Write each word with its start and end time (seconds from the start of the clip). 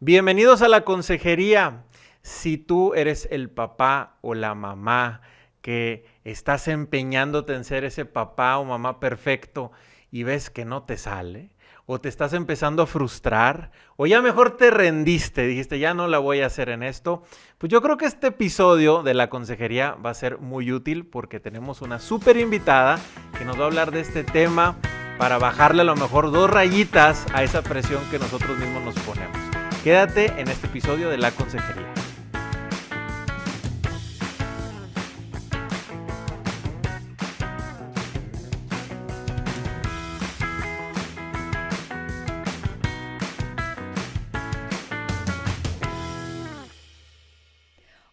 Bienvenidos 0.00 0.60
a 0.60 0.68
la 0.68 0.80
consejería. 0.80 1.84
Si 2.20 2.58
tú 2.58 2.94
eres 2.94 3.28
el 3.30 3.48
papá 3.48 4.16
o 4.22 4.34
la 4.34 4.56
mamá 4.56 5.20
que 5.62 6.04
estás 6.24 6.66
empeñándote 6.66 7.54
en 7.54 7.64
ser 7.64 7.84
ese 7.84 8.04
papá 8.04 8.58
o 8.58 8.64
mamá 8.64 8.98
perfecto 8.98 9.70
y 10.10 10.24
ves 10.24 10.50
que 10.50 10.64
no 10.64 10.82
te 10.82 10.96
sale, 10.96 11.50
o 11.86 12.00
te 12.00 12.08
estás 12.08 12.32
empezando 12.32 12.82
a 12.82 12.86
frustrar, 12.86 13.70
o 13.96 14.06
ya 14.06 14.20
mejor 14.20 14.56
te 14.56 14.70
rendiste, 14.70 15.46
dijiste, 15.46 15.78
ya 15.78 15.94
no 15.94 16.08
la 16.08 16.18
voy 16.18 16.40
a 16.40 16.46
hacer 16.46 16.70
en 16.70 16.82
esto, 16.82 17.22
pues 17.58 17.70
yo 17.70 17.80
creo 17.80 17.96
que 17.96 18.06
este 18.06 18.28
episodio 18.28 19.04
de 19.04 19.14
la 19.14 19.30
consejería 19.30 19.92
va 19.92 20.10
a 20.10 20.14
ser 20.14 20.38
muy 20.38 20.72
útil 20.72 21.06
porque 21.06 21.38
tenemos 21.38 21.82
una 21.82 22.00
súper 22.00 22.36
invitada 22.36 22.98
que 23.38 23.44
nos 23.44 23.58
va 23.58 23.62
a 23.62 23.66
hablar 23.66 23.92
de 23.92 24.00
este 24.00 24.24
tema 24.24 24.76
para 25.18 25.38
bajarle 25.38 25.82
a 25.82 25.84
lo 25.84 25.94
mejor 25.94 26.32
dos 26.32 26.50
rayitas 26.50 27.26
a 27.32 27.44
esa 27.44 27.62
presión 27.62 28.02
que 28.10 28.18
nosotros 28.18 28.58
mismos 28.58 28.82
nos 28.82 28.98
ponemos. 29.04 29.43
Quédate 29.84 30.32
en 30.40 30.48
este 30.48 30.66
episodio 30.66 31.10
de 31.10 31.18
la 31.18 31.30
consejería. 31.30 31.92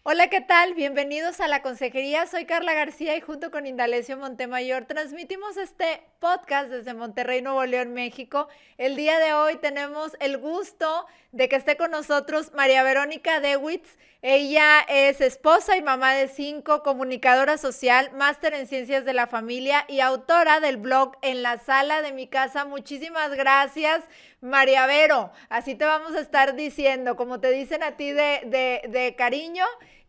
Hola, 0.04 0.28
¿qué 0.28 0.42
tal? 0.42 0.74
Bienvenidos 0.74 1.40
a 1.40 1.48
la 1.48 1.62
consejería. 1.62 2.26
Soy 2.26 2.44
Carla 2.44 2.74
García 2.74 3.16
y 3.16 3.22
junto 3.22 3.50
con 3.50 3.66
Indalecio 3.66 4.18
Montemayor 4.18 4.84
transmitimos 4.84 5.56
este 5.56 6.02
podcast 6.18 6.68
desde 6.68 6.92
Monterrey, 6.92 7.40
Nuevo 7.40 7.64
León, 7.64 7.94
México. 7.94 8.48
El 8.76 8.94
día 8.94 9.18
de 9.18 9.32
hoy 9.32 9.56
tenemos 9.56 10.12
el 10.20 10.36
gusto 10.36 11.06
de 11.32 11.48
que 11.48 11.56
esté 11.56 11.76
con 11.76 11.90
nosotros 11.90 12.52
María 12.54 12.82
Verónica 12.82 13.40
Dewitz. 13.40 13.98
Ella 14.20 14.80
es 14.88 15.20
esposa 15.20 15.76
y 15.76 15.82
mamá 15.82 16.14
de 16.14 16.28
cinco, 16.28 16.82
comunicadora 16.82 17.58
social, 17.58 18.12
máster 18.14 18.54
en 18.54 18.68
ciencias 18.68 19.04
de 19.04 19.14
la 19.14 19.26
familia 19.26 19.84
y 19.88 19.98
autora 20.00 20.60
del 20.60 20.76
blog 20.76 21.16
En 21.22 21.42
la 21.42 21.58
sala 21.58 22.02
de 22.02 22.12
mi 22.12 22.28
casa. 22.28 22.64
Muchísimas 22.64 23.34
gracias, 23.34 24.04
María 24.40 24.86
Vero. 24.86 25.32
Así 25.48 25.74
te 25.74 25.84
vamos 25.84 26.14
a 26.14 26.20
estar 26.20 26.54
diciendo, 26.54 27.16
como 27.16 27.40
te 27.40 27.50
dicen 27.50 27.82
a 27.82 27.96
ti 27.96 28.12
de, 28.12 28.82
de 28.88 29.14
cariño. 29.16 29.64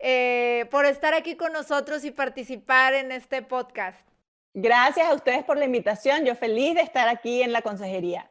Eh, 0.06 0.66
por 0.70 0.86
estar 0.86 1.14
aquí 1.14 1.38
con 1.38 1.54
nosotros 1.54 2.04
y 2.04 2.12
participar 2.12 2.94
en 2.94 3.14
este 3.14 3.42
podcast. 3.42 4.06
Gracias 4.54 5.08
a 5.08 5.14
ustedes 5.14 5.46
por 5.46 5.58
la 5.58 5.64
invitación. 5.64 6.26
Yo 6.26 6.36
feliz 6.36 6.76
de 6.76 6.82
estar 6.82 7.08
aquí 7.08 7.42
en 7.42 7.54
la 7.54 7.62
consejería. 7.62 8.30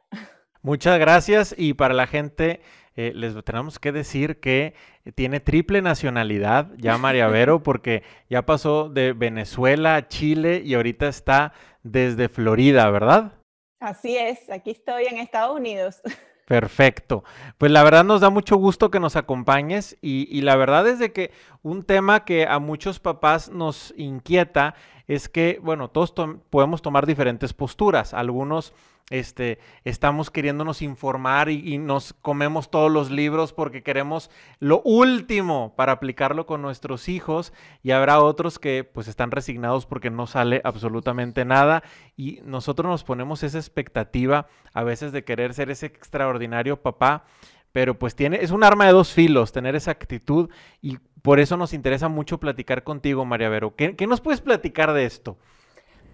Muchas 0.60 0.98
gracias 0.98 1.54
y 1.56 1.72
para 1.72 1.94
la 1.94 2.06
gente 2.06 2.60
eh, 2.96 3.12
les 3.14 3.34
tenemos 3.44 3.78
que 3.78 3.92
decir 3.92 4.40
que 4.40 4.74
tiene 5.14 5.40
triple 5.40 5.82
nacionalidad 5.82 6.70
ya 6.76 6.98
María 6.98 7.28
Vero 7.28 7.62
porque 7.64 8.02
ya 8.28 8.44
pasó 8.46 8.88
de 8.88 9.12
Venezuela 9.12 9.96
a 9.96 10.08
Chile 10.08 10.62
y 10.64 10.74
ahorita 10.74 11.08
está 11.08 11.52
desde 11.82 12.28
Florida, 12.28 12.88
¿verdad? 12.90 13.32
Así 13.80 14.16
es, 14.16 14.48
aquí 14.50 14.70
estoy 14.70 15.06
en 15.06 15.18
Estados 15.18 15.56
Unidos. 15.56 16.00
Perfecto. 16.46 17.24
Pues 17.56 17.72
la 17.72 17.82
verdad 17.82 18.04
nos 18.04 18.20
da 18.20 18.28
mucho 18.28 18.56
gusto 18.56 18.90
que 18.90 19.00
nos 19.00 19.16
acompañes 19.16 19.96
y, 20.02 20.40
la 20.42 20.56
verdad 20.56 20.86
es 20.86 20.98
de 20.98 21.12
que 21.12 21.30
un 21.62 21.84
tema 21.84 22.24
que 22.24 22.46
a 22.46 22.58
muchos 22.58 23.00
papás 23.00 23.50
nos 23.50 23.94
inquieta 23.96 24.74
es 25.06 25.28
que, 25.28 25.60
bueno, 25.62 25.88
todos 25.88 26.12
podemos 26.50 26.82
tomar 26.82 27.06
diferentes 27.06 27.52
posturas. 27.54 28.12
Algunos 28.12 28.74
este, 29.12 29.58
estamos 29.84 30.30
queriéndonos 30.30 30.80
informar 30.80 31.50
y, 31.50 31.76
nos 31.76 32.14
comemos 32.14 32.70
todos 32.70 32.90
los 32.90 33.10
libros 33.10 33.52
porque 33.52 33.82
queremos 33.82 34.30
lo 34.58 34.80
último 34.82 35.74
para 35.76 35.92
aplicarlo 35.92 36.46
con 36.46 36.62
nuestros 36.62 37.10
hijos 37.10 37.52
y 37.82 37.90
habrá 37.90 38.20
otros 38.20 38.58
que 38.58 38.84
pues 38.84 39.08
están 39.08 39.30
resignados 39.30 39.84
porque 39.84 40.10
no 40.10 40.26
sale 40.26 40.62
absolutamente 40.64 41.44
nada 41.44 41.82
y 42.16 42.40
nosotros 42.44 42.88
nos 42.88 43.04
ponemos 43.04 43.42
esa 43.42 43.58
expectativa 43.58 44.46
a 44.72 44.82
veces 44.82 45.12
de 45.12 45.24
querer 45.24 45.52
ser 45.52 45.70
ese 45.70 45.86
extraordinario 45.86 46.80
papá 46.80 47.24
pero 47.72 47.98
pues 47.98 48.14
tiene, 48.14 48.38
es 48.42 48.50
un 48.50 48.64
arma 48.64 48.86
de 48.86 48.92
dos 48.92 49.12
filos 49.12 49.52
tener 49.52 49.76
esa 49.76 49.90
actitud 49.90 50.48
y 50.80 50.96
por 51.20 51.38
eso 51.38 51.58
nos 51.58 51.74
interesa 51.74 52.08
mucho 52.08 52.40
platicar 52.40 52.82
contigo, 52.82 53.24
María 53.24 53.48
Vero. 53.48 53.76
¿Qué, 53.76 53.94
qué 53.94 54.06
nos 54.06 54.20
puedes 54.20 54.40
platicar 54.40 54.92
de 54.92 55.04
esto? 55.04 55.38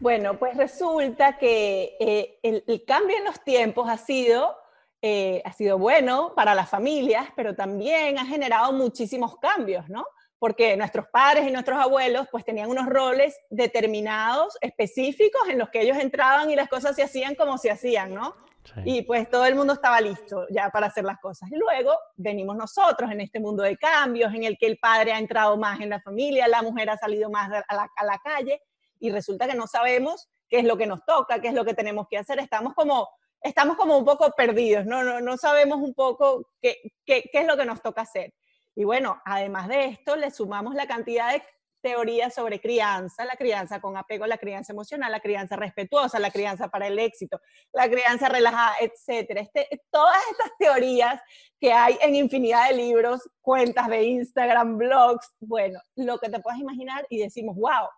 Bueno, 0.01 0.39
pues 0.39 0.57
resulta 0.57 1.39
que 1.39 1.97
eh, 1.99 2.39
el, 2.43 2.85
cambio 2.87 3.17
en 3.17 3.25
los 3.25 3.43
tiempos 3.43 3.89
ha 3.89 3.97
sido, 3.97 4.57
eh, 5.03 5.43
ha 5.45 5.53
sido 5.53 5.77
bueno 5.77 6.35
para 6.37 6.55
las 6.55 6.69
familias, 6.69 7.27
pero 7.35 7.57
también 7.57 8.17
ha 8.19 8.25
generado 8.25 8.73
muchísimos 8.73 9.37
cambios, 9.39 9.89
¿no? 9.89 10.07
Porque 10.39 10.77
nuestros 10.77 11.07
padres 11.09 11.49
y 11.49 11.51
nuestros 11.51 11.81
abuelos 11.81 12.29
pues 12.31 12.45
tenían 12.45 12.71
unos 12.71 12.87
roles 12.87 13.37
determinados, 13.51 14.57
específicos, 14.61 15.49
en 15.49 15.59
los 15.59 15.69
que 15.71 15.83
ellos 15.83 15.97
entraban 15.99 16.49
y 16.49 16.55
las 16.55 16.69
cosas 16.69 16.95
se 16.95 17.03
hacían 17.03 17.35
como 17.35 17.59
se 17.59 17.73
hacían, 17.73 18.15
¿no? 18.15 18.37
Y 18.85 19.03
pues 19.03 19.29
todo 19.31 19.47
el 19.47 19.55
mundo 19.55 19.73
estaba 19.73 19.99
listo 20.01 20.47
ya 20.51 20.69
para 20.71 20.89
hacer 20.89 21.03
las 21.03 21.19
cosas. 21.19 21.51
Y 21.51 21.57
luego 21.57 21.93
venimos 22.17 22.55
nosotros 22.55 23.11
en 23.11 23.23
este 23.23 23.41
mundo 23.41 23.63
de 23.63 23.77
cambios, 23.79 24.33
en 24.33 24.45
el 24.45 24.59
que 24.59 24.67
el 24.67 24.79
padre 24.79 25.13
ha 25.13 25.19
entrado 25.19 25.57
más 25.57 25.81
en 25.81 25.89
la 25.89 26.01
familia, 26.01 26.47
la 26.47 26.63
mujer 26.63 26.91
ha 26.91 26.99
salido 26.99 27.31
más 27.31 27.51
a 27.67 27.75
la, 27.75 27.91
a 27.97 28.05
la 28.05 28.19
calle, 28.19 28.61
y 29.01 29.11
resulta 29.11 29.47
que 29.47 29.55
no 29.55 29.67
sabemos 29.67 30.29
qué 30.49 30.61
es 30.61 30.65
lo 30.65 30.77
que 30.77 30.87
nos 30.87 31.05
toca, 31.05 31.41
qué 31.41 31.49
es 31.49 31.55
lo 31.55 31.65
que 31.65 31.75
tenemos 31.75 32.07
que 32.09 32.19
hacer. 32.19 32.39
Estamos 32.39 32.75
como, 32.75 33.09
estamos 33.43 33.77
como 33.77 33.97
un 33.99 34.05
poco 34.05 34.31
perdidos, 34.37 34.87
no, 34.87 35.03
no, 35.03 35.21
no 35.21 35.37
sabemos 35.37 35.79
un 35.79 35.95
poco 35.95 36.51
qué, 36.61 36.79
qué, 37.05 37.29
qué 37.33 37.41
es 37.41 37.47
lo 37.47 37.57
que 37.57 37.65
nos 37.65 37.83
toca 37.83 38.03
hacer. 38.03 38.33
Y 38.75 38.85
bueno, 38.85 39.21
además 39.25 39.69
de 39.69 39.87
esto, 39.87 40.17
le 40.17 40.31
sumamos 40.31 40.75
la 40.75 40.87
cantidad 40.87 41.33
de 41.33 41.43
teorías 41.81 42.35
sobre 42.35 42.61
crianza, 42.61 43.25
la 43.25 43.37
crianza 43.37 43.81
con 43.81 43.97
apego, 43.97 44.27
la 44.27 44.39
crianza 44.39 44.73
emocional, 44.73 45.11
la 45.13 45.21
crianza 45.21 45.57
respetuosa, 45.57 46.19
la 46.19 46.31
crianza 46.31 46.69
para 46.69 46.87
el 46.87 46.99
éxito, 46.99 47.41
la 47.73 47.89
crianza 47.89 48.29
relajada, 48.29 48.75
etcétera. 48.81 49.43
Este, 49.43 49.69
todas 49.91 50.19
estas 50.31 50.51
teorías 50.59 51.21
que 51.61 51.73
hay 51.73 51.99
en 52.01 52.15
infinidad 52.15 52.69
de 52.69 52.77
libros, 52.77 53.29
cuentas 53.41 53.89
de 53.89 54.03
Instagram, 54.05 54.79
blogs, 54.79 55.35
bueno, 55.41 55.81
lo 55.97 56.19
que 56.19 56.29
te 56.29 56.41
puedas 56.41 56.61
imaginar 56.61 57.07
y 57.11 57.19
decimos, 57.19 57.57
wow, 57.57 57.89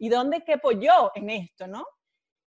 ¿Y 0.00 0.08
dónde 0.08 0.42
quepo 0.42 0.72
yo 0.72 1.12
en 1.14 1.28
esto, 1.28 1.66
no? 1.66 1.86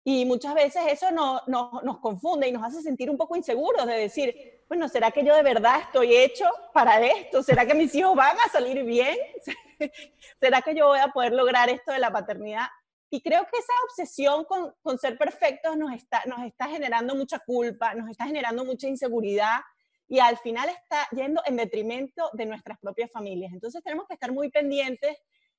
Y 0.05 0.25
muchas 0.25 0.55
veces 0.55 0.83
eso 0.87 1.11
no, 1.11 1.41
nos 1.47 1.99
confunde 1.99 2.47
y 2.47 2.51
nos 2.53 2.63
hace 2.63 2.81
sentir 2.81 3.09
un 3.09 3.17
poco 3.17 3.35
inseguros 3.35 3.85
de 3.85 3.93
decir, 3.93 4.63
bueno, 4.69 4.87
¿será 4.87 5.11
que 5.11 5.23
yo 5.23 5.35
de 5.35 5.43
verdad 5.43 5.81
estoy 5.81 6.15
hecho 6.15 6.45
para 6.73 7.05
esto? 7.05 7.43
¿Será 7.43 7.65
que 7.65 7.75
mis 7.75 7.93
hijos 7.93 8.15
van 8.15 8.37
a 8.37 8.49
salir 8.49 8.83
bien? 8.85 9.17
¿Será 10.39 10.61
que 10.61 10.73
yo 10.73 10.87
voy 10.87 10.99
a 10.99 11.09
poder 11.09 11.33
lograr 11.33 11.69
esto 11.69 11.91
de 11.91 11.99
la 11.99 12.09
paternidad? 12.09 12.67
Y 13.11 13.21
creo 13.21 13.43
que 13.43 13.59
esa 13.59 13.73
obsesión 13.83 14.45
con, 14.45 14.73
con 14.81 14.97
ser 14.97 15.17
perfectos 15.17 15.75
nos 15.75 15.93
está, 15.93 16.23
nos 16.27 16.41
está 16.45 16.69
generando 16.69 17.13
mucha 17.15 17.39
culpa, 17.39 17.93
nos 17.93 18.09
está 18.09 18.25
generando 18.25 18.63
mucha 18.63 18.87
inseguridad 18.87 19.59
y 20.07 20.19
al 20.19 20.37
final 20.37 20.69
está 20.69 21.05
yendo 21.11 21.41
en 21.45 21.57
detrimento 21.57 22.29
de 22.31 22.45
nuestras 22.45 22.79
propias 22.79 23.11
familias. 23.11 23.51
Entonces 23.51 23.83
tenemos 23.83 24.07
que 24.07 24.13
estar 24.13 24.31
muy 24.31 24.49
pendientes 24.49 25.17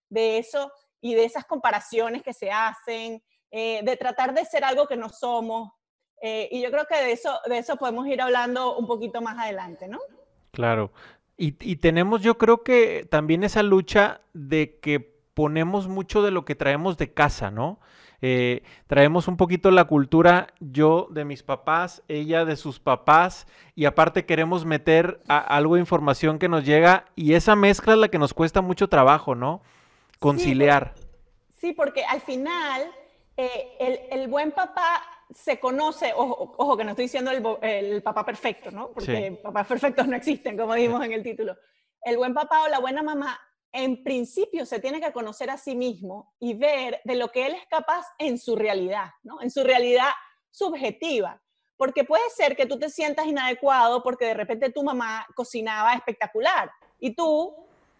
de 0.09 0.39
eso 0.39 0.73
y 1.03 1.15
de 1.15 1.25
esas 1.25 1.45
comparaciones 1.45 2.23
que 2.23 2.33
se 2.33 2.51
hacen, 2.51 3.23
eh, 3.51 3.83
de 3.85 3.97
tratar 3.99 4.33
de 4.33 4.47
ser 4.47 4.65
algo 4.65 4.87
que 4.87 4.97
no 4.97 5.11
somos. 5.11 5.73
Eh, 6.23 6.49
y 6.51 6.63
yo 6.63 6.71
creo 6.71 6.87
que 6.87 6.97
de 6.97 7.13
eso, 7.13 7.39
de 7.47 7.59
eso 7.59 7.77
podemos 7.77 8.07
ir 8.07 8.23
hablando 8.23 8.79
un 8.79 8.87
poquito 8.87 9.21
más 9.21 9.37
adelante, 9.39 9.89
¿no? 9.89 9.99
Claro. 10.53 10.93
Y, 11.37 11.57
y 11.61 11.77
tenemos 11.77 12.23
yo 12.23 12.39
creo 12.39 12.63
que 12.63 13.07
también 13.11 13.45
esa 13.45 13.63
lucha 13.63 14.23
de 14.33 14.79
que 14.81 15.01
ponemos 15.35 15.89
mucho 15.89 16.23
de 16.23 16.31
lo 16.31 16.45
que 16.45 16.55
traemos 16.55 16.97
de 16.97 17.13
casa, 17.13 17.51
¿no? 17.51 17.81
Eh, 18.25 18.63
traemos 18.87 19.27
un 19.27 19.37
poquito 19.37 19.73
la 19.73 19.87
cultura, 19.87 20.47
yo 20.61 21.09
de 21.11 21.25
mis 21.25 21.43
papás, 21.43 22.05
ella 22.07 22.45
de 22.45 22.55
sus 22.55 22.79
papás, 22.79 23.49
y 23.75 23.85
aparte 23.87 24.25
queremos 24.25 24.65
meter 24.65 25.21
algo 25.27 25.75
de 25.75 25.81
información 25.81 26.39
que 26.39 26.49
nos 26.49 26.65
llega, 26.65 27.07
y 27.17 27.35
esa 27.35 27.57
mezcla 27.57 27.95
es 27.95 27.99
la 27.99 28.09
que 28.09 28.21
nos 28.21 28.33
cuesta 28.33 28.61
mucho 28.61 28.89
trabajo, 28.89 29.35
¿no? 29.35 29.63
Conciliar. 30.23 30.95
Sí, 31.53 31.73
porque, 31.73 32.05
al 32.05 32.23
final 32.23 32.91
eh, 33.37 34.09
el, 34.11 34.29
buen 34.29 34.53
papá 34.53 35.03
se 35.35 35.59
conoce, 35.59 36.13
ojo, 36.15 36.77
que 36.77 36.85
no 36.85 36.91
estoy 36.91 37.07
diciendo 37.07 37.31
el, 37.31 38.03
papá 38.03 38.25
perfecto, 38.25 38.71
¿no? 38.71 38.91
Porque 38.93 39.39
papás 39.43 39.67
perfectos 39.67 40.07
no 40.07 40.17
existen, 40.17 40.57
como 40.57 40.75
dijimos 40.75 41.05
en 41.05 41.13
el 41.13 41.23
título. 41.23 41.57
El 42.03 42.17
buen 42.17 42.35
papá 42.35 42.63
o 42.63 42.69
la 42.69 42.79
buena 42.79 43.03
mamá 43.03 43.39
en 43.73 44.05
principio 44.05 44.67
se 44.67 44.81
tiene 44.81 45.01
que 45.01 45.13
conocer 45.13 45.51
a 45.51 45.57
sí 45.57 45.75
mismo 45.75 46.35
y 46.39 46.55
ver 46.55 47.01
de 47.05 47.17
lo 47.17 47.29
que 47.29 47.47
él 47.47 47.55
es 47.55 47.67
capaz 47.69 48.07
en 48.19 48.39
su 48.39 48.55
realidad, 48.55 49.11
¿no? 49.23 49.41
En 49.41 49.51
su 49.51 49.65
realidad 49.65 50.11
subjetiva. 50.51 51.43
Porque 51.77 52.05
puede 52.05 52.29
ser 52.31 52.55
que 52.55 52.67
tú 52.67 52.79
te 52.79 52.91
sientas 52.91 53.27
inadecuado 53.27 54.03
porque 54.03 54.27
de 54.27 54.35
repente 54.35 54.71
tu 54.71 54.85
mamá 54.85 55.27
cocinaba 55.35 55.95
espectacular 55.95 56.71
y 57.01 57.15
tú 57.15 57.57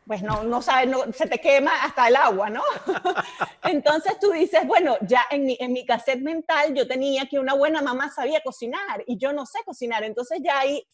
pues 0.07 0.23
no, 0.23 0.43
no 0.43 0.63
sabes, 0.63 0.89
no, 0.89 1.13
se 1.13 1.27
te 1.27 1.39
quema 1.39 1.85
hasta 1.85 2.09
el 2.09 2.17
agua, 2.17 2.51
¿no? 2.51 2.63
Entonces 3.65 4.19
tú 4.21 4.33
dices, 4.33 4.67
bueno, 4.67 4.97
ya 5.03 5.25
en 5.31 5.45
mi, 5.45 5.57
en 5.61 5.73
mi 5.73 5.87
cassette 5.87 6.21
mental 6.21 6.75
yo 6.75 6.87
tenía 6.87 7.27
que 7.27 7.39
una 7.39 7.55
buena 7.55 7.83
mamá 7.83 8.11
sabía 8.11 8.41
cocinar 8.43 9.05
y 9.07 9.17
yo 9.17 9.33
no 9.33 9.47
sé 9.47 9.61
cocinar, 9.65 10.03
entonces 10.03 10.41
ya 10.43 10.59
hay 10.59 10.85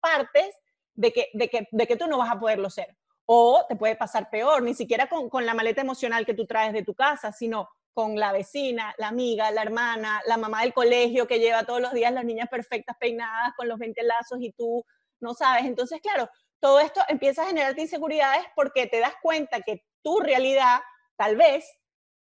partes 0.00 0.54
de 0.94 1.12
que, 1.12 1.28
de 1.34 1.48
que, 1.48 1.68
de 1.70 1.86
que 1.86 1.96
tú 1.96 2.06
no 2.06 2.18
vas 2.18 2.30
a 2.30 2.40
poderlo 2.40 2.70
ser. 2.70 2.96
O 3.26 3.64
te 3.68 3.76
puede 3.76 3.96
pasar 3.96 4.30
peor, 4.30 4.62
ni 4.62 4.74
siquiera 4.74 5.08
con, 5.08 5.28
con 5.28 5.44
la 5.46 5.54
maleta 5.54 5.80
emocional 5.80 6.24
que 6.24 6.34
tú 6.34 6.46
traes 6.46 6.72
de 6.72 6.84
tu 6.84 6.94
casa, 6.94 7.32
sino 7.32 7.68
con 7.92 8.16
la 8.16 8.30
vecina, 8.30 8.94
la 8.98 9.08
amiga, 9.08 9.50
la 9.50 9.62
hermana, 9.62 10.20
la 10.26 10.36
mamá 10.36 10.62
del 10.62 10.74
colegio 10.74 11.26
que 11.26 11.38
lleva 11.38 11.64
todos 11.64 11.80
los 11.80 11.92
días 11.92 12.12
las 12.12 12.24
niñas 12.24 12.48
perfectas 12.50 12.96
peinadas 13.00 13.54
con 13.56 13.68
los 13.68 13.78
20 13.78 14.02
lazos 14.02 14.38
y 14.40 14.52
tú 14.52 14.84
no 15.20 15.34
sabes. 15.34 15.64
Entonces, 15.64 16.00
claro, 16.02 16.28
todo 16.60 16.80
esto 16.80 17.00
empieza 17.08 17.42
a 17.42 17.46
generarte 17.46 17.82
inseguridades 17.82 18.44
porque 18.54 18.86
te 18.86 19.00
das 19.00 19.14
cuenta 19.22 19.60
que 19.60 19.84
tu 20.02 20.20
realidad 20.20 20.80
tal 21.16 21.36
vez 21.36 21.68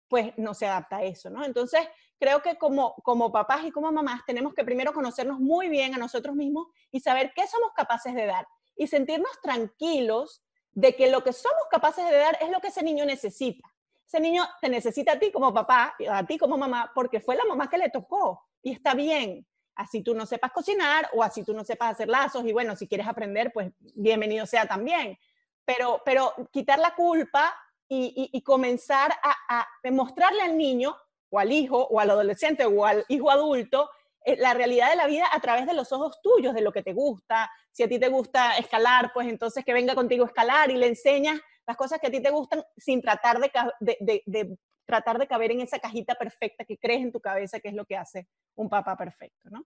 pues 0.07 0.33
no 0.37 0.53
se 0.53 0.67
adapta 0.67 0.97
a 0.97 1.03
eso, 1.03 1.29
¿no? 1.29 1.43
Entonces, 1.43 1.81
creo 2.19 2.41
que 2.41 2.57
como, 2.57 2.93
como 3.03 3.31
papás 3.31 3.65
y 3.65 3.71
como 3.71 3.91
mamás 3.91 4.21
tenemos 4.25 4.53
que 4.53 4.63
primero 4.63 4.93
conocernos 4.93 5.39
muy 5.39 5.69
bien 5.69 5.95
a 5.95 5.97
nosotros 5.97 6.35
mismos 6.35 6.67
y 6.91 6.99
saber 6.99 7.33
qué 7.35 7.47
somos 7.47 7.71
capaces 7.75 8.13
de 8.13 8.25
dar 8.25 8.47
y 8.75 8.87
sentirnos 8.87 9.31
tranquilos 9.41 10.43
de 10.71 10.95
que 10.95 11.09
lo 11.09 11.23
que 11.23 11.33
somos 11.33 11.63
capaces 11.69 12.05
de 12.05 12.17
dar 12.17 12.37
es 12.41 12.49
lo 12.49 12.59
que 12.59 12.67
ese 12.67 12.83
niño 12.83 13.05
necesita 13.05 13.73
ese 14.13 14.21
niño 14.21 14.43
te 14.61 14.69
necesita 14.69 15.13
a 15.13 15.19
ti 15.19 15.31
como 15.31 15.51
papá, 15.51 15.95
a 16.07 16.23
ti 16.23 16.37
como 16.37 16.55
mamá, 16.55 16.91
porque 16.93 17.19
fue 17.19 17.35
la 17.35 17.45
mamá 17.45 17.67
que 17.67 17.79
le 17.79 17.89
tocó 17.89 18.43
y 18.61 18.71
está 18.71 18.93
bien. 18.93 19.45
Así 19.75 20.01
tú 20.01 20.13
no 20.13 20.25
sepas 20.25 20.51
cocinar 20.51 21.09
o 21.13 21.23
así 21.23 21.43
tú 21.43 21.53
no 21.53 21.63
sepas 21.63 21.93
hacer 21.93 22.07
lazos 22.07 22.45
y 22.45 22.53
bueno, 22.53 22.75
si 22.75 22.87
quieres 22.87 23.07
aprender, 23.07 23.51
pues 23.53 23.71
bienvenido 23.79 24.45
sea 24.45 24.67
también. 24.67 25.17
Pero, 25.65 26.01
pero 26.05 26.33
quitar 26.51 26.79
la 26.79 26.93
culpa 26.95 27.55
y, 27.87 28.41
comenzar 28.41 29.11
a, 29.21 29.67
mostrarle 29.91 30.41
al 30.41 30.57
niño 30.57 30.95
o 31.29 31.39
al 31.39 31.51
hijo 31.51 31.77
o 31.77 31.99
al 31.99 32.09
adolescente 32.09 32.65
o 32.65 32.85
al 32.85 33.05
hijo 33.07 33.29
adulto 33.29 33.89
eh, 34.25 34.35
la 34.37 34.53
realidad 34.53 34.89
de 34.89 34.95
la 34.95 35.07
vida 35.07 35.27
a 35.31 35.39
través 35.39 35.65
de 35.67 35.73
los 35.73 35.91
ojos 35.91 36.21
tuyos, 36.21 36.53
de 36.53 36.61
lo 36.61 36.71
que 36.71 36.81
te 36.81 36.93
gusta. 36.93 37.51
Si 37.71 37.83
a 37.83 37.87
ti 37.87 37.99
te 37.99 38.09
gusta 38.09 38.57
escalar, 38.57 39.11
pues 39.13 39.27
entonces 39.27 39.63
que 39.65 39.73
venga 39.73 39.95
contigo 39.95 40.23
a 40.23 40.27
escalar 40.27 40.71
y 40.71 40.77
le 40.77 40.87
enseñas 40.87 41.39
las 41.65 41.77
cosas 41.77 41.99
que 41.99 42.07
a 42.07 42.11
ti 42.11 42.21
te 42.21 42.29
gustan 42.31 42.63
sin 42.77 43.01
tratar 43.01 43.39
de, 43.39 44.57
tratar 44.85 45.17
de 45.17 45.27
caber 45.27 45.51
en 45.51 45.61
esa 45.61 45.79
cajita 45.79 46.15
perfecta 46.15 46.65
que 46.65 46.77
crees 46.77 47.01
en 47.01 47.11
tu 47.11 47.19
cabeza 47.19 47.59
que 47.59 47.69
es 47.69 47.73
lo 47.73 47.85
que 47.85 47.97
hace 47.97 48.27
un 48.55 48.69
papá 48.69 48.97
perfecto, 48.97 49.49
¿no? 49.49 49.65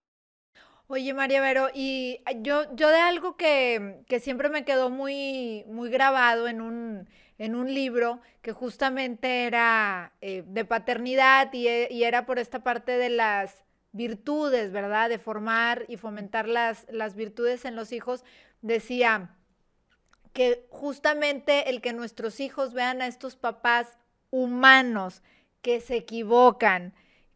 Oye, 0.89 1.13
María 1.13 1.41
Vero, 1.41 1.67
y 1.73 2.21
yo, 2.37 2.73
yo 2.73 2.87
de 2.87 2.99
algo 2.99 3.35
que, 3.35 4.05
siempre 4.21 4.47
me 4.47 4.63
quedó 4.63 4.89
muy, 4.89 5.65
muy 5.67 5.89
grabado 5.89 6.47
en 6.47 6.61
un, 6.61 7.09
en 7.37 7.55
un 7.55 7.73
libro 7.73 8.21
que 8.41 8.53
justamente 8.53 9.43
era 9.43 10.13
eh, 10.21 10.43
de 10.47 10.63
paternidad 10.63 11.51
y, 11.51 11.67
y, 11.67 12.03
era 12.05 12.25
por 12.25 12.39
esta 12.39 12.63
parte 12.63 12.97
de 12.97 13.09
las 13.09 13.65
virtudes, 13.91 14.71
¿verdad? 14.71 15.09
De 15.09 15.19
formar 15.19 15.83
y 15.89 15.97
fomentar 15.97 16.47
las, 16.47 16.85
las 16.89 17.15
virtudes 17.15 17.65
en 17.65 17.75
los 17.75 17.91
hijos, 17.91 18.23
decía, 18.61 19.35
que 20.31 20.67
justamente 20.69 21.69
el 21.69 21.81
que 21.81 21.91
nuestros 21.91 22.39
hijos 22.39 22.73
vean 22.73 23.01
a 23.01 23.07
estos 23.07 23.35
papás 23.35 23.97
humanos 24.31 25.23
que 25.61 25.81
se 25.81 25.95
equivocan, 25.95 26.93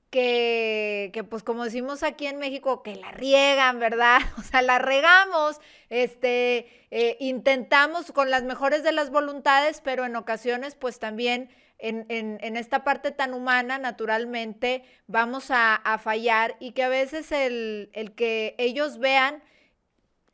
que, 0.09 1.09
que, 1.13 1.23
pues 1.23 1.43
como 1.43 1.63
decimos 1.63 2.03
aquí 2.03 2.27
en 2.27 2.37
México, 2.37 2.83
que 2.83 2.95
la 2.95 3.11
riegan, 3.11 3.79
¿verdad? 3.79 4.19
O 4.37 4.41
sea, 4.41 4.61
la 4.61 4.79
regamos, 4.79 5.59
este, 5.89 6.67
eh, 6.91 7.17
intentamos 7.19 8.11
con 8.11 8.29
las 8.29 8.43
mejores 8.43 8.83
de 8.83 8.91
las 8.91 9.09
voluntades, 9.09 9.81
pero 9.81 10.05
en 10.05 10.15
ocasiones 10.15 10.75
pues 10.75 10.99
también 10.99 11.49
en, 11.81 12.05
en, 12.09 12.57
esta 12.57 12.83
parte 12.83 13.11
tan 13.11 13.33
humana, 13.33 13.79
naturalmente, 13.79 14.83
vamos 15.07 15.49
a, 15.49 15.75
a 15.75 15.97
fallar 15.97 16.55
y 16.59 16.73
que 16.73 16.83
a 16.83 16.89
veces 16.89 17.31
el, 17.31 17.89
el 17.93 18.13
que 18.13 18.53
ellos 18.59 18.99
vean 18.99 19.41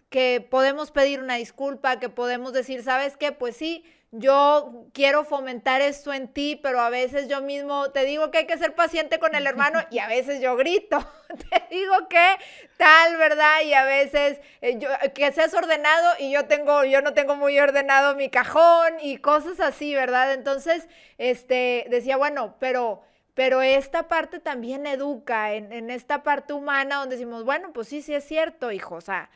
que 0.10 0.46
podemos 0.50 0.92
pedir 0.92 1.22
una 1.22 1.36
disculpa, 1.36 2.00
que 2.00 2.10
podemos 2.10 2.54
decir, 2.54 2.84
¿sabes 2.84 3.18
qué? 3.18 3.32
Pues 3.32 3.56
sí, 3.56 3.86
yo 4.12 4.88
quiero 4.94 5.26
fomentar 5.26 5.82
esto 5.82 6.14
en 6.14 6.30
ti, 6.30 6.58
pero 6.62 6.80
a 6.80 6.90
veces 6.90 7.28
yo 7.28 7.42
mismo 7.42 7.92
te 7.92 8.06
digo 8.06 8.32
que 8.32 8.40
hay 8.40 8.48
que 8.48 8.58
ser 8.58 8.74
paciente 8.74 9.20
con 9.20 9.36
el 9.36 9.46
hermano 9.46 9.80
y 9.92 10.00
a 10.00 10.08
veces 10.08 10.42
yo 10.42 10.56
grito, 10.56 10.98
te 11.50 11.76
digo 11.76 12.08
que 12.10 12.38
tal, 12.78 13.18
¿verdad? 13.18 13.62
Y 13.66 13.74
a 13.74 13.84
veces 13.84 14.40
eh, 14.62 14.80
yo, 14.80 14.90
que 15.14 15.32
seas 15.34 15.54
ordenado 15.54 16.14
y 16.20 16.32
yo 16.32 16.46
tengo, 16.46 16.86
yo 16.86 17.02
no 17.02 17.14
tengo 17.14 17.36
muy 17.36 17.60
ordenado 17.60 18.16
mi 18.16 18.30
cajón 18.30 18.94
y 19.02 19.18
cosas 19.18 19.60
así, 19.60 19.94
¿verdad? 19.94 20.34
Entonces, 20.34 20.88
este, 21.18 21.86
decía, 21.90 22.18
bueno, 22.18 22.56
pero 22.60 23.02
pero 23.34 23.62
esta 23.62 24.08
parte 24.08 24.40
también 24.40 24.88
educa 24.88 25.54
en, 25.54 25.72
en, 25.72 25.92
esta 25.92 26.24
parte 26.24 26.54
humana 26.54 26.96
donde 26.96 27.18
decimos, 27.18 27.44
bueno, 27.44 27.72
pues 27.72 27.88
sí, 27.88 28.02
sí 28.02 28.16
es 28.16 28.24
cierto, 28.24 28.72
hijo, 28.72 28.96
o 28.96 29.02
sea, 29.02 29.30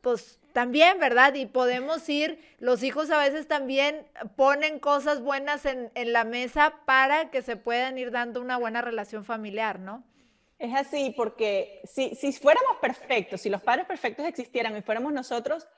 pues 0.00 0.38
también, 0.56 0.98
¿verdad? 0.98 1.34
Y 1.34 1.44
podemos 1.44 2.08
ir, 2.08 2.42
los 2.60 2.82
hijos 2.82 3.10
a 3.10 3.18
veces 3.18 3.46
también 3.46 4.08
ponen 4.36 4.78
cosas 4.78 5.20
buenas 5.20 5.66
en, 5.66 5.90
la 5.94 6.24
mesa 6.24 6.76
para 6.86 7.30
que 7.30 7.42
se 7.42 7.56
puedan 7.56 7.98
ir 7.98 8.10
dando 8.10 8.40
una 8.40 8.56
buena 8.56 8.80
relación 8.80 9.26
familiar, 9.26 9.78
¿no? 9.78 10.02
Es 10.58 10.74
así, 10.74 11.12
porque 11.14 11.82
si, 11.84 12.14
si 12.14 12.32
fuéramos 12.32 12.78
perfectos, 12.80 13.42
si 13.42 13.50
los 13.50 13.60
padres 13.60 13.84
perfectos 13.84 14.24
existieran 14.24 14.74
y 14.74 14.80
fuéramos 14.80 15.12
nosotros, 15.12 15.68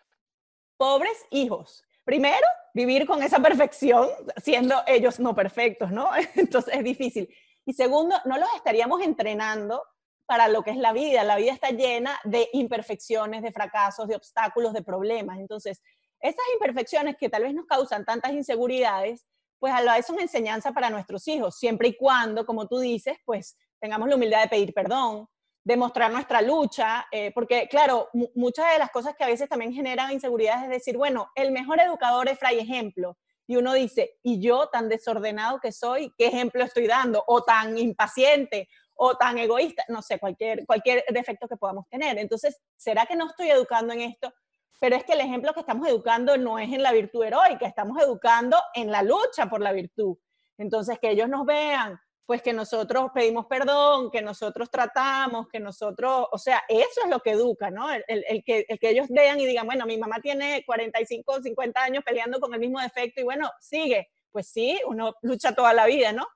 pobres 0.77 1.27
hijos, 1.33 1.83
primero, 2.05 2.47
vivir 2.73 3.05
con 3.05 3.21
esa 3.21 3.41
perfección, 3.41 4.09
siendo 4.37 4.77
ellos 4.87 5.19
no 5.19 5.35
perfectos, 5.35 5.91
¿no? 5.91 6.09
Entonces 6.37 6.73
es 6.77 6.85
difícil. 6.85 7.29
Y 7.65 7.73
segundo, 7.73 8.15
no 8.27 8.39
los 8.39 8.49
estaríamos 8.55 9.03
entrenando 9.03 9.83
para 10.29 10.47
lo 10.47 10.63
que 10.63 10.71
es 10.71 10.77
la 10.77 10.93
vida. 10.93 11.25
La 11.25 11.37
vida 11.37 11.53
está 11.53 11.71
llena 11.71 12.21
de 12.23 12.51
imperfecciones, 12.53 13.43
de 13.43 13.51
fracasos, 13.51 14.07
de 14.09 14.15
obstáculos, 14.15 14.75
de 14.75 14.83
problemas. 14.83 15.39
Entonces, 15.39 15.83
esas 16.21 16.45
imperfecciones 16.53 17.17
que 17.17 17.31
tal 17.31 17.45
vez 17.45 17.55
nos 17.55 17.65
causan 17.65 18.05
tantas 18.05 18.33
inseguridades, 18.33 19.27
pues 19.59 19.73
a 19.73 19.81
la 19.81 19.95
vez 19.95 20.05
son 20.05 20.21
enseñanza 20.21 20.73
para 20.73 20.91
nuestros 20.91 21.27
hijos, 21.29 21.59
siempre 21.59 21.89
y 21.89 21.97
cuando, 21.97 22.45
como 22.45 22.69
tú 22.69 22.79
dices, 22.79 23.17
pues 23.25 23.57
tengamos 23.81 24.07
la 24.07 24.17
humildad 24.17 24.43
de 24.43 24.49
pedir 24.49 24.75
perdón, 24.75 25.27
de 25.65 25.77
mostrar 25.79 26.13
nuestra 26.13 26.43
lucha, 26.43 27.07
eh, 27.11 27.33
porque 27.35 27.67
claro, 27.69 28.11
muchas 28.35 28.71
de 28.73 28.79
las 28.79 28.91
cosas 28.91 29.15
que 29.17 29.25
a 29.25 29.29
veces 29.29 29.49
también 29.49 29.73
generan 29.73 30.13
inseguridades 30.13 30.65
es 30.65 30.71
decir, 30.71 30.99
bueno, 30.99 31.31
el 31.35 31.53
mejor 31.53 31.81
educador 31.81 32.29
es 32.29 32.39
fray 32.39 32.59
ejemplo, 32.59 33.17
y 33.47 33.57
uno 33.57 33.73
dice, 33.73 34.19
y 34.23 34.41
yo 34.41 34.69
tan 34.69 34.91
desordenado 34.91 35.59
que 35.59 35.73
soy, 35.73 36.13
¿qué 36.19 36.27
ejemplo 36.27 36.63
estoy 36.63 36.87
dando? 36.87 37.25
O 37.27 37.43
tan 37.43 37.79
impaciente, 37.79 38.69
o 39.00 39.17
tan 39.17 39.39
egoísta, 39.39 39.85
no 39.89 40.03
sé, 40.03 40.19
cualquier, 40.19 40.67
cualquier 40.67 41.05
defecto 41.09 41.47
que 41.47 41.56
podamos 41.56 41.89
tener. 41.89 42.19
Entonces, 42.19 42.61
¿será 42.77 43.06
que 43.06 43.15
no 43.15 43.29
estoy 43.29 43.49
educando 43.49 43.93
en 43.95 44.00
esto? 44.00 44.33
Pero 44.81 44.97
es 44.97 45.05
que 45.05 45.12
el 45.12 45.21
ejemplo 45.21 45.55
que 45.55 45.61
estamos 45.61 45.89
educando 45.89 46.37
no 46.37 46.59
es 46.59 46.73
en 46.73 46.83
la 46.83 46.93
virtud 46.93 47.25
heroica, 47.25 47.67
estamos 47.67 48.02
educando 48.02 48.57
en 48.75 48.90
la 48.90 49.02
lucha 49.02 49.47
por 49.49 49.61
la 49.61 49.73
virtud. 49.73 50.17
Entonces, 50.59 50.99
que 50.99 51.11
ellos 51.11 51.28
nos 51.28 51.47
vean, 51.47 51.99
pues 52.26 52.43
que 52.43 52.52
nosotros 52.52 53.11
pedimos 53.14 53.47
perdón, 53.47 54.11
que 54.11 54.21
nosotros 54.21 54.69
tratamos, 54.69 55.47
que 55.49 55.61
nosotros, 55.61 56.26
o 56.33 56.38
sea, 56.38 56.64
eso 56.69 57.02
es 57.05 57.09
lo 57.09 57.21
que 57.21 57.31
educa, 57.31 57.71
¿no? 57.71 57.93
El, 57.93 58.02
el, 58.09 58.43
que, 58.43 58.67
el 58.69 58.81
que 58.81 58.90
ellos 58.90 59.07
vean 59.11 59.38
y 59.38 59.47
digan, 59.47 59.64
bueno, 59.64 59.87
mi 59.87 59.97
mamá 59.97 60.21
tiene 60.21 60.64
45 60.67 61.33
o 61.33 61.40
50 61.40 61.81
años 61.81 62.02
peleando 62.05 62.40
con 62.40 62.52
el 62.52 62.59
mismo 62.59 62.81
defecto 62.81 63.21
y 63.21 63.25
bueno, 63.25 63.49
sigue. 63.61 64.09
Pues 64.33 64.49
sí, 64.50 64.78
uno 64.87 65.14
lucha 65.23 65.55
toda 65.55 65.73
la 65.73 65.87
vida, 65.87 66.12
¿no? 66.12 66.26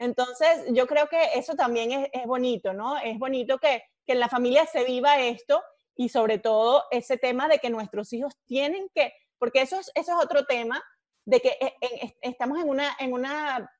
Entonces, 0.00 0.64
yo 0.70 0.86
creo 0.86 1.08
que 1.08 1.22
eso 1.34 1.54
también 1.54 2.08
es, 2.10 2.26
bonito, 2.26 2.72
¿no? 2.72 2.96
Es 2.96 3.18
bonito 3.18 3.58
que, 3.58 3.84
en 4.06 4.18
la 4.18 4.28
familia 4.28 4.66
se 4.66 4.82
viva 4.82 5.20
esto 5.20 5.62
y 5.94 6.08
sobre 6.08 6.38
todo 6.38 6.82
ese 6.90 7.16
tema 7.16 7.46
de 7.46 7.60
que 7.60 7.70
nuestros 7.70 8.12
hijos 8.12 8.34
tienen 8.44 8.88
que, 8.92 9.12
porque 9.38 9.62
eso 9.62 9.78
es, 9.78 9.92
eso 9.94 10.18
es 10.18 10.24
otro 10.24 10.46
tema, 10.46 10.82
de 11.24 11.40
que 11.40 11.56
eh, 11.60 12.16
estamos 12.22 12.58
en 12.58 12.68
una, 12.68 12.96
en 12.98 13.12
una 13.12 13.70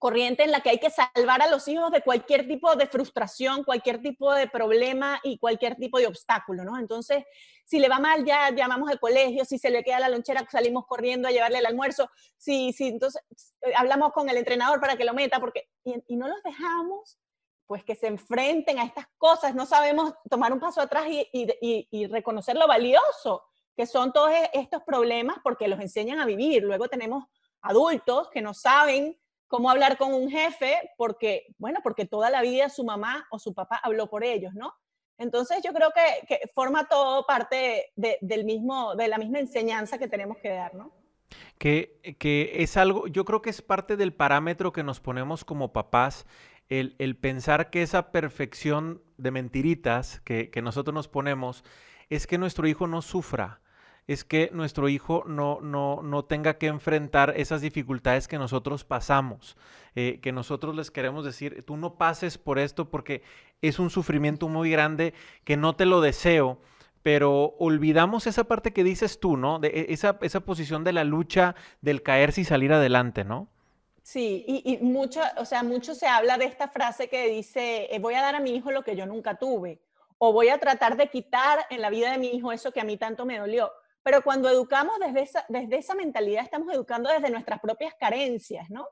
corriente 0.00 0.42
en 0.42 0.50
la 0.50 0.60
que 0.60 0.70
hay 0.70 0.78
que 0.78 0.88
salvar 0.88 1.42
a 1.42 1.48
los 1.48 1.68
hijos 1.68 1.92
de 1.92 2.00
cualquier 2.00 2.48
tipo 2.48 2.74
de 2.74 2.86
frustración, 2.86 3.64
cualquier 3.64 4.00
tipo 4.00 4.32
de 4.32 4.48
problema 4.48 5.20
y 5.22 5.38
cualquier 5.38 5.76
tipo 5.76 5.98
de 5.98 6.06
obstáculo, 6.06 6.64
¿no? 6.64 6.78
Entonces, 6.78 7.22
si 7.66 7.78
le 7.78 7.90
va 7.90 7.98
mal, 7.98 8.24
ya 8.24 8.50
llamamos 8.50 8.90
al 8.90 8.98
colegio, 8.98 9.44
si 9.44 9.58
se 9.58 9.68
le 9.70 9.84
queda 9.84 10.00
la 10.00 10.08
lonchera, 10.08 10.48
salimos 10.50 10.86
corriendo 10.86 11.28
a 11.28 11.30
llevarle 11.30 11.58
el 11.58 11.66
almuerzo, 11.66 12.10
si, 12.38 12.72
si 12.72 12.88
entonces 12.88 13.22
eh, 13.60 13.72
hablamos 13.76 14.12
con 14.12 14.30
el 14.30 14.38
entrenador 14.38 14.80
para 14.80 14.96
que 14.96 15.04
lo 15.04 15.12
meta, 15.12 15.38
porque, 15.38 15.68
y, 15.84 16.16
no 16.16 16.28
los 16.28 16.42
dejamos, 16.42 17.18
pues 17.66 17.84
que 17.84 17.94
se 17.94 18.06
enfrenten 18.06 18.78
a 18.78 18.84
estas 18.84 19.04
cosas, 19.18 19.54
no 19.54 19.66
sabemos 19.66 20.14
tomar 20.30 20.50
un 20.50 20.60
paso 20.60 20.80
atrás 20.80 21.04
y, 21.08 21.28
y, 21.30 21.88
y 21.90 22.06
reconocer 22.06 22.56
lo 22.56 22.66
valioso 22.66 23.44
que 23.76 23.86
son 23.86 24.14
todos 24.14 24.30
e, 24.30 24.50
estos 24.54 24.82
problemas 24.82 25.36
porque 25.42 25.68
los 25.68 25.78
enseñan 25.78 26.20
a 26.20 26.26
vivir. 26.26 26.62
Luego 26.62 26.88
tenemos 26.88 27.24
adultos 27.60 28.30
que 28.30 28.40
no 28.40 28.54
saben 28.54 29.19
cómo 29.50 29.68
hablar 29.68 29.98
con 29.98 30.14
un 30.14 30.30
jefe, 30.30 30.78
porque, 30.96 31.52
bueno, 31.58 31.80
porque 31.82 32.06
toda 32.06 32.30
la 32.30 32.40
vida 32.40 32.68
su 32.68 32.84
mamá 32.84 33.26
o 33.30 33.38
su 33.40 33.52
papá 33.52 33.80
habló 33.82 34.08
por 34.08 34.22
ellos, 34.22 34.54
¿no? 34.54 34.72
Entonces 35.18 35.60
yo 35.64 35.72
creo 35.72 35.90
que, 35.92 36.40
forma 36.54 36.86
todo 36.88 37.26
parte 37.26 37.90
de, 37.96 38.16
del 38.20 38.44
mismo, 38.44 38.94
de 38.94 39.08
la 39.08 39.18
misma 39.18 39.40
enseñanza 39.40 39.98
que 39.98 40.06
tenemos 40.06 40.38
que 40.38 40.50
dar, 40.50 40.72
¿no? 40.74 40.92
Que, 41.58 42.00
que, 42.20 42.62
es 42.62 42.76
algo, 42.76 43.08
yo 43.08 43.24
creo 43.24 43.42
que 43.42 43.50
es 43.50 43.60
parte 43.60 43.96
del 43.96 44.14
parámetro 44.14 44.72
que 44.72 44.84
nos 44.84 45.00
ponemos 45.00 45.44
como 45.44 45.72
papás, 45.72 46.26
el, 46.68 46.94
el 47.00 47.16
pensar 47.16 47.70
que 47.70 47.82
esa 47.82 48.12
perfección 48.12 49.02
de 49.18 49.32
mentiritas 49.32 50.20
que, 50.20 50.48
que, 50.50 50.62
nosotros 50.62 50.94
nos 50.94 51.08
ponemos 51.08 51.64
es 52.08 52.28
que 52.28 52.38
nuestro 52.38 52.68
hijo 52.68 52.86
no 52.86 53.02
sufra. 53.02 53.60
Es 54.06 54.24
que 54.24 54.50
nuestro 54.52 54.88
hijo 54.88 55.24
no, 55.26 55.60
no, 55.60 56.02
no 56.02 56.24
tenga 56.24 56.58
que 56.58 56.66
enfrentar 56.66 57.34
esas 57.36 57.60
dificultades 57.60 58.28
que 58.28 58.38
nosotros 58.38 58.84
pasamos, 58.84 59.56
eh, 59.94 60.20
que 60.22 60.32
nosotros 60.32 60.74
les 60.74 60.90
queremos 60.90 61.24
decir, 61.24 61.64
tú 61.64 61.76
no 61.76 61.94
pases 61.94 62.38
por 62.38 62.58
esto 62.58 62.90
porque 62.90 63.22
es 63.62 63.78
un 63.78 63.90
sufrimiento 63.90 64.48
muy 64.48 64.70
grande 64.70 65.14
que 65.44 65.56
no 65.56 65.76
te 65.76 65.86
lo 65.86 66.00
deseo, 66.00 66.58
pero 67.02 67.54
olvidamos 67.58 68.26
esa 68.26 68.44
parte 68.44 68.72
que 68.72 68.84
dices 68.84 69.20
tú, 69.20 69.36
¿no? 69.36 69.58
De 69.58 69.68
e, 69.68 69.92
esa, 69.92 70.18
esa 70.20 70.40
posición 70.40 70.84
de 70.84 70.92
la 70.92 71.04
lucha, 71.04 71.54
del 71.80 72.02
caerse 72.02 72.42
y 72.42 72.44
salir 72.44 72.72
adelante, 72.72 73.24
¿no? 73.24 73.48
Sí, 74.02 74.44
y, 74.46 74.78
mucho, 74.78 75.20
o 75.36 75.44
sea, 75.44 75.62
mucho 75.62 75.94
se 75.94 76.06
habla 76.06 76.36
de 76.36 76.46
esta 76.46 76.68
frase 76.68 77.08
que 77.08 77.28
dice, 77.28 77.94
eh, 77.94 77.98
voy 78.00 78.14
a 78.14 78.22
dar 78.22 78.34
a 78.34 78.40
mi 78.40 78.50
hijo 78.56 78.72
lo 78.72 78.82
que 78.82 78.96
yo 78.96 79.06
nunca 79.06 79.36
tuve, 79.36 79.78
o 80.18 80.32
voy 80.32 80.48
a 80.48 80.58
tratar 80.58 80.96
de 80.96 81.08
quitar 81.08 81.60
en 81.70 81.80
la 81.80 81.90
vida 81.90 82.10
de 82.10 82.18
mi 82.18 82.28
hijo 82.28 82.50
eso 82.50 82.72
que 82.72 82.80
a 82.80 82.84
mí 82.84 82.96
tanto 82.96 83.24
me 83.24 83.38
dolió. 83.38 83.70
Pero 84.02 84.22
cuando 84.22 84.48
educamos 84.48 84.98
desde 84.98 85.22
esa, 85.22 85.44
desde 85.48 85.78
esa 85.78 85.94
mentalidad, 85.94 86.42
estamos 86.42 86.72
educando 86.72 87.10
desde 87.10 87.30
nuestras 87.30 87.60
propias 87.60 87.94
carencias, 87.98 88.70
¿no? 88.70 88.88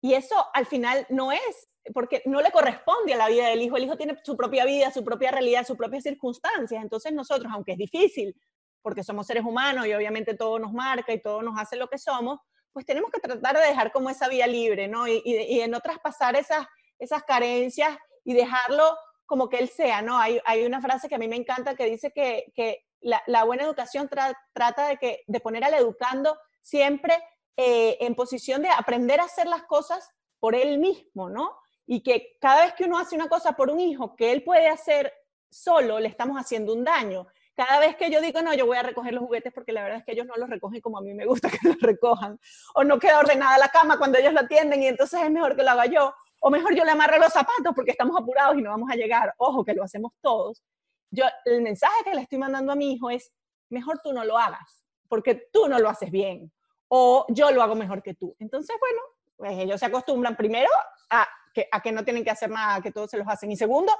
Y 0.00 0.14
eso 0.14 0.36
al 0.54 0.66
final 0.66 1.06
no 1.08 1.32
es, 1.32 1.68
porque 1.92 2.22
no 2.26 2.40
le 2.40 2.50
corresponde 2.50 3.14
a 3.14 3.16
la 3.16 3.28
vida 3.28 3.48
del 3.48 3.62
hijo. 3.62 3.76
El 3.76 3.84
hijo 3.84 3.96
tiene 3.96 4.16
su 4.22 4.36
propia 4.36 4.64
vida, 4.64 4.92
su 4.92 5.04
propia 5.04 5.30
realidad, 5.30 5.66
sus 5.66 5.76
propias 5.76 6.04
circunstancias. 6.04 6.82
Entonces 6.82 7.12
nosotros, 7.12 7.52
aunque 7.52 7.72
es 7.72 7.78
difícil, 7.78 8.36
porque 8.82 9.02
somos 9.02 9.26
seres 9.26 9.44
humanos 9.44 9.86
y 9.86 9.94
obviamente 9.94 10.34
todo 10.34 10.58
nos 10.58 10.72
marca 10.72 11.12
y 11.12 11.20
todo 11.20 11.42
nos 11.42 11.58
hace 11.58 11.76
lo 11.76 11.88
que 11.88 11.98
somos, 11.98 12.38
pues 12.72 12.86
tenemos 12.86 13.10
que 13.10 13.20
tratar 13.20 13.56
de 13.56 13.66
dejar 13.66 13.90
como 13.90 14.10
esa 14.10 14.28
vía 14.28 14.46
libre, 14.46 14.86
¿no? 14.86 15.08
Y, 15.08 15.22
y, 15.24 15.60
y 15.60 15.66
no 15.66 15.80
traspasar 15.80 16.36
esas, 16.36 16.66
esas 16.98 17.24
carencias 17.24 17.96
y 18.24 18.34
dejarlo 18.34 18.96
como 19.24 19.48
que 19.48 19.58
él 19.58 19.68
sea, 19.68 20.02
¿no? 20.02 20.18
Hay, 20.18 20.40
hay 20.44 20.64
una 20.64 20.80
frase 20.80 21.08
que 21.08 21.16
a 21.16 21.18
mí 21.18 21.26
me 21.26 21.36
encanta 21.36 21.74
que 21.74 21.86
dice 21.86 22.12
que, 22.12 22.52
que 22.54 22.85
la, 23.00 23.44
buena 23.44 23.64
educación 23.64 24.08
trata 24.08 24.88
de, 24.88 24.96
que, 24.96 25.24
de 25.26 25.40
poner 25.40 25.64
al 25.64 25.74
educando 25.74 26.38
siempre 26.60 27.14
eh, 27.56 27.96
en 28.00 28.14
posición 28.14 28.62
de 28.62 28.68
aprender 28.68 29.20
a 29.20 29.24
hacer 29.24 29.46
las 29.46 29.62
cosas 29.64 30.08
por 30.38 30.54
él 30.54 30.78
mismo, 30.78 31.30
¿no? 31.30 31.56
Y 31.86 32.02
que 32.02 32.36
cada 32.40 32.64
vez 32.64 32.74
que 32.74 32.84
uno 32.84 32.98
hace 32.98 33.14
una 33.14 33.28
cosa 33.28 33.52
por 33.52 33.70
un 33.70 33.80
hijo 33.80 34.16
que 34.16 34.32
él 34.32 34.42
puede 34.42 34.68
hacer 34.68 35.12
solo, 35.48 36.00
le 36.00 36.08
estamos 36.08 36.36
haciendo 36.36 36.74
un 36.74 36.84
daño. 36.84 37.26
Cada 37.54 37.78
vez 37.80 37.96
que 37.96 38.10
yo 38.10 38.20
digo, 38.20 38.42
no, 38.42 38.52
yo 38.52 38.66
voy 38.66 38.76
a 38.76 38.82
recoger 38.82 39.14
los 39.14 39.24
juguetes 39.24 39.52
porque 39.52 39.72
la 39.72 39.82
verdad 39.82 40.00
es 40.00 40.04
que 40.04 40.12
ellos 40.12 40.26
no 40.26 40.34
los 40.36 40.50
recogen 40.50 40.80
como 40.80 40.98
a 40.98 41.00
mí 41.00 41.14
me 41.14 41.24
gusta 41.24 41.48
que 41.50 41.68
los 41.68 41.80
recojan, 41.80 42.38
o 42.74 42.84
no 42.84 42.98
queda 42.98 43.20
ordenada 43.20 43.56
la 43.56 43.68
cama 43.68 43.96
cuando 43.98 44.18
ellos 44.18 44.32
la 44.32 44.40
atienden 44.40 44.82
y 44.82 44.88
entonces 44.88 45.20
es 45.22 45.30
mejor 45.30 45.56
que 45.56 45.62
lo 45.62 45.70
haga 45.70 45.86
yo, 45.86 46.12
o 46.40 46.50
mejor 46.50 46.74
yo 46.74 46.84
le 46.84 46.90
amarro 46.90 47.18
los 47.18 47.32
zapatos 47.32 47.72
porque 47.74 47.92
estamos 47.92 48.20
apurados 48.20 48.58
y 48.58 48.62
no 48.62 48.70
vamos 48.70 48.90
a 48.90 48.96
llegar. 48.96 49.34
Ojo, 49.38 49.64
que 49.64 49.72
lo 49.72 49.84
hacemos 49.84 50.12
todos 50.20 50.62
yo, 51.10 51.24
el 51.44 51.62
mensaje 51.62 52.04
que 52.04 52.14
le 52.14 52.22
estoy 52.22 52.38
mandando 52.38 52.72
a 52.72 52.76
mi 52.76 52.92
hijo 52.92 53.10
es, 53.10 53.32
mejor 53.68 54.00
tú 54.02 54.12
no 54.12 54.24
lo 54.24 54.38
hagas, 54.38 54.84
porque 55.08 55.48
tú 55.52 55.68
no 55.68 55.78
lo 55.78 55.88
haces 55.88 56.10
bien, 56.10 56.52
o 56.88 57.26
yo 57.28 57.50
lo 57.50 57.62
hago 57.62 57.74
mejor 57.74 58.02
que 58.02 58.14
tú. 58.14 58.34
Entonces, 58.38 58.76
bueno, 58.80 59.00
pues 59.36 59.58
ellos 59.58 59.80
se 59.80 59.86
acostumbran 59.86 60.36
primero 60.36 60.68
a 61.10 61.26
que, 61.52 61.68
a 61.70 61.80
que 61.80 61.92
no 61.92 62.04
tienen 62.04 62.24
que 62.24 62.30
hacer 62.30 62.50
nada, 62.50 62.80
que 62.80 62.92
todos 62.92 63.10
se 63.10 63.18
los 63.18 63.28
hacen, 63.28 63.50
y 63.50 63.56
segundo, 63.56 63.92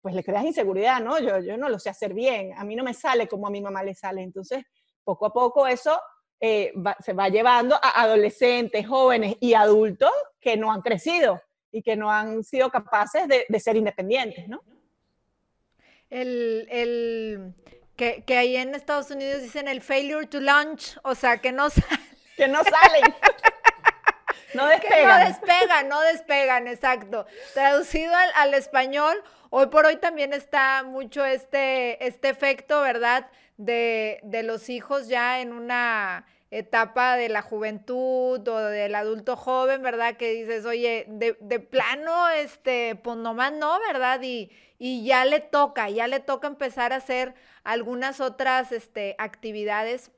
pues 0.00 0.14
le 0.14 0.24
creas 0.24 0.44
inseguridad, 0.44 1.00
¿no? 1.00 1.18
Yo, 1.18 1.38
yo 1.40 1.56
no 1.56 1.68
lo 1.68 1.78
sé 1.78 1.90
hacer 1.90 2.14
bien, 2.14 2.52
a 2.56 2.64
mí 2.64 2.76
no 2.76 2.84
me 2.84 2.94
sale 2.94 3.26
como 3.26 3.46
a 3.46 3.50
mi 3.50 3.60
mamá 3.60 3.82
le 3.82 3.94
sale, 3.94 4.22
entonces, 4.22 4.64
poco 5.04 5.26
a 5.26 5.32
poco 5.32 5.66
eso 5.66 6.00
eh, 6.40 6.72
se 7.00 7.12
va 7.12 7.28
llevando 7.28 7.76
a 7.76 8.02
adolescentes, 8.02 8.86
jóvenes 8.86 9.36
y 9.40 9.54
adultos 9.54 10.10
que 10.40 10.56
no 10.56 10.72
han 10.72 10.82
crecido 10.82 11.40
y 11.70 11.82
que 11.82 11.96
no 11.96 12.10
han 12.10 12.42
sido 12.42 12.70
capaces 12.70 13.26
de 13.28 13.60
ser 13.60 13.76
independientes, 13.76 14.48
¿no? 14.48 14.62
El, 16.10 16.66
el 16.70 17.54
que, 17.96 18.22
que, 18.24 18.36
ahí 18.36 18.56
en 18.56 18.74
Estados 18.74 19.10
Unidos 19.10 19.42
dicen 19.42 19.68
el 19.68 19.80
failure 19.80 20.26
to 20.26 20.40
launch, 20.40 20.96
o 21.02 21.14
sea, 21.14 21.38
que 21.38 21.52
no 21.52 21.70
salen. 21.70 22.00
Que 22.36 22.48
no 22.48 22.62
salen. 22.62 23.14
no 24.54 24.66
despegan. 24.66 25.08
no 25.08 25.26
despegan, 25.26 25.88
no 25.88 26.00
despegan, 26.02 26.68
exacto. 26.68 27.26
Traducido 27.54 28.14
al, 28.14 28.30
al, 28.34 28.54
español, 28.54 29.22
hoy 29.50 29.66
por 29.66 29.86
hoy 29.86 29.96
también 29.96 30.32
está 30.32 30.82
mucho 30.84 31.24
este, 31.24 32.06
este 32.06 32.28
efecto, 32.28 32.80
¿verdad? 32.82 33.28
De, 33.56 34.20
de 34.22 34.42
los 34.42 34.68
hijos 34.68 35.08
ya 35.08 35.40
en 35.40 35.52
una 35.52 36.26
etapa 36.58 37.16
de 37.16 37.28
la 37.28 37.42
juventud 37.42 38.46
o 38.46 38.58
del 38.58 38.94
adulto 38.94 39.36
joven, 39.36 39.82
¿verdad? 39.82 40.16
Que 40.16 40.32
dices, 40.32 40.64
oye, 40.64 41.06
de, 41.08 41.60
plano, 41.60 42.28
este, 42.30 42.96
pues 42.96 43.16
nomás 43.16 43.52
no, 43.52 43.78
¿verdad? 43.80 44.20
Y, 44.22 44.50
y, 44.78 45.04
ya 45.04 45.24
le 45.24 45.40
toca, 45.40 45.90
ya 45.90 46.06
le 46.06 46.20
toca 46.20 46.48
empezar 46.48 46.92
a 46.92 46.96
hacer 46.96 47.34
algunas 47.64 48.20
otras 48.20 48.72
este, 48.72 49.14
actividades 49.18 50.10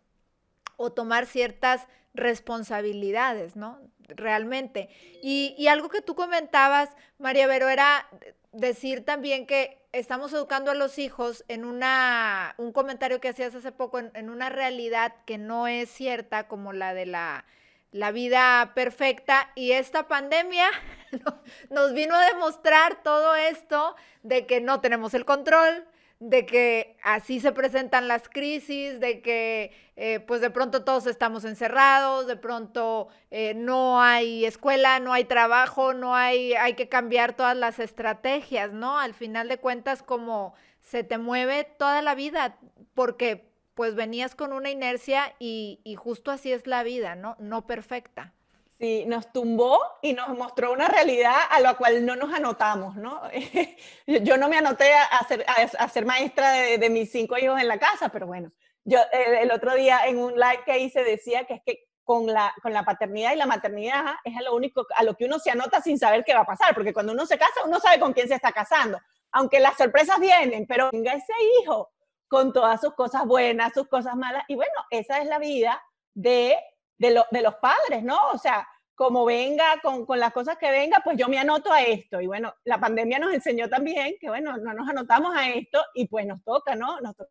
o 0.76 0.92
tomar 0.92 1.26
ciertas 1.26 1.88
responsabilidades, 2.14 3.56
¿no? 3.56 3.80
Realmente. 4.08 4.88
Y, 5.22 5.54
y 5.58 5.66
algo 5.68 5.88
que 5.88 6.02
tú 6.02 6.14
comentabas, 6.14 6.90
María 7.18 7.46
Vero, 7.46 7.68
era 7.68 8.08
decir 8.52 9.04
también 9.04 9.46
que 9.46 9.77
estamos 9.92 10.32
educando 10.32 10.70
a 10.70 10.74
los 10.74 10.98
hijos 10.98 11.44
en 11.48 11.64
una, 11.64 12.54
un 12.58 12.72
comentario 12.72 13.20
que 13.20 13.28
hacías 13.28 13.54
hace 13.54 13.72
poco, 13.72 13.98
en, 13.98 14.30
una 14.30 14.48
realidad 14.48 15.14
que 15.24 15.38
no 15.38 15.66
es 15.66 15.90
cierta 15.90 16.48
como 16.48 16.72
la 16.72 16.94
de 16.94 17.06
la, 17.06 17.44
la 17.90 18.12
vida 18.12 18.72
perfecta 18.74 19.50
y 19.54 19.72
esta 19.72 20.08
pandemia 20.08 20.68
nos 21.70 21.92
vino 21.94 22.14
a 22.14 22.26
demostrar 22.26 23.02
todo 23.02 23.34
esto 23.34 23.96
de 24.22 24.46
que 24.46 24.60
no 24.60 24.80
tenemos 24.80 25.14
el 25.14 25.24
control, 25.24 25.86
de 26.20 26.46
que 26.46 26.96
así 27.02 27.38
se 27.40 27.52
presentan 27.52 28.08
las 28.08 28.28
crisis, 28.28 28.98
de 28.98 29.22
que 29.22 29.72
eh, 29.96 30.20
pues 30.20 30.40
de 30.40 30.50
pronto 30.50 30.84
todos 30.84 31.06
estamos 31.06 31.44
encerrados, 31.44 32.26
de 32.26 32.36
pronto 32.36 33.08
eh, 33.30 33.54
no 33.54 34.00
hay 34.02 34.44
escuela, 34.44 34.98
no 34.98 35.12
hay 35.12 35.24
trabajo, 35.24 35.94
no 35.94 36.16
hay, 36.16 36.54
hay 36.54 36.74
que 36.74 36.88
cambiar 36.88 37.34
todas 37.34 37.56
las 37.56 37.78
estrategias, 37.78 38.72
¿no? 38.72 38.98
Al 38.98 39.14
final 39.14 39.48
de 39.48 39.58
cuentas 39.58 40.02
como 40.02 40.54
se 40.80 41.04
te 41.04 41.18
mueve 41.18 41.64
toda 41.64 42.02
la 42.02 42.14
vida, 42.14 42.58
porque 42.94 43.48
pues 43.74 43.94
venías 43.94 44.34
con 44.34 44.52
una 44.52 44.70
inercia 44.70 45.34
y, 45.38 45.80
y 45.84 45.94
justo 45.94 46.32
así 46.32 46.52
es 46.52 46.66
la 46.66 46.82
vida, 46.82 47.14
¿no? 47.14 47.36
No 47.38 47.66
perfecta. 47.66 48.34
Sí, 48.78 49.04
nos 49.06 49.32
tumbó 49.32 49.80
y 50.02 50.12
nos 50.12 50.28
mostró 50.38 50.72
una 50.72 50.86
realidad 50.86 51.34
a 51.50 51.58
la 51.58 51.74
cual 51.74 52.06
no 52.06 52.14
nos 52.14 52.32
anotamos, 52.32 52.94
¿no? 52.94 53.22
yo 54.06 54.36
no 54.36 54.48
me 54.48 54.56
anoté 54.56 54.94
a 54.94 55.26
ser, 55.26 55.44
a, 55.76 55.88
ser 55.88 56.06
maestra 56.06 56.52
de, 56.52 56.88
mis 56.88 57.10
cinco 57.10 57.36
hijos 57.36 57.60
en 57.60 57.66
la 57.66 57.80
casa, 57.80 58.08
pero 58.10 58.28
bueno, 58.28 58.52
yo 58.84 59.00
el 59.12 59.50
otro 59.50 59.74
día 59.74 60.06
en 60.06 60.18
un 60.18 60.34
live 60.34 60.62
que 60.64 60.78
hice 60.78 61.02
decía 61.02 61.44
que 61.44 61.54
es 61.54 61.62
que 61.66 61.88
con 62.04 62.26
la, 62.26 62.54
con 62.62 62.72
la 62.72 62.84
paternidad 62.84 63.32
y 63.32 63.36
la 63.36 63.46
maternidad 63.46 64.14
es 64.22 64.34
lo 64.44 64.54
único 64.54 64.86
a 64.94 65.02
lo 65.02 65.16
que 65.16 65.24
uno 65.24 65.40
se 65.40 65.50
anota 65.50 65.82
sin 65.82 65.98
saber 65.98 66.24
qué 66.24 66.32
va 66.32 66.42
a 66.42 66.46
pasar, 66.46 66.72
porque 66.72 66.94
cuando 66.94 67.12
uno 67.12 67.26
se 67.26 67.36
casa, 67.36 67.64
uno 67.66 67.80
sabe 67.80 67.98
con 67.98 68.12
quién 68.12 68.28
se 68.28 68.34
está 68.34 68.52
casando, 68.52 69.00
aunque 69.32 69.58
las 69.58 69.76
sorpresas 69.76 70.20
vienen, 70.20 70.66
pero 70.68 70.88
venga 70.92 71.14
ese 71.14 71.34
hijo 71.60 71.90
con 72.28 72.52
todas 72.52 72.80
sus 72.80 72.94
cosas 72.94 73.26
buenas, 73.26 73.72
sus 73.74 73.88
cosas 73.88 74.14
malas, 74.14 74.44
y 74.46 74.54
bueno, 74.54 74.72
esa 74.90 75.18
es 75.18 75.26
la 75.26 75.40
vida 75.40 75.82
de 76.14 76.56
de, 76.98 77.22
de 77.30 77.42
los 77.42 77.54
padres, 77.56 78.02
¿no? 78.02 78.18
O 78.32 78.38
sea, 78.38 78.66
como 78.94 79.24
venga, 79.24 79.80
con, 79.80 80.04
con, 80.04 80.18
las 80.18 80.32
cosas 80.32 80.58
que 80.58 80.70
venga, 80.70 81.00
pues 81.04 81.16
yo 81.16 81.28
me 81.28 81.38
anoto 81.38 81.72
a 81.72 81.82
esto. 81.82 82.20
Y 82.20 82.26
bueno, 82.26 82.52
la 82.64 82.80
pandemia 82.80 83.18
nos 83.18 83.32
enseñó 83.32 83.68
también 83.68 84.16
que, 84.20 84.28
bueno, 84.28 84.56
no 84.56 84.74
nos 84.74 84.88
anotamos 84.88 85.36
a 85.36 85.48
esto 85.50 85.80
y 85.94 86.08
pues 86.08 86.26
nos 86.26 86.42
toca, 86.42 86.74
¿no? 86.74 87.00
Nos 87.00 87.14
toca 87.16 87.30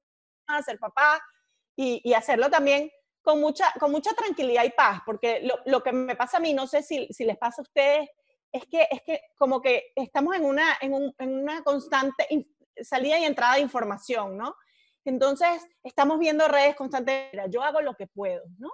ser 0.65 0.79
papá 0.79 1.21
y, 1.75 2.01
y 2.03 2.13
hacerlo 2.13 2.50
también 2.50 2.89
con 3.21 3.41
mucha, 3.41 3.74
con 3.77 3.91
mucha 3.91 4.13
tranquilidad 4.13 4.63
y 4.63 4.69
paz, 4.69 5.01
porque 5.05 5.41
lo, 5.41 5.59
lo, 5.65 5.83
que 5.83 5.91
me 5.91 6.15
pasa 6.15 6.38
a 6.38 6.39
mí, 6.39 6.53
no 6.53 6.65
sé 6.65 6.81
si, 6.81 7.07
si 7.12 7.25
les 7.25 7.38
pasa 7.38 7.62
a 7.62 7.63
ustedes, 7.63 8.09
es 8.53 8.65
que, 8.67 8.88
es 8.89 9.01
que 9.01 9.19
como 9.38 9.62
que 9.62 9.91
estamos 9.95 10.33
en 10.38 10.45
una, 10.45 10.77
en, 10.79 10.93
un, 10.93 11.13
en 11.19 11.38
una 11.38 11.62
constante 11.63 12.47
salida 12.81 13.19
y 13.19 13.25
entrada 13.25 13.55
de 13.55 13.62
información, 13.62 14.38
¿no? 14.38 14.55
Entonces, 15.03 15.62
estamos 15.83 16.19
viendo 16.19 16.47
redes 16.47 16.75
constantemente, 16.75 17.38
yo 17.50 17.63
hago 17.63 17.81
lo 17.81 17.95
que 17.95 18.07
puedo, 18.07 18.43
¿no? 18.57 18.69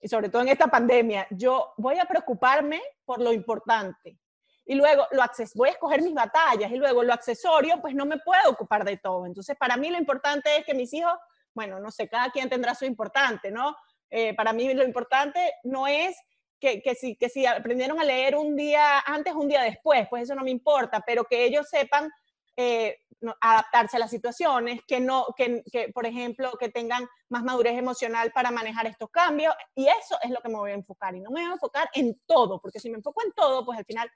Y 0.00 0.08
sobre 0.08 0.28
todo 0.28 0.42
en 0.42 0.48
esta 0.48 0.66
pandemia, 0.66 1.26
yo 1.30 1.74
voy 1.76 1.98
a 1.98 2.06
preocuparme 2.06 2.80
por 3.04 3.20
lo 3.20 3.32
importante. 3.32 4.18
Y 4.64 4.74
luego 4.74 5.06
lo 5.10 5.22
voy 5.54 5.68
a 5.68 5.72
escoger 5.72 6.00
mis 6.02 6.14
batallas 6.14 6.70
y 6.70 6.76
luego 6.76 7.02
lo 7.02 7.12
accesorio, 7.12 7.80
pues 7.80 7.94
no 7.94 8.06
me 8.06 8.18
puedo 8.18 8.50
ocupar 8.50 8.84
de 8.84 8.96
todo. 8.96 9.26
Entonces, 9.26 9.56
para 9.56 9.76
mí 9.76 9.90
lo 9.90 9.98
importante 9.98 10.56
es 10.56 10.64
que 10.64 10.74
mis 10.74 10.92
hijos, 10.94 11.12
bueno, 11.52 11.80
no 11.80 11.90
sé, 11.90 12.08
cada 12.08 12.30
quien 12.30 12.48
tendrá 12.48 12.74
su 12.74 12.84
importante, 12.84 13.50
¿no? 13.50 13.76
Eh, 14.08 14.34
para 14.34 14.52
mí 14.52 14.72
lo 14.72 14.84
importante 14.84 15.54
no 15.64 15.86
es 15.86 16.16
que, 16.58 16.82
que, 16.82 16.94
si, 16.94 17.16
que 17.16 17.28
si 17.28 17.46
aprendieron 17.46 17.98
a 18.00 18.04
leer 18.04 18.36
un 18.36 18.54
día 18.54 19.00
antes, 19.00 19.34
un 19.34 19.48
día 19.48 19.62
después, 19.62 20.06
pues 20.08 20.24
eso 20.24 20.34
no 20.34 20.42
me 20.42 20.50
importa, 20.50 21.02
pero 21.04 21.24
que 21.24 21.44
ellos 21.44 21.68
sepan 21.68 22.08
eh, 22.56 22.98
adaptarse 23.40 23.96
a 23.96 24.00
las 24.00 24.10
situaciones, 24.10 24.80
que 24.86 25.00
no, 25.00 25.26
que, 25.36 25.62
que, 25.70 25.90
por 25.92 26.06
ejemplo, 26.06 26.52
que 26.58 26.68
tengan 26.68 27.08
más 27.28 27.42
madurez 27.42 27.76
emocional 27.78 28.32
para 28.32 28.50
manejar 28.50 28.86
estos 28.86 29.10
cambios, 29.10 29.54
y 29.74 29.86
eso 29.86 30.16
es 30.22 30.30
lo 30.30 30.40
que 30.40 30.48
me 30.48 30.56
voy 30.56 30.70
a 30.70 30.74
enfocar, 30.74 31.14
y 31.14 31.20
no 31.20 31.30
me 31.30 31.42
voy 31.42 31.50
a 31.50 31.54
enfocar 31.54 31.88
en 31.94 32.20
todo, 32.26 32.60
porque 32.60 32.80
si 32.80 32.90
me 32.90 32.96
enfoco 32.96 33.22
en 33.24 33.32
todo, 33.32 33.64
pues 33.64 33.78
al 33.78 33.84
final 33.84 34.10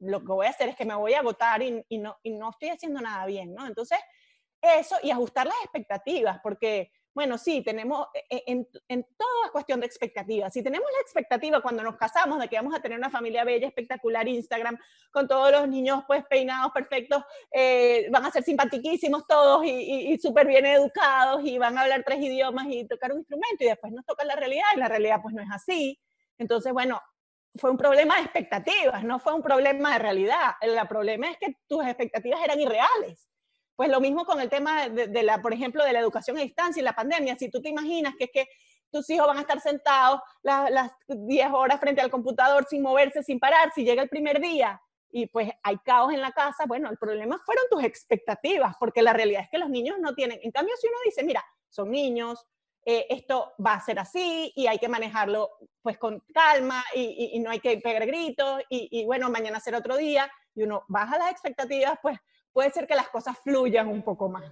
lo 0.00 0.20
que 0.20 0.26
voy 0.26 0.46
a 0.46 0.50
hacer 0.50 0.68
es 0.68 0.76
que 0.76 0.84
me 0.84 0.94
voy 0.94 1.14
a 1.14 1.20
agotar 1.20 1.62
y, 1.62 1.84
y 1.88 1.98
no, 1.98 2.16
y 2.22 2.30
no 2.30 2.50
estoy 2.50 2.68
haciendo 2.68 3.00
nada 3.00 3.24
bien, 3.26 3.54
¿no? 3.54 3.66
Entonces, 3.66 3.98
eso 4.60 4.96
y 5.02 5.10
ajustar 5.10 5.46
las 5.46 5.56
expectativas, 5.62 6.40
porque 6.42 6.90
Bueno, 7.16 7.38
sí, 7.38 7.62
tenemos, 7.62 8.08
e, 8.12 8.36
e, 8.36 8.42
en, 8.46 8.68
en 8.88 9.02
todo 9.16 9.44
es 9.46 9.50
cuestión 9.50 9.80
de 9.80 9.86
expectativas. 9.86 10.52
Si 10.52 10.62
tenemos 10.62 10.86
la 10.92 11.00
expectativa 11.00 11.62
cuando 11.62 11.82
nos 11.82 11.96
casamos 11.96 12.38
de 12.38 12.46
que 12.46 12.56
vamos 12.56 12.74
a 12.74 12.82
tener 12.82 12.98
una 12.98 13.08
familia 13.08 13.42
bella, 13.42 13.66
espectacular, 13.66 14.28
Instagram, 14.28 14.78
con 15.10 15.26
todos 15.26 15.50
los 15.50 15.66
niños 15.66 16.04
pues 16.06 16.26
peinados 16.26 16.72
perfectos, 16.72 17.24
eh, 17.50 18.06
van 18.10 18.26
a 18.26 18.30
ser 18.30 18.42
simpatiquísimos 18.42 19.26
todos 19.26 19.64
y, 19.64 20.12
y, 20.12 20.18
súper 20.18 20.46
bien 20.46 20.66
educados 20.66 21.40
y 21.42 21.56
van 21.56 21.78
a 21.78 21.84
hablar 21.84 22.02
tres 22.04 22.18
idiomas 22.20 22.66
y 22.68 22.86
tocar 22.86 23.12
un 23.12 23.20
instrumento 23.20 23.64
y 23.64 23.68
después 23.68 23.94
nos 23.94 24.04
toca 24.04 24.22
la 24.22 24.36
realidad 24.36 24.66
y 24.74 24.78
la 24.78 24.88
realidad 24.88 25.20
pues 25.22 25.34
no 25.34 25.40
es 25.40 25.48
así. 25.50 25.98
Entonces, 26.36 26.70
bueno, 26.74 27.00
fue 27.54 27.70
un 27.70 27.78
problema 27.78 28.16
de 28.16 28.24
expectativas, 28.24 29.02
no 29.04 29.20
fue 29.20 29.32
un 29.32 29.42
problema 29.42 29.94
de 29.94 30.00
realidad. 30.00 30.56
El 30.60 30.76
problema 30.86 31.30
es 31.30 31.38
que 31.38 31.56
tus 31.66 31.82
expectativas 31.82 32.44
eran 32.44 32.60
irreales. 32.60 33.26
Pues 33.76 33.90
lo 33.90 34.00
mismo 34.00 34.24
con 34.24 34.40
el 34.40 34.48
tema 34.48 34.88
de, 34.88 35.22
la, 35.22 35.42
por 35.42 35.52
ejemplo, 35.52 35.84
de 35.84 35.92
la 35.92 36.00
educación 36.00 36.38
a 36.38 36.40
distancia 36.40 36.80
y 36.80 36.84
la 36.84 36.94
pandemia. 36.94 37.36
Si 37.38 37.50
tú 37.50 37.60
te 37.60 37.68
imaginas 37.68 38.14
que 38.16 38.24
es 38.24 38.30
que 38.32 38.48
tus 38.90 39.08
hijos 39.10 39.26
van 39.26 39.36
a 39.36 39.42
estar 39.42 39.60
sentados 39.60 40.20
las, 40.42 40.90
10 41.06 41.48
horas 41.52 41.78
frente 41.78 42.00
al 42.00 42.10
computador 42.10 42.66
sin 42.68 42.82
moverse, 42.82 43.22
sin 43.22 43.38
parar, 43.38 43.70
si 43.74 43.84
llega 43.84 44.02
el 44.02 44.08
primer 44.08 44.40
día 44.40 44.80
y 45.10 45.26
pues 45.26 45.50
hay 45.62 45.76
caos 45.78 46.12
en 46.12 46.20
la 46.20 46.32
casa, 46.32 46.64
bueno, 46.66 46.90
el 46.90 46.96
problema 46.96 47.38
fueron 47.44 47.64
tus 47.70 47.84
expectativas, 47.84 48.74
porque 48.78 49.02
la 49.02 49.12
realidad 49.12 49.42
es 49.42 49.48
que 49.50 49.58
los 49.58 49.70
niños 49.70 49.96
no 50.00 50.14
tienen, 50.14 50.38
en 50.42 50.50
cambio 50.50 50.74
si 50.80 50.88
uno 50.88 50.96
dice, 51.04 51.22
mira, 51.24 51.44
son 51.68 51.90
niños, 51.90 52.44
eh, 52.88 53.06
esto 53.08 53.52
va 53.64 53.74
a 53.74 53.80
ser 53.80 53.98
así 53.98 54.52
y 54.54 54.68
hay 54.68 54.78
que 54.78 54.88
manejarlo 54.88 55.50
pues 55.82 55.98
con 55.98 56.22
calma 56.32 56.84
y, 56.94 57.38
no 57.40 57.50
hay 57.50 57.58
que 57.58 57.78
pegar 57.78 58.06
gritos 58.06 58.62
y, 58.68 59.04
bueno, 59.04 59.28
mañana 59.28 59.58
será 59.58 59.78
otro 59.78 59.96
día 59.96 60.30
y 60.54 60.62
uno 60.62 60.84
baja 60.88 61.18
las 61.18 61.32
expectativas, 61.32 61.98
pues 62.00 62.16
puede 62.56 62.70
ser 62.70 62.86
que 62.86 62.94
las 62.94 63.10
cosas 63.10 63.36
fluyan 63.44 63.86
un 63.86 64.00
poco 64.00 64.30
más. 64.30 64.50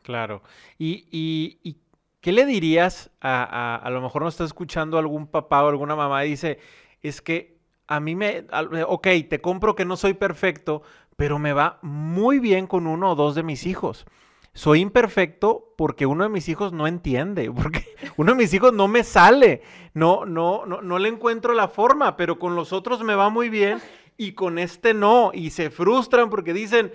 Claro. 0.00 0.42
¿Y, 0.78 1.06
y, 1.12 1.76
qué 2.22 2.32
le 2.32 2.46
dirías 2.46 3.10
a, 3.20 3.44
a, 3.44 3.76
a 3.76 3.90
lo 3.90 4.00
mejor 4.00 4.22
nos 4.22 4.32
está 4.32 4.44
escuchando 4.44 4.96
algún 4.96 5.26
papá 5.26 5.62
o 5.62 5.68
alguna 5.68 5.94
mamá 5.94 6.24
y 6.24 6.30
dice, 6.30 6.60
es 7.02 7.20
que 7.20 7.58
a 7.86 8.00
mí 8.00 8.16
me, 8.16 8.46
ok, 8.86 9.06
te 9.28 9.42
compro 9.42 9.74
que 9.74 9.84
no 9.84 9.98
soy 9.98 10.14
perfecto, 10.14 10.80
pero 11.16 11.38
me 11.38 11.52
va 11.52 11.78
muy 11.82 12.38
bien 12.38 12.66
con 12.66 12.86
uno 12.86 13.10
o 13.10 13.14
dos 13.16 13.34
de 13.34 13.42
mis 13.42 13.66
hijos. 13.66 14.06
Soy 14.54 14.80
imperfecto 14.80 15.74
porque 15.76 16.06
uno 16.06 16.24
de 16.24 16.30
mis 16.30 16.48
hijos 16.48 16.72
no 16.72 16.86
entiende, 16.86 17.50
porque 17.54 17.84
uno 18.16 18.32
de 18.32 18.38
mis 18.38 18.54
hijos 18.54 18.72
no 18.72 18.88
me 18.88 19.04
sale, 19.04 19.60
no, 19.92 20.24
no, 20.24 20.64
no, 20.64 20.80
no 20.80 20.98
le 20.98 21.10
encuentro 21.10 21.52
la 21.52 21.68
forma, 21.68 22.16
pero 22.16 22.38
con 22.38 22.54
los 22.54 22.72
otros 22.72 23.02
me 23.02 23.14
va 23.14 23.28
muy 23.28 23.50
bien 23.50 23.78
y 24.16 24.32
con 24.32 24.58
este 24.58 24.94
no, 24.94 25.32
y 25.34 25.50
se 25.50 25.68
frustran 25.68 26.30
porque 26.30 26.54
dicen, 26.54 26.92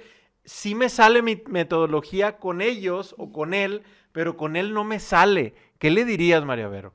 sí 0.48 0.76
me 0.76 0.90
sale 0.90 1.22
mi 1.22 1.44
metodología 1.48 2.38
con 2.38 2.62
ellos 2.62 3.14
o 3.20 3.32
con 3.32 3.54
él, 3.54 3.84
pero 4.14 4.38
con 4.38 4.56
él 4.56 4.74
no 4.74 4.84
me 4.84 5.00
sale. 5.00 5.54
¿Qué 5.78 5.92
le 5.92 6.06
dirías, 6.06 6.44
María 6.44 6.70
Vero? 6.70 6.94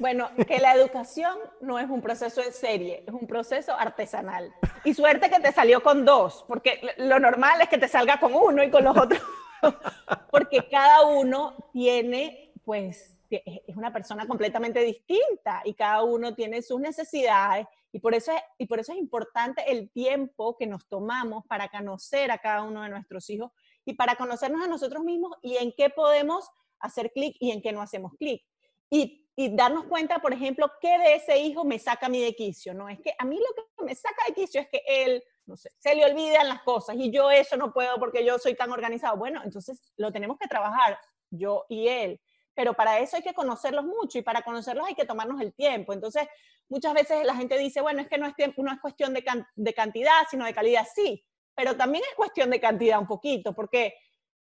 Bueno, 0.00 0.28
que 0.48 0.58
la 0.58 0.74
educación 0.74 1.38
no 1.60 1.78
es 1.78 1.88
un 1.88 2.02
proceso 2.02 2.42
en 2.42 2.52
serie, 2.52 3.04
es 3.06 3.14
un 3.14 3.28
proceso 3.28 3.72
artesanal. 3.72 4.52
Y 4.84 4.92
suerte 4.92 5.30
que 5.30 5.38
te 5.38 5.52
salió 5.52 5.80
con 5.82 6.04
dos, 6.04 6.44
porque 6.48 6.80
lo 6.98 7.20
normal 7.20 7.60
es 7.60 7.68
que 7.68 7.78
te 7.78 7.86
salga 7.86 8.18
con 8.18 8.34
uno 8.34 8.64
y 8.64 8.70
con 8.70 8.82
los 8.82 8.96
otros, 8.96 9.22
porque 10.32 10.66
cada 10.68 11.06
uno 11.06 11.54
tiene, 11.72 12.52
pues, 12.64 13.16
es 13.30 13.76
una 13.76 13.92
persona 13.92 14.26
completamente 14.26 14.80
distinta 14.80 15.62
y 15.64 15.74
cada 15.74 16.02
uno 16.02 16.34
tiene 16.34 16.60
sus 16.62 16.80
necesidades 16.80 17.68
y 17.92 18.00
por, 18.00 18.14
eso 18.14 18.32
es, 18.32 18.40
y 18.58 18.66
por 18.66 18.80
eso 18.80 18.92
es 18.92 18.98
importante 18.98 19.70
el 19.70 19.90
tiempo 19.90 20.56
que 20.58 20.66
nos 20.66 20.86
tomamos 20.88 21.44
para 21.46 21.68
conocer 21.68 22.30
a 22.30 22.38
cada 22.38 22.62
uno 22.62 22.82
de 22.82 22.90
nuestros 22.90 23.30
hijos 23.30 23.50
y 23.84 23.94
para 23.94 24.16
conocernos 24.16 24.62
a 24.62 24.68
nosotros 24.68 25.02
mismos 25.02 25.36
y 25.42 25.56
en 25.56 25.72
qué 25.76 25.88
podemos 25.88 26.50
hacer 26.80 27.10
clic 27.12 27.36
y 27.40 27.50
en 27.50 27.62
qué 27.62 27.72
no 27.72 27.80
hacemos 27.80 28.12
clic. 28.18 28.42
Y, 28.90 29.24
darnos 29.52 29.84
cuenta, 29.84 30.18
por 30.18 30.32
ejemplo, 30.32 30.68
qué 30.80 30.98
de 30.98 31.14
ese 31.14 31.38
hijo 31.38 31.64
me 31.64 31.78
saca 31.78 32.06
a 32.06 32.08
mí 32.08 32.20
de 32.20 32.34
quicio. 32.34 32.74
No 32.74 32.88
es 32.88 32.98
que 33.00 33.14
a 33.16 33.24
mí 33.24 33.36
lo 33.38 33.64
que 33.76 33.84
me 33.84 33.94
saca 33.94 34.24
de 34.26 34.34
quicio 34.34 34.60
es 34.60 34.68
que 34.68 34.82
él, 34.84 35.22
no 35.46 35.56
sé, 35.56 35.70
se 35.78 35.94
le 35.94 36.04
olvidan 36.04 36.48
las 36.48 36.62
cosas 36.62 36.96
y 36.98 37.12
yo 37.12 37.30
eso 37.30 37.56
no 37.56 37.72
puedo 37.72 37.98
porque 38.00 38.24
yo 38.24 38.36
soy 38.40 38.56
tan 38.56 38.72
organizado. 38.72 39.16
Bueno, 39.16 39.40
entonces 39.44 39.92
lo 39.96 40.10
tenemos 40.10 40.38
que 40.38 40.48
trabajar 40.48 40.98
yo 41.30 41.66
y 41.68 41.86
él 41.86 42.20
pero 42.58 42.74
para 42.74 42.98
eso 42.98 43.14
hay 43.14 43.22
que 43.22 43.34
conocerlos 43.34 43.84
mucho 43.84 44.18
y 44.18 44.22
para 44.22 44.42
conocerlos 44.42 44.88
hay 44.88 44.96
que 44.96 45.04
tomarnos 45.04 45.40
el 45.40 45.54
tiempo. 45.54 45.92
Entonces, 45.92 46.26
muchas 46.68 46.92
veces 46.92 47.24
la 47.24 47.36
gente 47.36 47.56
dice, 47.56 47.80
bueno, 47.80 48.00
es 48.00 48.08
que 48.08 48.18
no 48.18 48.26
es, 48.26 48.34
tiempo, 48.34 48.64
no 48.64 48.72
es 48.72 48.80
cuestión 48.80 49.14
de, 49.14 49.24
de 49.54 49.74
cantidad, 49.74 50.24
sino 50.28 50.44
de 50.44 50.52
calidad, 50.52 50.84
sí, 50.92 51.24
pero 51.54 51.76
también 51.76 52.02
es 52.02 52.16
cuestión 52.16 52.50
de 52.50 52.58
cantidad 52.58 52.98
un 52.98 53.06
poquito, 53.06 53.54
porque, 53.54 53.94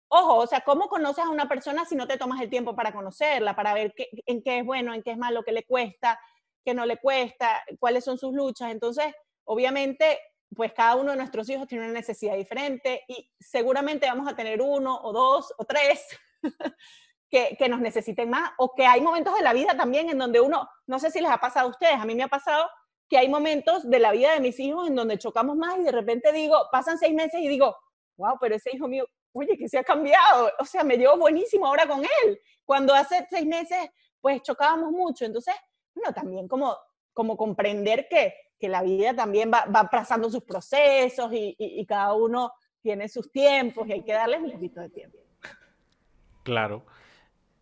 ojo, 0.07 0.37
o 0.37 0.47
sea, 0.47 0.61
¿cómo 0.61 0.87
conoces 0.87 1.25
a 1.25 1.29
una 1.29 1.49
persona 1.49 1.83
si 1.83 1.97
no 1.97 2.07
te 2.07 2.17
tomas 2.17 2.39
el 2.39 2.49
tiempo 2.49 2.73
para 2.73 2.93
conocerla, 2.93 3.53
para 3.53 3.73
ver 3.73 3.93
qué, 3.93 4.07
en 4.25 4.41
qué 4.43 4.59
es 4.59 4.65
bueno, 4.65 4.93
en 4.93 5.03
qué 5.03 5.11
es 5.11 5.17
malo, 5.17 5.43
qué 5.43 5.51
le 5.51 5.65
cuesta, 5.65 6.17
qué 6.63 6.73
no 6.73 6.85
le 6.85 6.95
cuesta, 6.99 7.61
cuáles 7.81 8.05
son 8.05 8.17
sus 8.17 8.31
luchas? 8.31 8.71
Entonces, 8.71 9.13
obviamente, 9.43 10.19
pues 10.55 10.71
cada 10.71 10.95
uno 10.95 11.11
de 11.11 11.17
nuestros 11.17 11.49
hijos 11.49 11.67
tiene 11.67 11.83
una 11.83 11.93
necesidad 11.95 12.37
diferente 12.37 13.03
y 13.09 13.29
seguramente 13.41 14.07
vamos 14.07 14.31
a 14.31 14.37
tener 14.37 14.61
uno 14.61 14.97
o 15.03 15.11
dos 15.11 15.53
o 15.57 15.65
tres 15.65 16.07
que, 17.29 17.55
que, 17.57 17.69
nos 17.69 17.79
necesiten 17.79 18.29
más 18.29 18.51
o 18.57 18.73
que 18.75 18.85
hay 18.85 19.01
momentos 19.01 19.35
de 19.35 19.43
la 19.43 19.53
vida 19.53 19.75
también 19.77 20.09
en 20.09 20.17
donde 20.17 20.41
uno, 20.41 20.67
no 20.87 20.99
sé 20.99 21.11
si 21.11 21.21
les 21.21 21.29
ha 21.29 21.37
pasado 21.37 21.67
a 21.67 21.69
ustedes, 21.69 21.95
a 21.95 22.05
mí 22.05 22.15
me 22.15 22.23
ha 22.23 22.27
pasado 22.27 22.67
que 23.09 23.17
hay 23.17 23.27
momentos 23.27 23.89
de 23.89 23.99
la 23.99 24.11
vida 24.11 24.33
de 24.33 24.39
mis 24.39 24.59
hijos 24.59 24.87
en 24.87 24.95
donde 24.95 25.17
chocamos 25.17 25.57
más 25.57 25.77
y 25.79 25.83
de 25.83 25.91
repente 25.91 26.31
digo, 26.31 26.67
pasan 26.71 26.97
seis 26.97 27.13
meses 27.13 27.41
y 27.41 27.47
digo, 27.47 27.75
wow, 28.17 28.37
pero 28.39 28.55
ese 28.55 28.75
hijo 28.75 28.87
mío, 28.87 29.05
oye, 29.33 29.57
que 29.57 29.67
se 29.67 29.79
ha 29.79 29.83
cambiado, 29.83 30.51
o 30.59 30.65
sea, 30.65 30.83
me 30.83 30.95
llevo 30.95 31.17
buenísimo 31.17 31.65
ahora 31.65 31.87
con 31.87 32.01
él, 32.03 32.39
cuando 32.65 32.93
hace 32.93 33.25
seis 33.29 33.47
meses 33.47 33.89
pues 34.21 34.41
chocábamos 34.43 34.91
mucho, 34.91 35.25
entonces, 35.25 35.55
bueno, 35.95 36.13
también 36.13 36.47
como, 36.47 36.77
como 37.13 37.35
comprender 37.35 38.07
que, 38.07 38.33
que 38.59 38.69
la 38.69 38.83
vida 38.83 39.15
también 39.15 39.51
va, 39.51 39.65
va 39.65 39.89
pasando 39.89 40.29
sus 40.29 40.43
procesos 40.43 41.31
y, 41.33 41.55
y, 41.57 41.79
y 41.79 41.85
cada 41.85 42.13
uno 42.13 42.51
tiene 42.81 43.07
sus 43.07 43.31
tiempos 43.31 43.87
y 43.87 43.93
hay 43.93 44.03
que 44.03 44.13
darles 44.13 44.41
un 44.41 44.51
poquito 44.51 44.81
de 44.81 44.89
tiempo. 44.89 45.17
Claro 46.43 46.85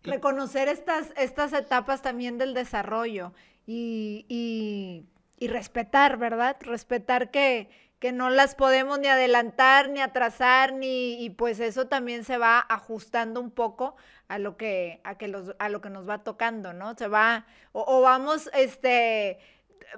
reconocer 0.07 0.67
estas, 0.67 1.13
estas 1.17 1.53
etapas 1.53 2.01
también 2.01 2.37
del 2.37 2.53
desarrollo 2.53 3.33
y, 3.65 4.25
y, 4.27 5.47
respetar, 5.47 6.17
¿verdad? 6.17 6.57
Respetar 6.61 7.29
que, 7.29 7.69
que 7.99 8.11
no 8.11 8.29
las 8.29 8.55
podemos 8.55 8.99
ni 8.99 9.07
adelantar, 9.07 9.89
ni 9.89 10.01
atrasar, 10.01 10.73
ni, 10.73 11.23
y 11.23 11.29
pues 11.29 11.59
eso 11.59 11.87
también 11.87 12.23
se 12.23 12.37
va 12.37 12.59
ajustando 12.59 13.39
un 13.39 13.51
poco 13.51 13.95
a 14.27 14.39
lo 14.39 14.57
que, 14.57 14.99
a 15.03 15.17
que, 15.17 15.27
los, 15.27 15.53
a 15.59 15.69
lo 15.69 15.81
que 15.81 15.89
nos 15.89 16.07
va 16.09 16.23
tocando, 16.23 16.73
¿no? 16.73 16.95
Se 16.97 17.07
va, 17.07 17.45
o, 17.71 17.85
o 17.87 18.01
vamos, 18.01 18.49
este, 18.53 19.39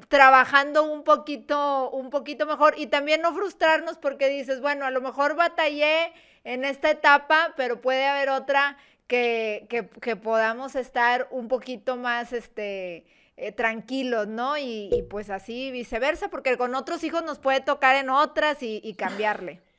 trabajando 0.08 0.84
un 0.84 1.04
poquito, 1.04 1.89
un 1.91 2.10
poquito 2.10 2.45
mejor 2.45 2.76
y 2.78 2.88
también 2.88 3.22
no 3.22 3.34
frustrarnos 3.34 3.98
porque 3.98 4.30
dices, 4.30 4.62
bueno, 4.62 4.86
a 4.86 4.91
lo 4.91 5.02
mejor 5.02 5.36
batallé 5.36 6.13
en 6.43 6.65
esta 6.65 6.91
etapa, 6.91 7.54
pero 7.58 7.82
puede 7.82 8.08
haber 8.08 8.30
otra 8.30 8.78
que, 9.10 9.89
que, 10.02 10.15
podamos 10.15 10.76
estar 10.76 11.28
un 11.32 11.48
poquito 11.48 11.98
más 11.98 12.32
este, 12.32 13.08
eh, 13.38 13.52
tranquilos, 13.52 14.28
¿no? 14.28 14.56
Y, 14.56 15.04
pues 15.10 15.32
así 15.32 15.72
viceversa, 15.72 16.30
porque 16.30 16.58
con 16.58 16.76
otros 16.76 17.04
hijos 17.04 17.24
nos 17.24 17.39
puede 17.39 17.60
tocar 17.60 17.95
en 17.95 18.10
otras 18.10 18.60
y, 18.62 18.93
cambiarle. 18.93 19.62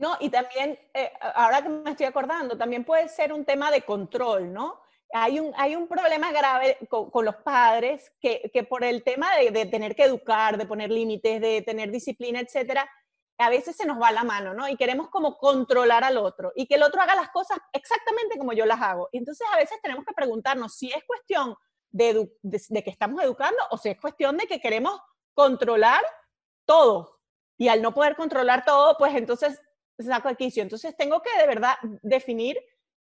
No, 0.00 0.16
y 0.18 0.30
también, 0.30 0.78
eh, 0.94 1.12
ahora 1.34 1.60
que 1.60 1.68
me 1.68 1.90
estoy 1.90 2.06
acordando, 2.06 2.56
también 2.56 2.84
puede 2.84 3.06
ser 3.10 3.34
un 3.34 3.44
tema 3.44 3.70
de 3.70 3.82
control, 3.82 4.50
¿no? 4.50 4.80
Hay 5.12 5.38
un, 5.38 5.52
hay 5.58 5.76
un 5.76 5.86
problema 5.86 6.32
grave 6.32 6.78
con, 6.88 7.22
los 7.22 7.36
padres 7.36 8.10
que, 8.18 8.50
que, 8.50 8.64
por 8.64 8.82
el 8.82 9.02
tema 9.02 9.36
de, 9.36 9.50
de, 9.50 9.66
tener 9.66 9.94
que 9.94 10.04
educar, 10.04 10.56
de 10.56 10.64
poner 10.64 10.90
límites, 10.90 11.42
de 11.42 11.60
tener 11.60 11.90
disciplina, 11.90 12.40
etcétera, 12.40 12.88
a 13.40 13.48
veces 13.50 13.76
se 13.76 13.86
nos 13.86 14.00
va 14.00 14.12
la 14.12 14.24
mano, 14.24 14.54
¿no? 14.54 14.68
Y 14.68 14.76
queremos 14.76 15.08
como 15.08 15.38
controlar 15.38 16.04
al 16.04 16.18
otro 16.18 16.52
y 16.54 16.66
que 16.66 16.74
el 16.74 16.82
otro 16.82 17.00
haga 17.00 17.14
las 17.14 17.30
cosas 17.30 17.58
exactamente 17.72 18.36
como 18.38 18.52
yo 18.52 18.66
las 18.66 18.80
hago. 18.80 19.08
Entonces 19.12 19.46
a 19.52 19.56
veces 19.56 19.78
tenemos 19.82 20.04
que 20.04 20.12
preguntarnos 20.12 20.74
si 20.74 20.92
es 20.92 21.02
cuestión 21.04 21.56
de, 21.90 22.30
que 22.84 22.90
estamos 22.90 23.22
educando 23.22 23.58
o 23.70 23.78
si 23.78 23.88
es 23.88 24.00
cuestión 24.00 24.36
de 24.36 24.46
que 24.46 24.60
queremos 24.60 25.00
controlar 25.34 26.02
todo. 26.66 27.18
Y 27.56 27.68
al 27.68 27.82
no 27.82 27.94
poder 27.94 28.16
controlar 28.16 28.64
todo, 28.64 28.96
pues 28.98 29.14
entonces 29.14 29.60
saco 29.98 30.28
de 30.28 30.36
quicio. 30.36 30.62
Entonces 30.62 30.96
tengo 30.96 31.22
que 31.22 31.36
de 31.38 31.46
verdad 31.46 31.76
definir 32.02 32.58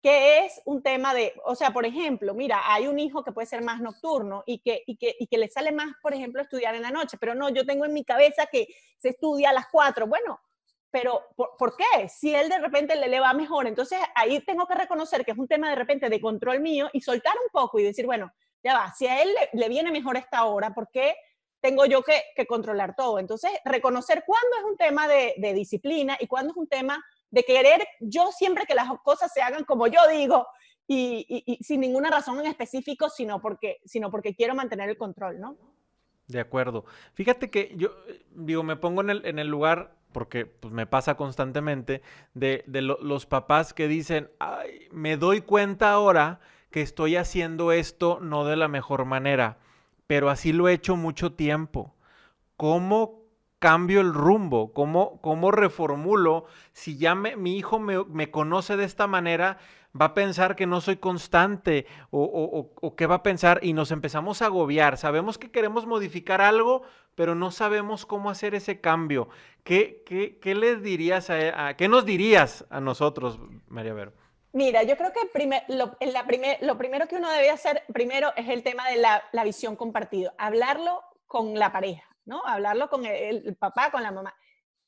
que 0.01 0.45
es 0.45 0.61
un 0.65 0.83
tema 0.83 1.13
de, 1.13 1.33
o 1.43 1.55
sea, 1.55 1.71
por 1.71 1.85
ejemplo, 1.85 2.33
mira, 2.33 2.61
hay 2.71 2.87
un 2.87 2.99
hijo 2.99 3.23
que 3.23 3.31
puede 3.31 3.47
ser 3.47 3.63
más 3.63 3.81
nocturno 3.81 4.43
y 4.45 4.59
que, 4.59 4.83
y 4.85 4.97
que, 4.97 5.15
y 5.19 5.27
que 5.27 5.37
le 5.37 5.49
sale 5.49 5.71
más, 5.71 5.93
por 6.01 6.13
ejemplo, 6.13 6.41
estudiar 6.41 6.75
en 6.75 6.83
la 6.83 6.91
noche, 6.91 7.17
pero 7.19 7.35
no, 7.35 7.49
yo 7.49 7.65
tengo 7.65 7.85
en 7.85 7.93
mi 7.93 8.03
cabeza 8.05 8.45
que 8.45 8.67
se 8.97 9.09
estudia 9.09 9.49
a 9.49 9.53
las 9.53 9.67
cuatro, 9.71 10.07
bueno, 10.07 10.39
pero 10.89 11.21
¿por, 11.35 11.75
qué? 11.75 12.07
Si 12.09 12.33
él 12.33 12.49
de 12.49 12.59
repente 12.59 12.95
le, 12.95 13.07
le 13.07 13.19
va 13.19 13.33
mejor, 13.33 13.67
entonces 13.67 13.99
ahí 14.15 14.39
tengo 14.41 14.65
que 14.67 14.75
reconocer 14.75 15.25
que 15.25 15.31
es 15.31 15.37
un 15.37 15.47
tema 15.47 15.69
de 15.69 15.75
repente 15.75 16.09
de 16.09 16.21
control 16.21 16.61
mío 16.61 16.89
y 16.93 17.01
soltar 17.01 17.33
un 17.43 17.49
poco 17.51 17.79
y 17.79 17.83
decir, 17.83 18.05
bueno, 18.05 18.31
ya 18.63 18.73
va, 18.73 18.93
si 18.93 19.07
a 19.07 19.21
él 19.21 19.29
le, 19.53 19.69
viene 19.69 19.91
mejor 19.91 20.17
esta 20.17 20.45
hora, 20.45 20.73
¿por 20.73 20.89
qué 20.89 21.15
tengo 21.61 21.85
yo 21.85 22.03
que, 22.03 22.23
que, 22.35 22.45
controlar 22.45 22.95
todo? 22.95 23.19
Entonces, 23.19 23.51
reconocer 23.65 24.23
cuándo 24.25 24.57
es 24.57 24.63
un 24.63 24.77
tema 24.77 25.07
de, 25.07 25.35
de 25.37 25.53
disciplina 25.53 26.17
y 26.19 26.27
cuándo 26.27 26.51
es 26.51 26.57
un 26.57 26.67
tema 26.67 27.03
de 27.31 27.43
querer 27.43 27.87
yo 27.99 28.31
siempre 28.31 28.65
que 28.65 28.75
las 28.75 28.89
cosas 29.03 29.31
se 29.33 29.41
hagan 29.41 29.63
como 29.63 29.87
yo 29.87 29.99
digo 30.09 30.47
y, 30.87 31.57
sin 31.61 31.81
ninguna 31.81 32.09
razón 32.09 32.39
en 32.39 32.45
específico, 32.45 33.09
sino 33.09 33.41
porque, 33.41 33.81
sino 33.85 34.09
porque 34.09 34.35
quiero 34.35 34.55
mantener 34.55 34.89
el 34.89 34.97
control, 34.97 35.39
¿no? 35.39 35.57
De 36.27 36.39
acuerdo. 36.39 36.85
Fíjate 37.13 37.49
que 37.49 37.73
yo, 37.75 37.91
digo, 38.31 38.63
me 38.63 38.75
pongo 38.75 39.01
en 39.01 39.09
el, 39.09 39.25
en 39.25 39.39
el 39.39 39.47
lugar, 39.47 39.95
porque 40.11 40.45
pues, 40.45 40.73
me 40.73 40.85
pasa 40.85 41.15
constantemente, 41.15 42.01
de, 42.33 42.63
los 42.81 43.25
papás 43.25 43.73
que 43.73 43.87
dicen, 43.87 44.29
Ay, 44.39 44.87
me 44.91 45.17
doy 45.17 45.41
cuenta 45.41 45.91
ahora 45.91 46.39
que 46.71 46.81
estoy 46.81 47.15
haciendo 47.15 47.71
esto 47.71 48.19
no 48.21 48.45
de 48.45 48.57
la 48.57 48.67
mejor 48.67 49.05
manera, 49.05 49.57
pero 50.05 50.29
así 50.29 50.53
lo 50.53 50.67
he 50.67 50.73
hecho 50.73 50.95
mucho 50.95 51.33
tiempo. 51.33 51.95
¿Cómo 52.55 53.26
cambio 53.59 54.01
el 54.01 54.13
rumbo? 54.13 54.73
¿Cómo, 54.73 55.21
cómo 55.21 55.51
reformulo? 55.51 56.45
Si 56.73 56.97
ya 56.97 57.15
mi 57.15 57.57
hijo 57.57 57.79
me, 57.79 58.03
me 58.05 58.31
conoce 58.31 58.77
de 58.77 58.85
esta 58.85 59.07
manera, 59.07 59.57
va 59.99 60.07
a 60.07 60.13
pensar 60.13 60.55
que 60.55 60.65
no 60.65 60.81
soy 60.81 60.97
constante 60.97 61.85
o, 62.11 62.95
qué 62.95 63.05
va 63.05 63.15
a 63.15 63.23
pensar 63.23 63.59
y 63.61 63.73
nos 63.73 63.91
empezamos 63.91 64.41
a 64.41 64.45
agobiar. 64.45 64.97
Sabemos 64.97 65.37
que 65.37 65.51
queremos 65.51 65.85
modificar 65.85 66.41
algo, 66.41 66.83
pero 67.15 67.35
no 67.35 67.51
sabemos 67.51 68.05
cómo 68.05 68.29
hacer 68.29 68.55
ese 68.55 68.79
cambio. 68.79 69.29
¿Qué, 69.63 70.03
qué, 70.41 70.55
les 70.55 70.81
dirías 70.81 71.29
a, 71.29 71.75
qué 71.75 71.87
nos 71.87 72.05
dirías 72.05 72.65
a 72.69 72.79
nosotros, 72.79 73.39
María 73.67 73.93
Vero? 73.93 74.13
Mira, 74.53 74.83
yo 74.83 74.97
creo 74.97 75.11
que 75.11 75.19
lo, 75.67 75.97
la 75.99 76.25
lo 76.61 76.77
primero 76.77 77.07
que 77.07 77.15
uno 77.15 77.29
debe 77.31 77.49
hacer 77.51 77.83
primero 77.93 78.31
es 78.35 78.49
el 78.49 78.63
tema 78.63 78.89
de 78.89 78.97
la, 78.97 79.43
visión 79.43 79.75
compartida, 79.75 80.33
hablarlo 80.37 81.03
con 81.27 81.55
la 81.55 81.71
pareja, 81.71 82.06
¿no? 82.27 82.45
Hablarlo 82.45 82.89
con 82.89 83.05
el, 83.05 83.55
papá, 83.55 83.89
con 83.89 84.03
la 84.03 84.11
mamá. 84.11 84.35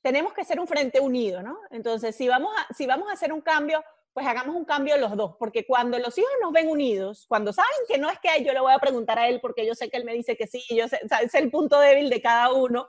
Tenemos 0.02 0.34
que 0.34 0.46
ser 0.46 0.60
un 0.60 0.68
frente 0.68 1.00
unido, 1.00 1.42
¿no? 1.42 1.58
Entonces, 1.72 2.16
si 2.16 2.28
vamos 2.28 2.54
a, 2.56 2.74
si 2.74 2.86
vamos 2.86 3.10
a 3.10 3.14
hacer 3.14 3.34
un 3.34 3.42
cambio, 3.42 3.84
pues 4.14 4.28
hagamos 4.28 4.56
un 4.56 4.66
cambio 4.66 4.98
los 4.98 5.16
dos, 5.16 5.36
porque 5.40 5.66
cuando 5.66 5.98
los 6.00 6.18
hijos 6.18 6.32
nos 6.42 6.52
ven 6.52 6.68
unidos, 6.68 7.26
cuando 7.28 7.54
saben 7.54 7.72
que 7.88 7.98
no 7.98 8.10
es 8.10 8.20
que 8.20 8.44
yo 8.44 8.54
le 8.54 8.60
voy 8.60 8.74
a 8.74 8.80
preguntar 8.80 9.18
a 9.20 9.28
él 9.28 9.40
porque 9.42 9.66
yo 9.66 9.74
sé 9.74 9.90
que 9.90 9.98
él 9.98 10.04
me 10.04 10.14
dice 10.14 10.36
que 10.36 10.48
sí, 10.48 10.62
yo 10.70 10.88
sé, 10.88 11.00
es 11.22 11.34
el 11.34 11.50
punto 11.50 11.80
débil 11.80 12.10
de 12.10 12.22
cada 12.22 12.52
uno, 12.54 12.88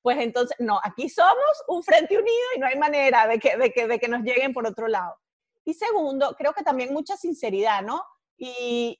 pues 0.00 0.18
entonces, 0.18 0.56
no, 0.60 0.80
aquí 0.82 1.08
somos 1.10 1.64
un 1.68 1.82
frente 1.82 2.16
unido 2.16 2.46
y 2.56 2.60
no 2.60 2.66
hay 2.66 2.78
manera 2.78 3.26
de 3.26 3.38
que, 3.38 3.56
de 3.56 3.72
que, 3.72 3.86
de 3.86 3.98
que 3.98 4.08
nos 4.08 4.22
lleguen 4.22 4.54
por 4.54 4.66
otro 4.66 4.88
lado. 4.88 5.18
Y 5.64 5.74
segundo, 5.74 6.34
creo 6.38 6.54
que 6.54 6.62
también 6.62 6.92
mucha 6.92 7.16
sinceridad, 7.16 7.82
¿no? 7.82 8.02
Y, 8.38 8.98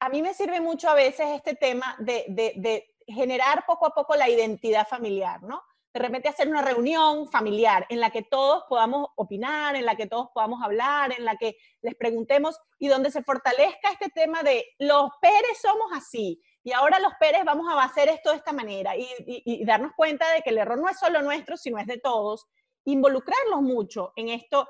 a 0.00 0.10
mí 0.10 0.22
me 0.22 0.32
sirve 0.32 0.60
mucho 0.60 0.88
a 0.88 0.94
veces 0.94 1.26
este 1.34 1.56
tema 1.56 1.96
de 1.98 2.24
generar 3.08 3.64
poco 3.66 3.86
a 3.86 3.94
poco 3.94 4.14
la 4.14 4.28
identidad 4.28 4.86
familiar, 4.86 5.42
¿no? 5.42 5.62
de 5.92 6.00
repente 6.00 6.28
hacer 6.28 6.48
una 6.48 6.62
reunión 6.62 7.28
familiar 7.28 7.86
en 7.88 8.00
la 8.00 8.10
que 8.10 8.22
todos 8.22 8.64
podamos 8.68 9.08
opinar, 9.16 9.74
en 9.74 9.86
la 9.86 9.96
que 9.96 10.06
todos 10.06 10.28
podamos 10.34 10.62
hablar, 10.62 11.12
en 11.16 11.24
la 11.24 11.36
que 11.36 11.56
les 11.82 11.94
preguntemos 11.94 12.58
y 12.78 12.88
donde 12.88 13.10
se 13.10 13.22
fortalezca 13.22 13.90
este 13.90 14.10
tema 14.10 14.42
de 14.42 14.64
los 14.78 15.10
Pérez 15.20 15.58
somos 15.60 15.90
así 15.94 16.40
y 16.62 16.72
ahora 16.72 16.98
los 17.00 17.14
Pérez 17.18 17.42
vamos 17.44 17.66
a 17.68 17.82
hacer 17.82 18.08
esto 18.08 18.30
de 18.30 18.36
esta 18.36 18.52
manera 18.52 18.92
y, 18.96 19.64
darnos 19.64 19.92
cuenta 19.96 20.30
de 20.32 20.42
que 20.42 20.50
el 20.50 20.58
error 20.58 20.78
no 20.78 20.88
es 20.88 20.98
solo 20.98 21.22
nuestro, 21.22 21.56
sino 21.56 21.78
es 21.78 21.86
de 21.86 21.98
todos, 21.98 22.46
involucrarlos 22.84 23.62
mucho 23.62 24.12
en 24.16 24.28
esto. 24.28 24.68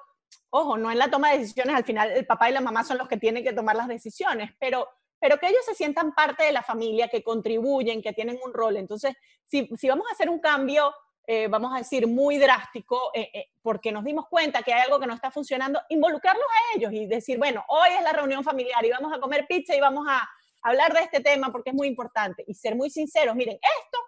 Ojo, 0.51 0.79
no 0.79 0.91
en 0.91 0.99
la 0.99 1.11
toma 1.11 1.33
de 1.33 1.39
decisiones, 1.39 1.75
al 1.75 1.85
final 1.85 2.11
el 2.13 2.27
papá 2.27 2.49
y 2.49 2.53
la 2.53 2.61
mamá 2.61 2.85
son 2.85 2.99
los 2.99 3.09
que 3.09 3.17
tienen 3.17 3.43
que 3.43 3.53
tomar 3.53 3.77
las 3.77 3.89
decisiones, 3.89 4.53
pero 4.59 4.89
pero 5.21 5.39
que 5.39 5.49
ellos 5.49 5.65
se 5.65 5.75
sientan 5.75 6.15
parte 6.15 6.45
de 6.45 6.53
la 6.53 6.63
familia, 6.63 7.09
que 7.09 7.23
contribuyen, 7.23 8.03
que 8.03 8.13
tienen 8.13 8.39
un 8.45 8.53
rol. 8.53 8.77
Entonces, 8.77 9.15
si, 9.45 9.69
si 9.77 9.89
vamos 9.89 10.07
a 10.09 10.13
hacer 10.13 10.29
un 10.29 10.39
cambio 10.39 10.93
eh, 11.31 11.47
vamos 11.47 11.75
a 11.75 11.77
decir, 11.77 12.07
muy 12.07 12.39
drástico, 12.39 13.11
eh, 13.13 13.29
eh, 13.35 13.51
porque 13.61 13.93
nos 13.93 14.03
dimos 14.03 14.27
cuenta 14.31 14.63
que 14.63 14.73
hay 14.73 14.81
algo 14.81 14.99
que 14.99 15.07
no 15.07 15.13
está 15.13 15.31
funcionando, 15.31 15.79
involucrarlos 15.91 16.47
a 16.47 16.75
ellos 16.75 16.91
y 16.91 17.05
decir, 17.05 17.37
bueno, 17.37 17.63
hoy 17.69 17.91
es 17.99 18.03
la 18.03 18.15
reunión 18.15 18.43
familiar 18.43 18.83
y 18.83 18.89
vamos 18.89 19.13
a 19.13 19.21
comer 19.21 19.47
pizza 19.47 19.77
y 19.77 19.81
vamos 19.81 20.07
a 20.09 20.27
hablar 20.63 20.95
de 20.95 21.01
este 21.01 21.21
tema 21.21 21.53
porque 21.53 21.69
es 21.69 21.77
muy 21.77 21.87
importante 21.87 22.45
y 22.47 22.55
ser 22.55 22.77
muy 22.77 22.89
sinceros, 22.89 23.37
miren, 23.37 23.57
esto 23.57 23.99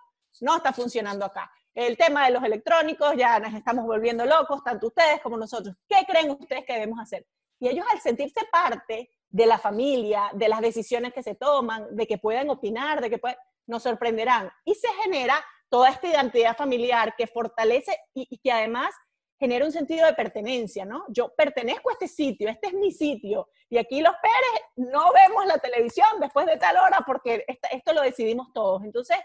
no 0.40 0.56
está 0.56 0.72
funcionando 0.72 1.26
acá. 1.26 1.52
El 1.74 1.98
tema 1.98 2.24
de 2.24 2.32
los 2.32 2.42
electrónicos, 2.42 3.14
ya 3.14 3.38
nos 3.38 3.52
estamos 3.52 3.84
volviendo 3.84 4.24
locos, 4.24 4.64
tanto 4.64 4.86
ustedes 4.86 5.20
como 5.20 5.36
nosotros. 5.36 5.76
¿Qué 5.86 6.06
creen 6.08 6.30
ustedes 6.30 6.64
que 6.64 6.72
debemos 6.72 6.98
hacer? 7.00 7.26
Y 7.58 7.68
ellos 7.68 7.84
al 7.92 8.00
sentirse 8.00 8.46
parte 8.50 9.10
de 9.30 9.46
la 9.46 9.58
familia, 9.58 10.30
de 10.34 10.48
las 10.48 10.60
decisiones 10.60 11.12
que 11.12 11.22
se 11.22 11.34
toman, 11.34 11.94
de 11.96 12.06
que 12.06 12.18
puedan 12.18 12.50
opinar, 12.50 13.00
de 13.00 13.10
que 13.10 13.18
pueden, 13.18 13.38
nos 13.66 13.84
sorprenderán. 13.84 14.50
Y 14.64 14.74
se 14.74 14.88
genera 15.02 15.42
toda 15.68 15.88
esta 15.88 16.08
identidad 16.08 16.56
familiar 16.56 17.14
que 17.16 17.28
fortalece 17.28 17.96
y, 18.12 18.38
que 18.38 18.52
además 18.52 18.90
genera 19.38 19.64
un 19.64 19.72
sentido 19.72 20.06
de 20.06 20.14
pertenencia, 20.14 20.84
¿no? 20.84 21.04
Yo 21.08 21.32
pertenezco 21.34 21.88
a 21.88 21.92
este 21.92 22.08
sitio, 22.08 22.48
este 22.48 22.68
es 22.68 22.74
mi 22.74 22.90
sitio, 22.90 23.48
y 23.70 23.78
aquí 23.78 24.02
los 24.02 24.14
Pérez 24.20 24.90
no 24.90 25.12
vemos 25.12 25.46
la 25.46 25.58
televisión 25.58 26.08
después 26.20 26.44
de 26.44 26.56
tal 26.56 26.76
hora 26.76 27.04
porque 27.06 27.44
esto 27.46 27.92
lo 27.92 28.02
decidimos 28.02 28.48
todos. 28.52 28.82
Entonces, 28.82 29.16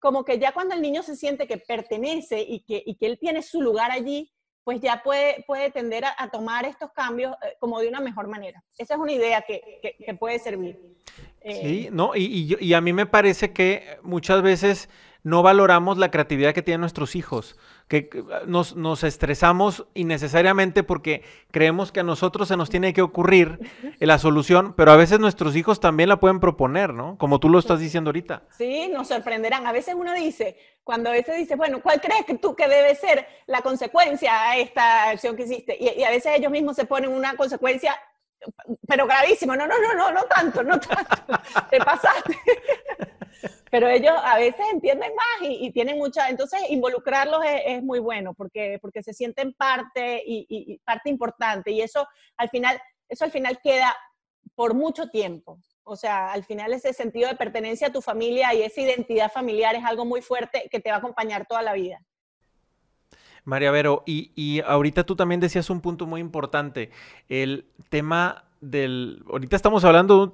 como 0.00 0.24
que 0.24 0.38
ya 0.38 0.52
cuando 0.52 0.74
el 0.74 0.82
niño 0.82 1.02
se 1.02 1.14
siente 1.14 1.46
que 1.46 1.58
pertenece 1.58 2.40
y 2.40 2.64
que 2.64 3.06
él 3.06 3.18
tiene 3.20 3.42
su 3.42 3.60
lugar 3.60 3.92
allí, 3.92 4.32
pues 4.64 4.80
ya 4.80 5.02
puede, 5.02 5.44
puede 5.46 5.70
tender 5.70 6.04
a, 6.04 6.28
tomar 6.30 6.64
estos 6.64 6.92
cambios 6.92 7.34
eh, 7.42 7.56
como 7.58 7.80
de 7.80 7.88
una 7.88 8.00
mejor 8.00 8.28
manera. 8.28 8.62
Esa 8.78 8.94
es 8.94 9.00
una 9.00 9.12
idea 9.12 9.42
que, 9.42 9.96
que, 9.98 10.14
puede 10.14 10.38
servir. 10.38 10.78
sí, 11.44 11.86
eh, 11.86 11.88
no, 11.92 12.14
y, 12.14 12.56
y, 12.60 12.74
a 12.74 12.80
mí 12.80 12.92
me 12.92 13.06
parece 13.06 13.52
que 13.52 13.98
muchas 14.02 14.42
veces 14.42 14.88
no 15.24 15.42
valoramos 15.42 15.98
la 15.98 16.10
creatividad 16.10 16.54
que 16.54 16.62
tienen 16.62 16.80
nuestros 16.80 17.16
hijos, 17.16 17.56
que 18.00 18.24
nos, 18.46 18.74
nos, 18.74 19.04
estresamos 19.04 19.86
innecesariamente 19.92 20.82
porque 20.82 21.22
creemos 21.50 21.92
que 21.92 22.00
a 22.00 22.02
nosotros 22.02 22.48
se 22.48 22.56
nos 22.56 22.70
tiene 22.70 22.94
que 22.94 23.02
ocurrir 23.02 23.58
la 24.00 24.18
solución, 24.18 24.72
pero 24.74 24.92
a 24.92 24.96
veces 24.96 25.20
nuestros 25.20 25.54
hijos 25.56 25.78
también 25.78 26.08
la 26.08 26.18
pueden 26.18 26.40
proponer, 26.40 26.94
¿no? 26.94 27.18
Como 27.18 27.38
tú 27.38 27.50
lo 27.50 27.58
estás 27.58 27.80
diciendo 27.80 28.08
ahorita. 28.08 28.44
Sí, 28.56 28.88
nos 28.88 29.08
sorprenderán. 29.08 29.66
A 29.66 29.72
veces 29.72 29.94
uno 29.94 30.14
dice, 30.14 30.56
cuando 30.82 31.10
a 31.10 31.12
veces 31.12 31.36
dice, 31.36 31.54
bueno, 31.54 31.82
¿cuál 31.82 32.00
crees 32.00 32.24
que 32.24 32.38
tú 32.38 32.56
que 32.56 32.66
debe 32.66 32.94
ser 32.94 33.26
la 33.46 33.60
consecuencia 33.60 34.50
a 34.50 34.56
esta 34.56 35.10
acción 35.10 35.36
que 35.36 35.42
hiciste? 35.42 35.76
Y, 35.78 36.00
y 36.00 36.04
a 36.04 36.10
veces 36.10 36.32
ellos 36.38 36.50
mismos 36.50 36.76
se 36.76 36.86
ponen 36.86 37.12
una 37.12 37.36
consecuencia 37.36 37.94
pero 38.88 39.06
gravísimo, 39.06 39.54
no, 39.54 39.68
no, 39.68 39.74
no, 39.78 39.94
no, 39.94 40.10
no 40.10 40.24
tanto, 40.24 40.64
no 40.64 40.80
tanto, 40.80 41.40
te 41.70 41.78
pasaste. 41.78 42.36
Pero 43.72 43.88
ellos 43.88 44.12
a 44.22 44.36
veces 44.36 44.66
entienden 44.70 45.12
más 45.14 45.48
y, 45.48 45.70
tienen 45.72 45.96
mucha, 45.96 46.28
entonces 46.28 46.60
involucrarlos 46.68 47.40
es, 47.64 47.82
muy 47.82 48.00
bueno 48.00 48.34
porque, 48.34 48.78
porque 48.82 49.02
se 49.02 49.14
sienten 49.14 49.54
parte 49.54 50.22
y, 50.26 50.78
parte 50.84 51.08
importante 51.08 51.70
y 51.70 51.80
eso 51.80 52.06
al 52.36 52.50
final, 52.50 52.78
eso 53.08 53.24
al 53.24 53.30
final 53.30 53.58
queda 53.64 53.96
por 54.54 54.74
mucho 54.74 55.08
tiempo. 55.08 55.58
O 55.84 55.96
sea, 55.96 56.32
al 56.32 56.44
final 56.44 56.74
ese 56.74 56.92
sentido 56.92 57.30
de 57.30 57.34
pertenencia 57.34 57.86
a 57.86 57.92
tu 57.92 58.02
familia 58.02 58.52
y 58.52 58.60
esa 58.60 58.82
identidad 58.82 59.32
familiar 59.32 59.74
es 59.74 59.84
algo 59.86 60.04
muy 60.04 60.20
fuerte 60.20 60.68
que 60.70 60.78
te 60.78 60.90
va 60.90 60.96
a 60.96 60.98
acompañar 60.98 61.46
toda 61.46 61.62
la 61.62 61.72
vida. 61.72 61.98
María 63.44 63.70
Vero, 63.70 64.02
y, 64.04 64.32
y, 64.34 64.60
ahorita 64.60 65.04
tú 65.04 65.16
también 65.16 65.40
decías 65.40 65.70
un 65.70 65.80
punto 65.80 66.06
muy 66.06 66.20
importante, 66.20 66.90
el 67.30 67.64
tema 67.88 68.44
del, 68.62 69.24
ahorita 69.28 69.56
estamos 69.56 69.84
hablando, 69.84 70.32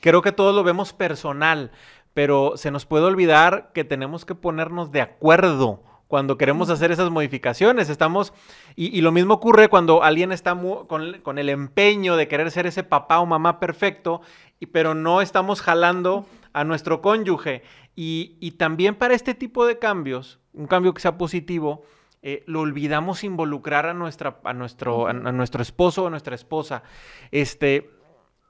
creo 0.00 0.20
que 0.20 0.32
todos 0.32 0.54
lo 0.54 0.64
vemos 0.64 0.92
personal, 0.92 1.70
pero 2.18 2.54
se 2.56 2.72
nos 2.72 2.84
puede 2.84 3.04
olvidar 3.04 3.70
que 3.72 3.84
tenemos 3.84 4.24
que 4.24 4.34
ponernos 4.34 4.90
de 4.90 5.02
acuerdo 5.02 5.84
cuando 6.08 6.36
queremos 6.36 6.68
hacer 6.68 6.90
esas 6.90 7.10
modificaciones. 7.10 7.90
Estamos, 7.90 8.32
y, 8.74 9.00
lo 9.02 9.12
mismo 9.12 9.34
ocurre 9.34 9.68
cuando 9.68 10.02
alguien 10.02 10.32
está 10.32 10.60
con, 10.88 11.38
el 11.38 11.48
empeño 11.48 12.16
de 12.16 12.26
querer 12.26 12.50
ser 12.50 12.66
ese 12.66 12.82
papá 12.82 13.20
o 13.20 13.26
mamá 13.26 13.60
perfecto, 13.60 14.20
y, 14.58 14.66
pero 14.66 14.96
no 14.96 15.20
estamos 15.20 15.62
jalando 15.62 16.26
a 16.52 16.64
nuestro 16.64 17.02
cónyuge. 17.02 17.62
Y, 17.94 18.36
y 18.40 18.50
también 18.50 18.96
para 18.96 19.14
este 19.14 19.34
tipo 19.34 19.64
de 19.64 19.78
cambios, 19.78 20.40
un 20.52 20.66
cambio 20.66 20.94
que 20.94 21.02
sea 21.02 21.16
positivo, 21.18 21.84
eh, 22.22 22.42
lo 22.46 22.62
olvidamos 22.62 23.22
involucrar 23.22 23.86
a, 23.86 23.94
nuestra, 23.94 24.40
a, 24.42 24.52
nuestro, 24.54 25.06
a, 25.06 25.12
nuestro 25.12 25.62
esposo 25.62 26.02
o 26.02 26.06
a 26.08 26.10
nuestra 26.10 26.34
esposa. 26.34 26.82
Este, 27.30 27.92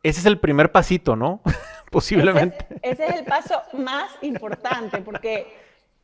ese 0.03 0.21
es 0.21 0.25
el 0.25 0.39
primer 0.39 0.73
pasito, 0.73 1.17
¿no? 1.17 1.43
Posiblemente. 1.91 2.67
Ese 2.83 3.07
es, 3.07 3.17
el 3.17 3.25
paso 3.25 3.63
más 3.73 4.11
importante, 4.23 4.99
porque 4.99 5.47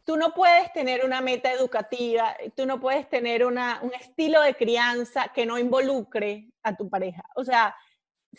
tú 0.05 0.17
no 0.17 0.33
puedes 0.33 0.73
tener 0.73 1.05
una 1.05 1.21
meta 1.21 1.53
educativa, 1.53 2.37
tú 2.57 2.67
no 2.67 2.81
puedes 2.81 3.09
tener 3.09 3.45
una, 3.45 3.81
un 3.83 3.93
estilo 3.95 4.41
de 4.43 4.55
crianza 4.55 5.29
que 5.35 5.47
no 5.47 5.59
involucre 5.59 6.51
a 6.63 6.77
tu 6.77 6.89
pareja. 6.89 7.23
O 7.37 7.45
sea, 7.45 7.75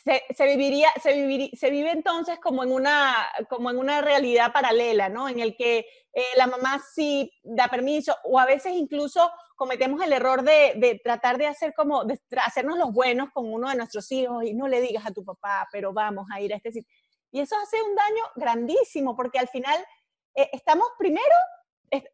se, 0.03 0.23
se, 0.35 0.45
viviría, 0.45 0.89
se, 1.01 1.49
se 1.53 1.69
vive 1.69 1.91
entonces 1.91 2.39
como 2.39 2.63
en, 2.63 2.71
una, 2.71 3.15
como 3.49 3.69
en 3.69 3.77
una 3.77 4.01
realidad 4.01 4.51
paralela, 4.51 5.09
¿no? 5.09 5.29
En 5.29 5.39
el 5.39 5.55
que 5.55 5.85
eh, 6.13 6.23
la 6.37 6.47
mamá 6.47 6.81
sí 6.93 7.31
da 7.43 7.67
permiso 7.67 8.15
o 8.23 8.39
a 8.39 8.45
veces 8.45 8.73
incluso 8.73 9.31
cometemos 9.55 10.01
el 10.03 10.13
error 10.13 10.43
de, 10.43 10.73
de 10.75 10.99
tratar 11.03 11.37
de 11.37 11.47
hacer 11.47 11.73
como, 11.73 12.03
de 12.03 12.19
hacernos 12.43 12.77
los 12.77 12.91
buenos 12.91 13.29
con 13.31 13.51
uno 13.51 13.69
de 13.69 13.75
nuestros 13.75 14.11
hijos 14.11 14.43
y 14.43 14.53
no 14.53 14.67
le 14.67 14.81
digas 14.81 15.05
a 15.05 15.13
tu 15.13 15.23
papá, 15.23 15.67
pero 15.71 15.93
vamos 15.93 16.27
a 16.31 16.41
ir 16.41 16.53
a 16.53 16.57
este 16.57 16.71
sitio. 16.71 16.93
Y 17.35 17.41
eso 17.41 17.57
hace 17.61 17.81
un 17.81 17.93
daño 17.93 18.23
grandísimo 18.35 19.13
porque 19.13 19.37
al 19.37 19.49
final 19.49 19.77
eh, 20.33 20.49
estamos 20.53 20.87
primero 20.97 21.35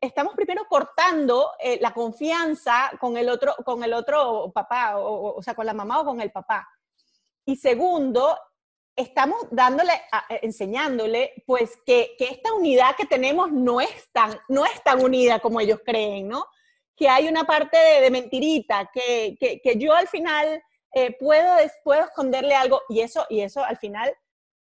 estamos 0.01 0.33
primero 0.33 0.65
cortando 0.67 1.51
eh, 1.59 1.77
la 1.79 1.93
confianza 1.93 2.91
con 2.99 3.15
el 3.17 3.29
otro, 3.29 3.55
con 3.63 3.83
el 3.83 3.93
otro 3.93 4.51
papá, 4.51 4.97
o, 4.97 5.41
sea, 5.41 5.53
con 5.53 5.65
la 5.67 5.75
mamá 5.75 6.01
o 6.01 6.05
con 6.05 6.21
el 6.21 6.31
papá. 6.31 6.67
Y 7.45 7.55
segundo, 7.55 8.37
estamos 8.95 9.47
dándole, 9.51 9.93
eh, 9.93 10.39
enseñándole, 10.41 11.33
pues 11.45 11.79
que, 11.85 12.15
esta 12.17 12.53
unidad 12.53 12.95
que 12.95 13.05
tenemos 13.05 13.51
no 13.51 13.79
es, 13.79 14.11
tan, 14.11 14.39
no 14.49 14.65
es 14.65 14.83
tan 14.83 15.03
unida 15.03 15.39
como 15.39 15.59
ellos 15.59 15.81
creen, 15.85 16.27
¿no? 16.29 16.47
Que 16.95 17.09
hay 17.09 17.27
una 17.27 17.43
parte 17.43 17.77
de, 17.77 18.09
mentirita, 18.11 18.89
que, 18.91 19.37
yo 19.77 19.93
al 19.93 20.07
final 20.07 20.63
puedo, 21.19 21.55
puedo 21.83 22.05
esconderle 22.05 22.55
algo 22.55 22.81
y 22.89 23.01
eso, 23.01 23.25
y 23.29 23.41
eso 23.41 23.63
al 23.63 23.77
final 23.77 24.13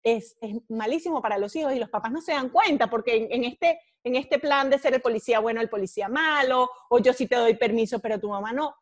es, 0.03 0.38
malísimo 0.69 1.21
para 1.21 1.38
los 1.38 1.55
hijos 1.55 1.73
y 1.73 1.79
los 1.79 1.89
papás 1.89 2.12
no 2.12 2.21
se 2.21 2.33
dan 2.33 2.49
cuenta 2.49 2.89
porque 2.89 3.27
en, 3.29 3.43
este, 3.43 3.79
en 4.03 4.15
este 4.15 4.39
plan 4.39 4.69
de 4.69 4.79
ser 4.79 4.93
el 4.93 5.01
policía 5.01 5.39
bueno, 5.39 5.62
el 5.62 5.69
policía 5.69 6.07
malo, 6.07 6.69
o 6.89 6.99
yo 6.99 7.13
sí 7.13 7.27
te 7.27 7.36
doy 7.36 7.55
permiso, 7.55 7.99
pero 7.99 8.19
tu 8.19 8.29
mamá 8.29 8.53
no, 8.53 8.75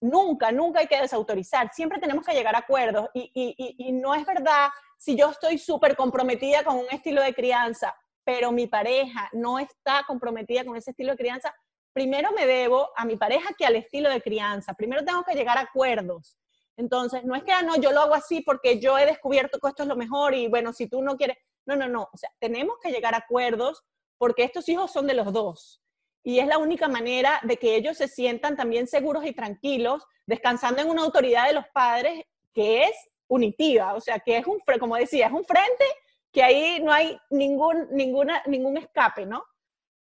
nunca, 0.00 0.52
nunca 0.52 0.80
hay 0.80 0.86
que 0.86 1.00
desautorizar, 1.00 1.70
siempre 1.72 1.98
tenemos 1.98 2.24
que 2.24 2.34
llegar 2.34 2.54
a 2.54 2.60
acuerdos 2.60 3.08
y, 3.14 3.30
y, 3.34 3.92
no 3.92 4.14
es 4.14 4.24
verdad 4.24 4.68
si 4.96 5.16
yo 5.16 5.30
estoy 5.30 5.58
súper 5.58 5.96
comprometida 5.96 6.64
con 6.64 6.76
un 6.76 6.86
estilo 6.90 7.22
de 7.22 7.34
crianza, 7.34 7.94
pero 8.24 8.52
mi 8.52 8.66
pareja 8.66 9.28
no 9.32 9.58
está 9.58 10.04
comprometida 10.06 10.64
con 10.64 10.76
ese 10.76 10.90
estilo 10.90 11.12
de 11.12 11.18
crianza, 11.18 11.54
primero 11.92 12.30
me 12.32 12.46
debo 12.46 12.90
a 12.96 13.04
mi 13.04 13.16
pareja 13.16 13.54
que 13.56 13.66
al 13.66 13.76
estilo 13.76 14.10
de 14.10 14.20
crianza, 14.20 14.74
primero 14.74 15.04
tengo 15.04 15.24
que 15.24 15.34
llegar 15.34 15.58
a 15.58 15.62
acuerdos. 15.62 16.38
Entonces, 16.78 17.24
no 17.24 17.34
es 17.34 17.42
que, 17.42 17.50
ah, 17.50 17.62
no, 17.62 17.76
yo 17.76 17.90
lo 17.90 18.02
hago 18.02 18.14
así 18.14 18.40
porque 18.40 18.78
yo 18.78 18.96
he 18.96 19.04
descubierto 19.04 19.58
que 19.58 19.66
esto 19.66 19.82
es 19.82 19.88
lo 19.88 19.96
mejor 19.96 20.32
y 20.34 20.46
bueno, 20.46 20.72
si 20.72 20.86
tú 20.86 21.02
no 21.02 21.16
quieres, 21.16 21.36
no, 21.66 21.74
no, 21.74 21.88
no, 21.88 22.08
o 22.12 22.16
sea, 22.16 22.30
tenemos 22.38 22.76
que 22.80 22.92
llegar 22.92 23.14
a 23.14 23.18
acuerdos 23.18 23.82
porque 24.16 24.44
estos 24.44 24.68
hijos 24.68 24.92
son 24.92 25.08
de 25.08 25.14
los 25.14 25.32
dos. 25.32 25.82
Y 26.22 26.38
es 26.38 26.46
la 26.46 26.58
única 26.58 26.86
manera 26.86 27.40
de 27.42 27.56
que 27.56 27.74
ellos 27.74 27.96
se 27.96 28.06
sientan 28.06 28.56
también 28.56 28.86
seguros 28.86 29.26
y 29.26 29.32
tranquilos, 29.32 30.04
descansando 30.24 30.80
en 30.80 30.88
una 30.88 31.02
autoridad 31.02 31.48
de 31.48 31.54
los 31.54 31.64
padres 31.74 32.22
que 32.54 32.84
es 32.84 32.94
unitiva, 33.28 33.94
o 33.94 34.00
sea, 34.00 34.20
que 34.20 34.36
es 34.36 34.46
un, 34.46 34.60
como 34.78 34.94
decía, 34.94 35.26
es 35.26 35.32
un 35.32 35.44
frente 35.44 35.84
que 36.32 36.44
ahí 36.44 36.80
no 36.80 36.92
hay 36.92 37.18
ningún, 37.30 37.88
ninguna, 37.90 38.40
ningún 38.46 38.76
escape, 38.76 39.26
¿no? 39.26 39.42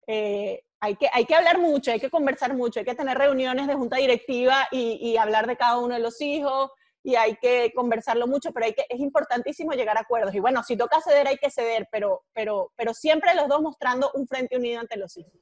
Eh, 0.08 0.64
hay, 0.84 0.96
que, 0.96 1.08
hay 1.12 1.24
que 1.24 1.34
hablar 1.34 1.58
mucho, 1.58 1.90
hay 1.92 2.00
que 2.00 2.10
conversar 2.10 2.54
mucho, 2.54 2.80
hay 2.80 2.86
que 2.86 2.94
tener 2.94 3.16
reuniones 3.16 3.66
de 3.66 3.74
junta 3.74 3.96
directiva 3.96 4.68
y, 4.70 4.98
y 5.00 5.16
hablar 5.16 5.46
de 5.46 5.56
cada 5.56 5.78
uno 5.78 5.94
de 5.94 6.00
los 6.00 6.20
hijos, 6.20 6.70
y 7.02 7.16
hay 7.16 7.36
que 7.36 7.70
conversarlo 7.74 8.26
mucho, 8.26 8.50
pero 8.52 8.64
hay 8.66 8.72
que, 8.72 8.86
es 8.88 8.98
importantísimo 8.98 9.72
llegar 9.72 9.98
a 9.98 10.00
acuerdos. 10.00 10.34
Y 10.34 10.40
bueno, 10.40 10.62
si 10.62 10.74
toca 10.74 11.02
ceder, 11.02 11.28
hay 11.28 11.36
que 11.36 11.50
ceder, 11.50 11.86
pero, 11.92 12.22
pero, 12.32 12.72
pero 12.76 12.94
siempre 12.94 13.34
los 13.34 13.46
dos 13.46 13.60
mostrando 13.60 14.10
un 14.14 14.26
frente 14.26 14.56
unido 14.56 14.80
ante 14.80 14.96
los 14.96 15.16
hijos. 15.18 15.32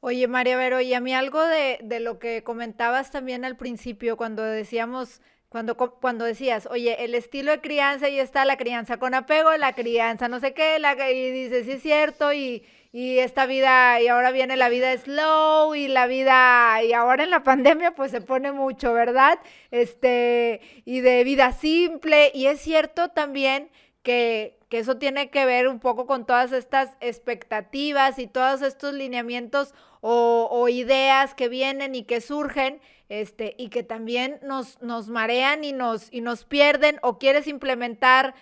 Oye, 0.00 0.28
María 0.28 0.56
Vero, 0.56 0.80
y 0.80 0.94
a 0.94 1.00
mí 1.00 1.12
algo 1.12 1.44
de, 1.44 1.80
de 1.82 1.98
lo 1.98 2.20
que 2.20 2.44
comentabas 2.44 3.10
también 3.10 3.44
al 3.44 3.56
principio, 3.56 4.16
cuando 4.16 4.44
decíamos, 4.44 5.20
cuando, 5.48 5.76
cuando 5.76 6.24
decías, 6.24 6.68
oye, 6.70 7.04
el 7.04 7.16
estilo 7.16 7.50
de 7.50 7.60
crianza, 7.60 8.08
y 8.08 8.20
está 8.20 8.44
la 8.44 8.56
crianza 8.56 8.98
con 8.98 9.14
apego, 9.14 9.56
la 9.56 9.74
crianza 9.74 10.28
no 10.28 10.38
sé 10.38 10.54
qué, 10.54 10.78
la, 10.78 10.94
y 11.10 11.32
dices, 11.32 11.66
sí 11.66 11.72
es 11.72 11.82
cierto, 11.82 12.32
y, 12.32 12.64
y 12.92 13.18
esta 13.18 13.46
vida, 13.46 14.00
y 14.00 14.08
ahora 14.08 14.30
viene 14.30 14.56
la 14.56 14.68
vida 14.68 14.96
slow, 14.96 15.74
y 15.74 15.88
la 15.88 16.06
vida, 16.06 16.82
y 16.82 16.92
ahora 16.92 17.24
en 17.24 17.30
la 17.30 17.42
pandemia 17.42 17.94
pues 17.94 18.10
se 18.10 18.20
pone 18.20 18.52
mucho, 18.52 18.92
¿verdad? 18.92 19.38
Este, 19.70 20.60
y 20.84 21.00
de 21.00 21.24
vida 21.24 21.52
simple, 21.52 22.30
y 22.34 22.46
es 22.46 22.60
cierto 22.60 23.10
también 23.10 23.70
que, 24.02 24.58
que 24.68 24.78
eso 24.78 24.96
tiene 24.96 25.30
que 25.30 25.44
ver 25.44 25.68
un 25.68 25.80
poco 25.80 26.06
con 26.06 26.26
todas 26.26 26.52
estas 26.52 26.96
expectativas 27.00 28.18
y 28.18 28.26
todos 28.26 28.62
estos 28.62 28.94
lineamientos 28.94 29.74
o, 30.00 30.68
ideas 30.68 31.34
que 31.34 31.48
vienen 31.48 31.94
y 31.94 32.04
que 32.04 32.20
surgen, 32.20 32.80
este, 33.08 33.54
y 33.58 33.68
que 33.68 33.82
también 33.82 34.38
nos, 34.42 34.80
nos 34.82 35.08
marean 35.08 35.64
y 35.64 35.72
nos, 35.72 36.12
y 36.12 36.20
nos 36.20 36.44
pierden, 36.44 36.98
o 37.02 37.18
quieres 37.18 37.46
implementar 37.46 38.34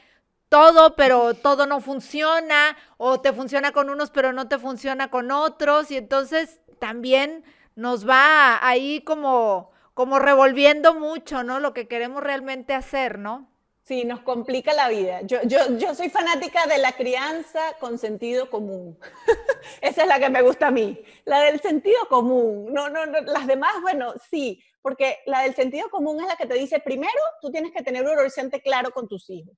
todo, 0.49 0.97
pero 0.97 1.35
todo 1.35 1.67
no 1.67 1.81
funciona, 1.81 2.77
o 2.97 3.21
te 3.21 3.33
funciona 3.33 3.73
con 3.73 3.91
unos, 3.91 4.11
pero 4.11 4.33
no 4.33 4.49
te 4.49 4.59
funciona 4.59 5.11
con 5.11 5.31
otros, 5.31 5.91
y 5.91 5.97
entonces 5.97 6.61
también 6.79 7.45
nos 7.75 8.09
va 8.09 8.67
ahí 8.67 9.03
como, 9.03 9.71
como 9.95 10.19
revolviendo 10.19 10.95
mucho, 10.95 11.43
¿no? 11.43 11.61
Lo 11.61 11.75
que 11.75 11.89
queremos 11.89 12.23
realmente 12.23 12.75
hacer, 12.75 13.19
¿no? 13.19 13.51
Sí, 13.83 14.05
nos 14.05 14.21
complica 14.23 14.73
la 14.73 14.89
vida. 14.89 15.21
Yo, 15.23 15.39
yo, 15.45 15.79
yo 15.79 15.95
soy 15.95 16.11
fanática 16.11 16.67
de 16.67 16.79
la 16.79 16.93
crianza 16.93 17.61
con 17.79 17.99
sentido 17.99 18.51
común. 18.51 18.99
Esa 19.81 20.03
es 20.03 20.09
la 20.09 20.19
que 20.19 20.29
me 20.29 20.43
gusta 20.43 20.69
a 20.69 20.71
mí. 20.73 21.01
La 21.25 21.41
del 21.43 21.61
sentido 21.61 22.09
común. 22.09 22.73
No, 22.73 22.89
no, 22.89 23.07
no, 23.07 23.21
las 23.21 23.47
demás, 23.47 23.75
bueno, 23.83 24.15
sí, 24.29 24.61
porque 24.83 25.19
la 25.27 25.43
del 25.43 25.55
sentido 25.55 25.89
común 25.89 26.21
es 26.21 26.27
la 26.27 26.37
que 26.37 26.47
te 26.47 26.55
dice, 26.55 26.81
primero, 26.81 27.13
tú 27.41 27.53
tienes 27.53 27.71
que 27.71 27.85
tener 27.85 28.03
un 28.03 28.19
horizonte 28.19 28.61
claro 28.61 28.91
con 28.91 29.07
tus 29.07 29.31
hijos. 29.31 29.55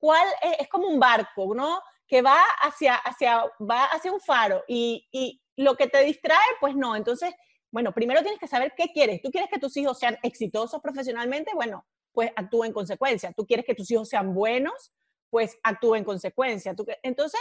¿Cuál 0.00 0.26
es, 0.42 0.60
es 0.60 0.68
como 0.68 0.88
un 0.88 0.98
barco, 0.98 1.54
¿no? 1.54 1.80
Que 2.08 2.22
va 2.22 2.42
hacia, 2.62 2.96
hacia, 2.96 3.44
va 3.60 3.84
hacia 3.84 4.12
un 4.12 4.20
faro 4.20 4.64
y, 4.66 5.06
y 5.12 5.40
lo 5.56 5.76
que 5.76 5.86
te 5.86 6.02
distrae, 6.02 6.38
pues 6.58 6.74
no. 6.74 6.96
Entonces, 6.96 7.32
bueno, 7.70 7.92
primero 7.92 8.22
tienes 8.22 8.40
que 8.40 8.48
saber 8.48 8.72
qué 8.76 8.88
quieres. 8.92 9.22
¿Tú 9.22 9.30
quieres 9.30 9.48
que 9.50 9.60
tus 9.60 9.76
hijos 9.76 9.98
sean 9.98 10.18
exitosos 10.22 10.80
profesionalmente? 10.80 11.52
Bueno, 11.54 11.86
pues 12.12 12.32
actúa 12.34 12.66
en 12.66 12.72
consecuencia. 12.72 13.32
Tú 13.32 13.46
quieres 13.46 13.64
que 13.64 13.74
tus 13.74 13.90
hijos 13.90 14.08
sean 14.08 14.34
buenos, 14.34 14.92
pues 15.28 15.56
actúa 15.62 15.98
en 15.98 16.04
consecuencia. 16.04 16.74
Entonces, 17.02 17.40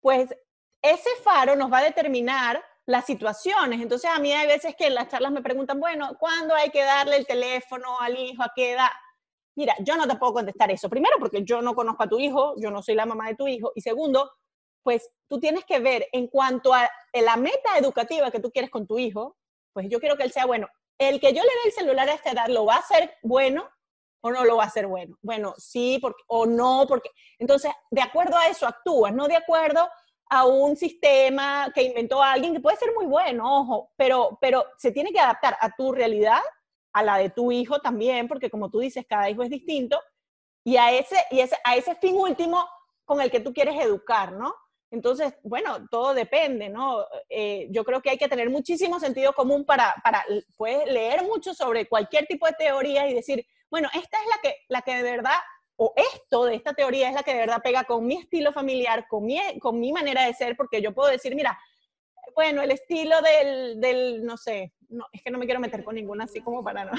pues 0.00 0.34
ese 0.82 1.10
faro 1.22 1.54
nos 1.54 1.72
va 1.72 1.78
a 1.78 1.84
determinar 1.84 2.64
las 2.86 3.06
situaciones. 3.06 3.80
Entonces, 3.80 4.10
a 4.10 4.18
mí 4.18 4.32
hay 4.32 4.46
veces 4.46 4.74
que 4.76 4.86
en 4.86 4.94
las 4.94 5.08
charlas 5.08 5.30
me 5.30 5.42
preguntan, 5.42 5.78
bueno, 5.78 6.16
¿cuándo 6.18 6.54
hay 6.54 6.70
que 6.70 6.82
darle 6.82 7.16
el 7.16 7.26
teléfono 7.26 8.00
al 8.00 8.18
hijo? 8.18 8.42
¿A 8.42 8.52
qué 8.54 8.72
edad? 8.72 8.90
Mira, 9.60 9.76
yo 9.80 9.94
no 9.94 10.08
te 10.08 10.16
puedo 10.16 10.32
contestar 10.32 10.70
eso. 10.70 10.88
Primero, 10.88 11.16
porque 11.18 11.44
yo 11.44 11.60
no 11.60 11.74
conozco 11.74 12.02
a 12.02 12.08
tu 12.08 12.18
hijo, 12.18 12.54
yo 12.56 12.70
no 12.70 12.82
soy 12.82 12.94
la 12.94 13.04
mamá 13.04 13.28
de 13.28 13.34
tu 13.34 13.46
hijo. 13.46 13.72
Y 13.74 13.82
segundo, 13.82 14.32
pues 14.82 15.10
tú 15.28 15.38
tienes 15.38 15.66
que 15.66 15.80
ver 15.80 16.08
en 16.12 16.28
cuanto 16.28 16.72
a 16.72 16.88
la 17.12 17.36
meta 17.36 17.76
educativa 17.76 18.30
que 18.30 18.40
tú 18.40 18.50
quieres 18.50 18.70
con 18.70 18.86
tu 18.86 18.98
hijo, 18.98 19.36
pues 19.74 19.86
yo 19.90 20.00
quiero 20.00 20.16
que 20.16 20.22
él 20.22 20.32
sea 20.32 20.46
bueno. 20.46 20.66
El 20.98 21.20
que 21.20 21.34
yo 21.34 21.42
le 21.42 21.48
dé 21.48 21.60
el 21.66 21.72
celular 21.72 22.08
a 22.08 22.14
esta 22.14 22.30
edad 22.30 22.48
lo 22.48 22.64
va 22.64 22.76
a 22.76 22.78
hacer 22.78 23.18
bueno 23.22 23.68
o 24.22 24.30
no 24.30 24.46
lo 24.46 24.56
va 24.56 24.64
a 24.64 24.68
hacer 24.68 24.86
bueno. 24.86 25.18
Bueno, 25.20 25.52
sí, 25.58 25.98
porque, 26.00 26.22
o 26.28 26.46
no, 26.46 26.86
porque... 26.88 27.10
Entonces, 27.38 27.70
de 27.90 28.00
acuerdo 28.00 28.38
a 28.38 28.46
eso 28.46 28.66
actúas, 28.66 29.12
no 29.12 29.28
de 29.28 29.36
acuerdo 29.36 29.90
a 30.30 30.46
un 30.46 30.74
sistema 30.74 31.70
que 31.74 31.82
inventó 31.82 32.22
alguien 32.22 32.54
que 32.54 32.60
puede 32.60 32.78
ser 32.78 32.94
muy 32.94 33.04
bueno, 33.04 33.60
ojo, 33.60 33.92
pero, 33.94 34.38
pero 34.40 34.64
se 34.78 34.90
tiene 34.90 35.12
que 35.12 35.20
adaptar 35.20 35.58
a 35.60 35.70
tu 35.76 35.92
realidad, 35.92 36.40
a 36.92 37.02
la 37.02 37.18
de 37.18 37.30
tu 37.30 37.52
hijo 37.52 37.80
también, 37.80 38.28
porque 38.28 38.50
como 38.50 38.70
tú 38.70 38.80
dices, 38.80 39.04
cada 39.08 39.30
hijo 39.30 39.42
es 39.42 39.50
distinto, 39.50 40.00
y 40.64 40.76
a 40.76 40.92
ese, 40.92 41.16
y 41.30 41.40
ese, 41.40 41.56
a 41.64 41.76
ese 41.76 41.94
fin 41.96 42.16
último 42.16 42.66
con 43.04 43.20
el 43.20 43.30
que 43.30 43.40
tú 43.40 43.52
quieres 43.52 43.80
educar, 43.80 44.32
¿no? 44.32 44.54
Entonces, 44.90 45.34
bueno, 45.44 45.86
todo 45.88 46.14
depende, 46.14 46.68
¿no? 46.68 47.04
Eh, 47.28 47.68
yo 47.70 47.84
creo 47.84 48.02
que 48.02 48.10
hay 48.10 48.18
que 48.18 48.28
tener 48.28 48.50
muchísimo 48.50 48.98
sentido 48.98 49.32
común 49.32 49.64
para, 49.64 49.94
para, 50.02 50.24
puedes 50.56 50.90
leer 50.90 51.22
mucho 51.22 51.54
sobre 51.54 51.88
cualquier 51.88 52.26
tipo 52.26 52.46
de 52.46 52.54
teoría 52.54 53.08
y 53.08 53.14
decir, 53.14 53.46
bueno, 53.70 53.88
esta 53.94 54.18
es 54.18 54.26
la 54.28 54.40
que, 54.42 54.56
la 54.68 54.82
que 54.82 54.96
de 54.96 55.02
verdad, 55.02 55.38
o 55.76 55.94
esto 55.96 56.44
de 56.44 56.56
esta 56.56 56.74
teoría 56.74 57.08
es 57.08 57.14
la 57.14 57.22
que 57.22 57.32
de 57.32 57.38
verdad 57.38 57.62
pega 57.62 57.84
con 57.84 58.04
mi 58.04 58.16
estilo 58.16 58.52
familiar, 58.52 59.06
con 59.08 59.24
mi, 59.24 59.38
con 59.60 59.78
mi 59.78 59.92
manera 59.92 60.26
de 60.26 60.34
ser, 60.34 60.56
porque 60.56 60.82
yo 60.82 60.92
puedo 60.92 61.08
decir, 61.08 61.36
mira, 61.36 61.58
bueno, 62.34 62.62
el 62.62 62.70
estilo 62.70 63.16
del, 63.22 63.80
del, 63.80 64.24
no 64.24 64.36
sé, 64.36 64.72
no, 64.88 65.06
es 65.12 65.22
que 65.22 65.30
no 65.30 65.38
me 65.38 65.44
quiero 65.44 65.60
meter 65.60 65.84
con 65.84 65.94
ninguna 65.94 66.24
así 66.24 66.40
como 66.40 66.62
para 66.62 66.84
no, 66.84 66.92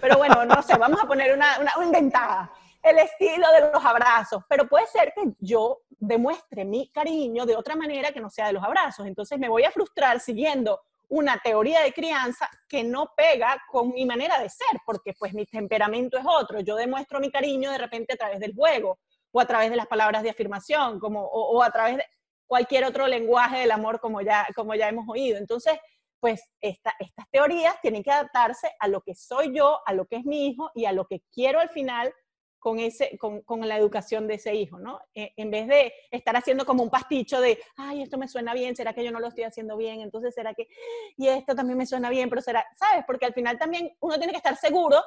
pero 0.00 0.18
bueno, 0.18 0.44
no 0.44 0.62
sé, 0.62 0.76
vamos 0.76 1.02
a 1.02 1.06
poner 1.06 1.34
una, 1.34 1.58
una, 1.60 1.72
una 1.76 1.86
inventada, 1.86 2.52
el 2.82 2.98
estilo 2.98 3.46
de 3.52 3.72
los 3.72 3.84
abrazos, 3.84 4.42
pero 4.48 4.68
puede 4.68 4.86
ser 4.86 5.12
que 5.14 5.32
yo 5.38 5.82
demuestre 5.90 6.64
mi 6.64 6.90
cariño 6.90 7.46
de 7.46 7.56
otra 7.56 7.76
manera 7.76 8.12
que 8.12 8.20
no 8.20 8.30
sea 8.30 8.46
de 8.46 8.54
los 8.54 8.64
abrazos, 8.64 9.06
entonces 9.06 9.38
me 9.38 9.48
voy 9.48 9.64
a 9.64 9.70
frustrar 9.70 10.20
siguiendo 10.20 10.80
una 11.12 11.38
teoría 11.38 11.82
de 11.82 11.92
crianza 11.92 12.48
que 12.66 12.82
no 12.82 13.12
pega 13.14 13.62
con 13.70 13.90
mi 13.92 14.06
manera 14.06 14.38
de 14.38 14.48
ser, 14.48 14.80
porque 14.86 15.12
pues 15.12 15.34
mi 15.34 15.44
temperamento 15.44 16.16
es 16.16 16.24
otro. 16.26 16.60
Yo 16.60 16.74
demuestro 16.74 17.20
mi 17.20 17.30
cariño 17.30 17.70
de 17.70 17.76
repente 17.76 18.14
a 18.14 18.16
través 18.16 18.40
del 18.40 18.54
juego 18.54 18.98
o 19.30 19.38
a 19.38 19.44
través 19.44 19.68
de 19.68 19.76
las 19.76 19.86
palabras 19.86 20.22
de 20.22 20.30
afirmación, 20.30 20.98
como, 20.98 21.22
o, 21.22 21.62
a 21.62 21.70
través 21.70 21.98
de 21.98 22.04
cualquier 22.52 22.84
otro 22.84 23.06
lenguaje 23.06 23.60
del 23.60 23.70
amor 23.70 23.98
como 23.98 24.20
ya, 24.20 24.46
como 24.54 24.74
ya 24.74 24.86
hemos 24.86 25.08
oído. 25.08 25.38
Entonces, 25.38 25.72
pues 26.20 26.50
estas 26.60 26.92
teorías 27.30 27.80
tienen 27.80 28.02
que 28.02 28.10
adaptarse 28.10 28.70
a 28.78 28.88
lo 28.88 29.00
que 29.00 29.14
soy 29.14 29.56
yo, 29.56 29.80
a 29.86 29.94
lo 29.94 30.04
que 30.04 30.16
es 30.16 30.26
mi 30.26 30.48
hijo 30.48 30.70
y 30.74 30.84
a 30.84 30.92
lo 30.92 31.06
que 31.06 31.22
quiero 31.32 31.60
al 31.60 31.70
final 31.70 32.12
con, 32.58 32.78
ese, 32.78 33.16
con, 33.16 33.40
con, 33.40 33.66
la 33.66 33.78
educación 33.78 34.28
de 34.28 34.34
ese 34.34 34.54
hijo, 34.54 34.78
¿no? 34.78 35.00
E, 35.14 35.32
en 35.38 35.50
vez 35.50 35.66
de 35.66 35.94
estar 36.10 36.36
haciendo 36.36 36.66
como 36.66 36.82
un 36.82 36.90
pasticho 36.90 37.40
de, 37.40 37.58
ay, 37.78 38.02
esto 38.02 38.18
me 38.18 38.28
suena 38.28 38.52
bien, 38.52 38.76
¿será 38.76 38.92
que 38.92 39.02
yo 39.02 39.12
no 39.12 39.18
lo 39.18 39.28
estoy 39.28 39.44
haciendo 39.44 39.78
bien? 39.78 40.02
Entonces, 40.02 40.34
¿será 40.34 40.52
que, 40.52 40.68
y 41.16 41.28
esto 41.28 41.54
también 41.54 41.78
me 41.78 41.86
suena 41.86 42.10
bien, 42.10 42.28
pero 42.28 42.42
será, 42.42 42.66
¿sabes? 42.76 43.02
Porque 43.06 43.24
al 43.24 43.32
final 43.32 43.58
también 43.58 43.96
uno 44.00 44.18
tiene 44.18 44.34
que 44.34 44.36
estar 44.36 44.58
seguro 44.58 45.02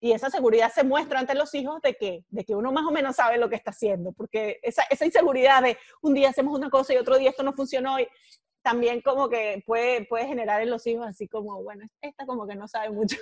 y 0.00 0.12
esa 0.12 0.30
seguridad 0.30 0.72
se 0.72 0.84
muestra 0.84 1.18
ante 1.18 1.34
los 1.34 1.54
hijos 1.54 1.80
de 1.82 1.94
que, 1.94 2.24
de 2.28 2.44
que 2.44 2.54
uno 2.54 2.72
más 2.72 2.84
o 2.84 2.90
menos 2.90 3.16
sabe 3.16 3.38
lo 3.38 3.48
que 3.48 3.56
está 3.56 3.70
haciendo, 3.70 4.12
porque 4.12 4.58
esa, 4.62 4.82
esa 4.90 5.06
inseguridad 5.06 5.62
de 5.62 5.78
un 6.02 6.14
día 6.14 6.30
hacemos 6.30 6.56
una 6.56 6.70
cosa 6.70 6.92
y 6.92 6.98
otro 6.98 7.16
día 7.18 7.30
esto 7.30 7.42
no 7.42 7.52
funcionó, 7.52 7.98
y 7.98 8.06
también 8.62 9.00
como 9.00 9.28
que 9.28 9.62
puede, 9.64 10.04
puede 10.06 10.26
generar 10.26 10.60
en 10.60 10.70
los 10.70 10.86
hijos 10.88 11.06
así 11.06 11.28
como, 11.28 11.62
bueno, 11.62 11.86
esta 12.00 12.26
como 12.26 12.48
que 12.48 12.56
no 12.56 12.66
sabe 12.66 12.90
mucho. 12.90 13.16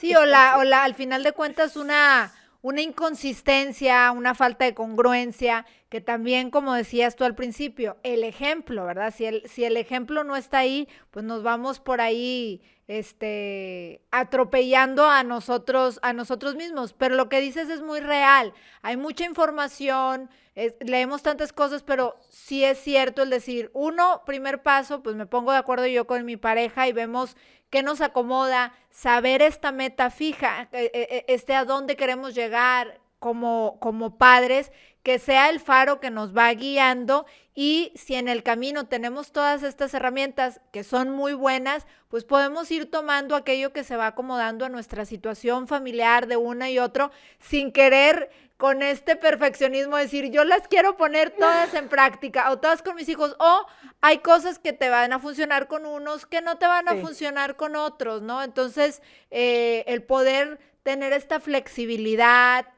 Sí, 0.00 0.14
o 0.14 0.24
la, 0.24 0.56
o 0.58 0.64
la, 0.64 0.84
al 0.84 0.94
final 0.94 1.22
de 1.22 1.32
cuentas 1.32 1.76
una 1.76 2.32
una 2.62 2.80
inconsistencia, 2.80 4.10
una 4.12 4.34
falta 4.34 4.64
de 4.64 4.74
congruencia, 4.74 5.66
que 5.88 6.00
también, 6.00 6.50
como 6.50 6.72
decías 6.74 7.16
tú 7.16 7.24
al 7.24 7.34
principio, 7.34 7.98
el 8.04 8.22
ejemplo, 8.24 8.86
¿verdad? 8.86 9.12
Si 9.14 9.26
el, 9.26 9.48
si 9.48 9.64
el 9.64 9.76
ejemplo 9.76 10.22
no 10.24 10.36
está 10.36 10.58
ahí, 10.58 10.88
pues 11.10 11.24
nos 11.24 11.42
vamos 11.42 11.80
por 11.80 12.00
ahí 12.00 12.62
este, 12.86 14.00
atropellando 14.12 15.08
a 15.08 15.24
nosotros, 15.24 15.98
a 16.02 16.12
nosotros 16.12 16.54
mismos. 16.54 16.92
Pero 16.92 17.16
lo 17.16 17.28
que 17.28 17.40
dices 17.40 17.68
es 17.68 17.82
muy 17.82 18.00
real. 18.00 18.54
Hay 18.82 18.96
mucha 18.96 19.24
información, 19.24 20.30
leemos 20.80 21.22
tantas 21.22 21.52
cosas, 21.52 21.82
pero 21.82 22.16
sí 22.28 22.64
es 22.64 22.78
cierto 22.78 23.22
el 23.22 23.30
decir, 23.30 23.70
uno, 23.74 24.22
primer 24.24 24.62
paso, 24.62 25.02
pues 25.02 25.16
me 25.16 25.26
pongo 25.26 25.50
de 25.52 25.58
acuerdo 25.58 25.86
yo 25.88 26.06
con 26.06 26.24
mi 26.24 26.36
pareja 26.36 26.86
y 26.86 26.92
vemos 26.92 27.36
qué 27.72 27.82
nos 27.82 28.02
acomoda, 28.02 28.74
saber 28.90 29.40
esta 29.40 29.72
meta 29.72 30.10
fija, 30.10 30.68
e, 30.72 30.90
e, 30.92 31.24
e, 31.26 31.34
este 31.34 31.54
a 31.54 31.64
dónde 31.64 31.96
queremos 31.96 32.34
llegar 32.34 33.00
como, 33.18 33.78
como 33.80 34.18
padres, 34.18 34.70
que 35.02 35.18
sea 35.18 35.48
el 35.48 35.58
faro 35.58 35.98
que 35.98 36.10
nos 36.10 36.36
va 36.36 36.52
guiando 36.52 37.24
y 37.54 37.92
si 37.94 38.14
en 38.14 38.28
el 38.28 38.42
camino 38.42 38.88
tenemos 38.88 39.32
todas 39.32 39.62
estas 39.62 39.94
herramientas 39.94 40.60
que 40.70 40.84
son 40.84 41.10
muy 41.10 41.32
buenas, 41.32 41.86
pues 42.08 42.24
podemos 42.24 42.70
ir 42.70 42.90
tomando 42.90 43.34
aquello 43.36 43.72
que 43.72 43.84
se 43.84 43.96
va 43.96 44.08
acomodando 44.08 44.66
a 44.66 44.68
nuestra 44.68 45.06
situación 45.06 45.66
familiar 45.66 46.26
de 46.26 46.36
una 46.36 46.68
y 46.68 46.78
otro 46.78 47.10
sin 47.38 47.72
querer 47.72 48.30
con 48.62 48.80
este 48.80 49.16
perfeccionismo 49.16 49.96
decir, 49.96 50.30
yo 50.30 50.44
las 50.44 50.68
quiero 50.68 50.96
poner 50.96 51.30
todas 51.30 51.74
en 51.74 51.88
práctica 51.88 52.48
o 52.52 52.60
todas 52.60 52.80
con 52.80 52.94
mis 52.94 53.08
hijos, 53.08 53.34
o 53.40 53.66
hay 54.00 54.18
cosas 54.18 54.60
que 54.60 54.72
te 54.72 54.88
van 54.88 55.12
a 55.12 55.18
funcionar 55.18 55.66
con 55.66 55.84
unos 55.84 56.26
que 56.26 56.42
no 56.42 56.58
te 56.58 56.68
van 56.68 56.86
a 56.88 56.94
funcionar 56.94 57.56
con 57.56 57.74
otros, 57.74 58.22
¿no? 58.22 58.40
Entonces, 58.40 59.02
eh, 59.32 59.82
el 59.88 60.04
poder 60.04 60.60
tener 60.84 61.12
esta 61.12 61.40
flexibilidad 61.40 62.68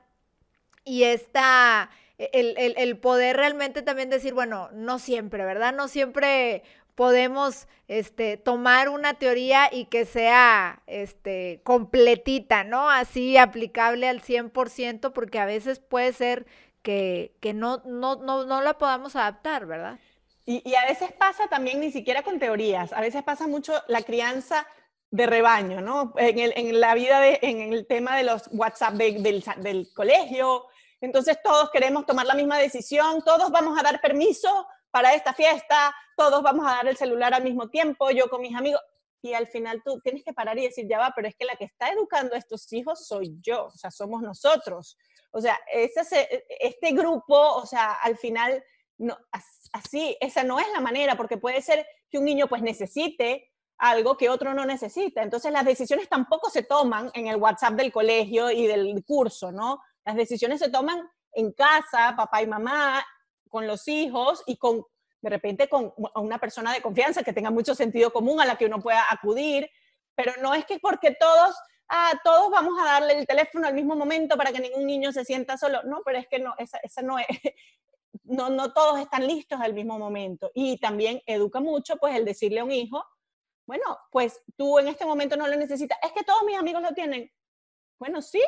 y 0.84 1.02
esta, 1.02 1.90
el, 2.16 2.54
el 2.56 2.96
poder 2.96 3.36
realmente 3.36 3.82
también 3.82 4.08
decir, 4.08 4.32
bueno, 4.32 4.70
no 4.72 4.98
siempre, 4.98 5.44
¿verdad? 5.44 5.74
No 5.74 5.88
siempre 5.88 6.62
podemos 6.94 7.66
este, 7.88 8.36
tomar 8.36 8.88
una 8.88 9.14
teoría 9.14 9.68
y 9.70 9.86
que 9.86 10.04
sea 10.04 10.82
este, 10.86 11.60
completita, 11.64 12.64
¿no? 12.64 12.88
Así 12.90 13.36
aplicable 13.36 14.08
al 14.08 14.22
100%, 14.22 15.12
porque 15.12 15.38
a 15.38 15.46
veces 15.46 15.80
puede 15.80 16.12
ser 16.12 16.46
que, 16.82 17.34
que 17.40 17.52
no, 17.52 17.82
no, 17.84 18.16
no, 18.16 18.44
no, 18.44 18.62
la 18.62 18.78
podamos 18.78 19.16
adaptar, 19.16 19.66
¿verdad? 19.66 19.98
Y, 20.46 20.62
y, 20.68 20.74
a 20.74 20.84
veces 20.84 21.10
pasa 21.12 21.48
también 21.48 21.80
ni 21.80 21.90
siquiera 21.90 22.22
con 22.22 22.38
teorías, 22.38 22.92
a 22.92 23.00
veces 23.00 23.22
pasa 23.22 23.46
mucho 23.46 23.72
la 23.88 24.02
crianza 24.02 24.66
de 25.10 25.26
rebaño, 25.26 25.80
¿no? 25.80 26.12
En, 26.18 26.38
el, 26.38 26.52
en 26.56 26.80
la 26.80 26.94
vida, 26.94 27.20
de, 27.20 27.38
en 27.40 27.72
el 27.72 27.86
tema 27.86 28.16
de 28.16 28.24
los 28.24 28.48
WhatsApp 28.52 28.94
del, 28.94 29.22
del 29.22 29.88
colegio, 29.94 30.66
entonces 31.00 31.38
todos 31.42 31.70
queremos 31.70 32.04
tomar 32.04 32.26
la 32.26 32.34
misma 32.34 32.58
decisión, 32.58 33.22
todos 33.24 33.50
vamos 33.50 33.78
a 33.78 33.82
dar 33.82 34.00
permiso 34.00 34.66
para 34.94 35.12
esta 35.12 35.34
fiesta, 35.34 35.92
todos 36.16 36.40
vamos 36.40 36.64
a 36.68 36.76
dar 36.76 36.86
el 36.86 36.96
celular 36.96 37.34
al 37.34 37.42
mismo 37.42 37.68
tiempo, 37.68 38.12
yo 38.12 38.30
con 38.30 38.40
mis 38.40 38.54
amigos. 38.54 38.80
Y 39.20 39.34
al 39.34 39.48
final 39.48 39.82
tú 39.84 39.98
tienes 40.04 40.22
que 40.22 40.32
parar 40.32 40.56
y 40.56 40.62
decir, 40.62 40.86
ya 40.88 41.00
va, 41.00 41.12
pero 41.16 41.26
es 41.26 41.34
que 41.34 41.44
la 41.44 41.56
que 41.56 41.64
está 41.64 41.88
educando 41.88 42.36
a 42.36 42.38
estos 42.38 42.72
hijos 42.72 43.04
soy 43.04 43.36
yo, 43.42 43.64
o 43.64 43.76
sea, 43.76 43.90
somos 43.90 44.22
nosotros. 44.22 44.96
O 45.32 45.40
sea, 45.40 45.58
ese, 45.72 46.44
este 46.60 46.92
grupo, 46.92 47.34
o 47.34 47.66
sea, 47.66 47.94
al 47.94 48.16
final, 48.16 48.62
no, 48.96 49.18
así, 49.72 50.16
esa 50.20 50.44
no 50.44 50.60
es 50.60 50.68
la 50.72 50.80
manera, 50.80 51.16
porque 51.16 51.38
puede 51.38 51.60
ser 51.60 51.84
que 52.08 52.18
un 52.18 52.24
niño 52.24 52.46
pues 52.46 52.62
necesite 52.62 53.50
algo 53.78 54.16
que 54.16 54.30
otro 54.30 54.54
no 54.54 54.64
necesita. 54.64 55.24
Entonces 55.24 55.50
las 55.50 55.64
decisiones 55.64 56.08
tampoco 56.08 56.50
se 56.50 56.62
toman 56.62 57.10
en 57.14 57.26
el 57.26 57.34
WhatsApp 57.34 57.74
del 57.74 57.90
colegio 57.90 58.48
y 58.48 58.68
del 58.68 59.02
curso, 59.04 59.50
¿no? 59.50 59.82
Las 60.04 60.14
decisiones 60.14 60.60
se 60.60 60.70
toman 60.70 61.10
en 61.32 61.50
casa, 61.50 62.14
papá 62.16 62.42
y 62.42 62.46
mamá, 62.46 63.04
con 63.54 63.68
los 63.68 63.86
hijos 63.86 64.42
y 64.46 64.56
con, 64.56 64.84
de 65.22 65.30
repente, 65.30 65.68
con 65.68 65.94
una 66.16 66.40
persona 66.40 66.72
de 66.72 66.82
confianza 66.82 67.22
que 67.22 67.32
tenga 67.32 67.52
mucho 67.52 67.72
sentido 67.72 68.12
común 68.12 68.40
a 68.40 68.44
la 68.44 68.58
que 68.58 68.66
uno 68.66 68.80
pueda 68.80 69.04
acudir, 69.08 69.70
pero 70.16 70.32
no 70.42 70.54
es 70.54 70.64
que 70.66 70.80
porque 70.80 71.12
todos, 71.12 71.54
ah, 71.88 72.20
todos 72.24 72.50
vamos 72.50 72.74
a 72.80 72.84
darle 72.84 73.16
el 73.16 73.28
teléfono 73.28 73.68
al 73.68 73.74
mismo 73.74 73.94
momento 73.94 74.36
para 74.36 74.50
que 74.50 74.58
ningún 74.58 74.84
niño 74.84 75.12
se 75.12 75.24
sienta 75.24 75.56
solo. 75.56 75.84
No, 75.84 76.02
pero 76.04 76.18
es 76.18 76.26
que 76.26 76.40
no, 76.40 76.52
esa, 76.58 76.78
esa 76.78 77.00
no 77.02 77.16
es, 77.20 77.26
no, 78.24 78.50
no 78.50 78.72
todos 78.72 78.98
están 78.98 79.24
listos 79.24 79.60
al 79.60 79.72
mismo 79.72 80.00
momento. 80.00 80.50
Y 80.52 80.80
también 80.80 81.22
educa 81.24 81.60
mucho, 81.60 81.96
pues, 81.98 82.16
el 82.16 82.24
decirle 82.24 82.58
a 82.58 82.64
un 82.64 82.72
hijo, 82.72 83.04
bueno, 83.68 83.84
pues 84.10 84.42
tú 84.56 84.80
en 84.80 84.88
este 84.88 85.06
momento 85.06 85.36
no 85.36 85.46
lo 85.46 85.54
necesitas. 85.54 85.96
Es 86.02 86.10
que 86.10 86.24
todos 86.24 86.42
mis 86.42 86.58
amigos 86.58 86.82
lo 86.82 86.92
tienen. 86.92 87.30
Bueno, 88.00 88.20
sí, 88.20 88.42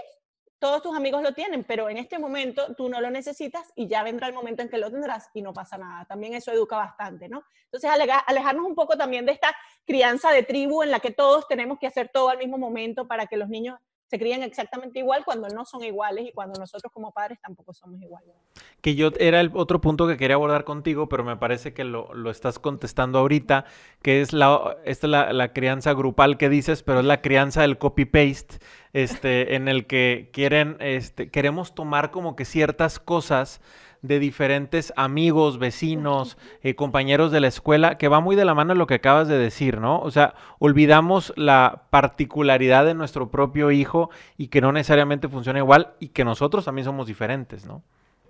todos 0.59 0.83
tus 0.83 0.97
amigos 0.97 1.23
lo 1.23 1.35
tienen, 1.35 1.65
pero 1.65 1.89
en 1.91 1.99
este 1.99 2.19
momento 2.19 2.75
tú 2.75 2.89
no 2.89 3.01
lo 3.01 3.11
necesitas 3.11 3.73
y 3.75 3.89
ya 3.89 4.03
vendrá 4.03 4.27
el 4.27 4.35
momento 4.35 4.63
en 4.63 4.69
que 4.69 4.79
lo 4.79 4.91
tendrás 4.91 5.29
y 5.35 5.43
no 5.43 5.53
pasa 5.53 5.77
nada. 5.77 6.05
También 6.07 6.35
eso 6.35 6.51
educa 6.51 6.77
bastante, 6.77 7.29
¿no? 7.29 7.45
Entonces, 7.65 7.91
alejarnos 8.27 8.65
un 8.65 8.75
poco 8.75 8.97
también 8.97 9.27
de 9.27 9.33
esta 9.33 9.55
crianza 9.85 10.31
de 10.31 10.43
tribu 10.43 10.83
en 10.83 10.91
la 10.91 11.01
que 11.01 11.11
todos 11.11 11.47
tenemos 11.47 11.79
que 11.79 11.87
hacer 11.87 12.11
todo 12.13 12.31
al 12.31 12.39
mismo 12.39 12.57
momento 12.57 13.07
para 13.07 13.27
que 13.27 13.37
los 13.37 13.49
niños 13.49 13.79
se 14.09 14.19
críen 14.19 14.43
exactamente 14.43 15.01
igual 15.01 15.25
cuando 15.25 15.49
no 15.49 15.65
son 15.65 15.83
iguales 15.83 16.27
y 16.29 16.33
cuando 16.33 16.59
nosotros 16.59 16.93
como 16.93 17.13
padres 17.13 17.41
tampoco 17.41 17.73
somos 17.73 18.01
iguales. 18.01 18.35
Que 18.81 18.95
yo 18.95 19.11
era 19.19 19.41
el 19.41 19.51
otro 19.55 19.81
punto 19.81 20.07
que 20.07 20.17
quería 20.17 20.37
abordar 20.37 20.65
contigo, 20.65 21.09
pero 21.09 21.25
me 21.25 21.37
parece 21.37 21.75
que 21.75 21.85
lo, 21.85 22.15
lo 22.15 22.31
estás 22.31 22.59
contestando 22.59 23.19
ahorita, 23.19 23.65
que 24.03 24.21
es 24.21 24.33
la, 24.33 24.77
esta 24.85 25.09
la, 25.09 25.33
la, 25.33 25.53
crianza 25.53 25.93
grupal 25.93 26.39
que 26.39 26.49
dices, 26.49 26.83
pero 26.83 27.01
es 27.01 27.07
la 27.07 27.21
crianza 27.21 27.63
del 27.63 27.79
copy-paste, 27.79 28.59
este, 28.93 29.57
en 29.57 29.67
el 29.67 29.87
que 29.87 30.31
quieren, 30.33 30.77
este, 30.81 31.31
queremos 31.31 31.75
tomar 31.75 32.11
como 32.13 32.37
que 32.37 32.45
ciertas 32.45 33.01
cosas 33.01 33.61
de 34.03 34.19
diferentes 34.19 34.93
amigos, 34.97 35.59
vecinos, 35.59 36.37
eh, 36.63 36.75
compañeros 36.75 37.33
de 37.33 37.41
la 37.41 37.49
escuela, 37.49 37.99
que 37.99 38.09
va 38.09 38.21
muy 38.21 38.37
de 38.37 38.45
la 38.45 38.55
mano 38.55 38.75
lo 38.75 38.87
que 38.87 38.95
acabas 38.95 39.29
de 39.29 39.39
decir, 39.39 39.81
¿no? 39.81 40.01
O 40.01 40.11
sea, 40.11 40.35
olvidamos 40.59 41.33
la 41.37 41.85
particularidad 41.91 42.85
de 42.85 42.95
nuestro 42.95 43.31
propio 43.31 43.71
hijo 43.71 44.11
y 44.37 44.49
que 44.49 44.61
no 44.61 44.73
necesariamente 44.73 45.29
funciona 45.29 45.59
igual 45.59 45.95
y 46.01 46.09
que 46.09 46.25
nosotros 46.25 46.65
también 46.65 46.85
somos 46.85 47.07
diferentes, 47.07 47.67
¿no? 47.67 47.83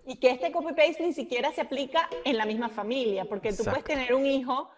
Y 0.06 0.16
que 0.16 0.30
este 0.30 0.52
copy-paste 0.52 1.04
ni 1.04 1.12
siquiera 1.12 1.50
se 1.52 1.60
aplica 1.60 2.08
en 2.24 2.36
la 2.36 2.46
misma 2.46 2.68
familia, 2.68 3.24
porque 3.24 3.52
tú 3.52 3.64
puedes 3.64 3.82
tener 3.82 4.14
un 4.14 4.24
hijo 4.24 4.70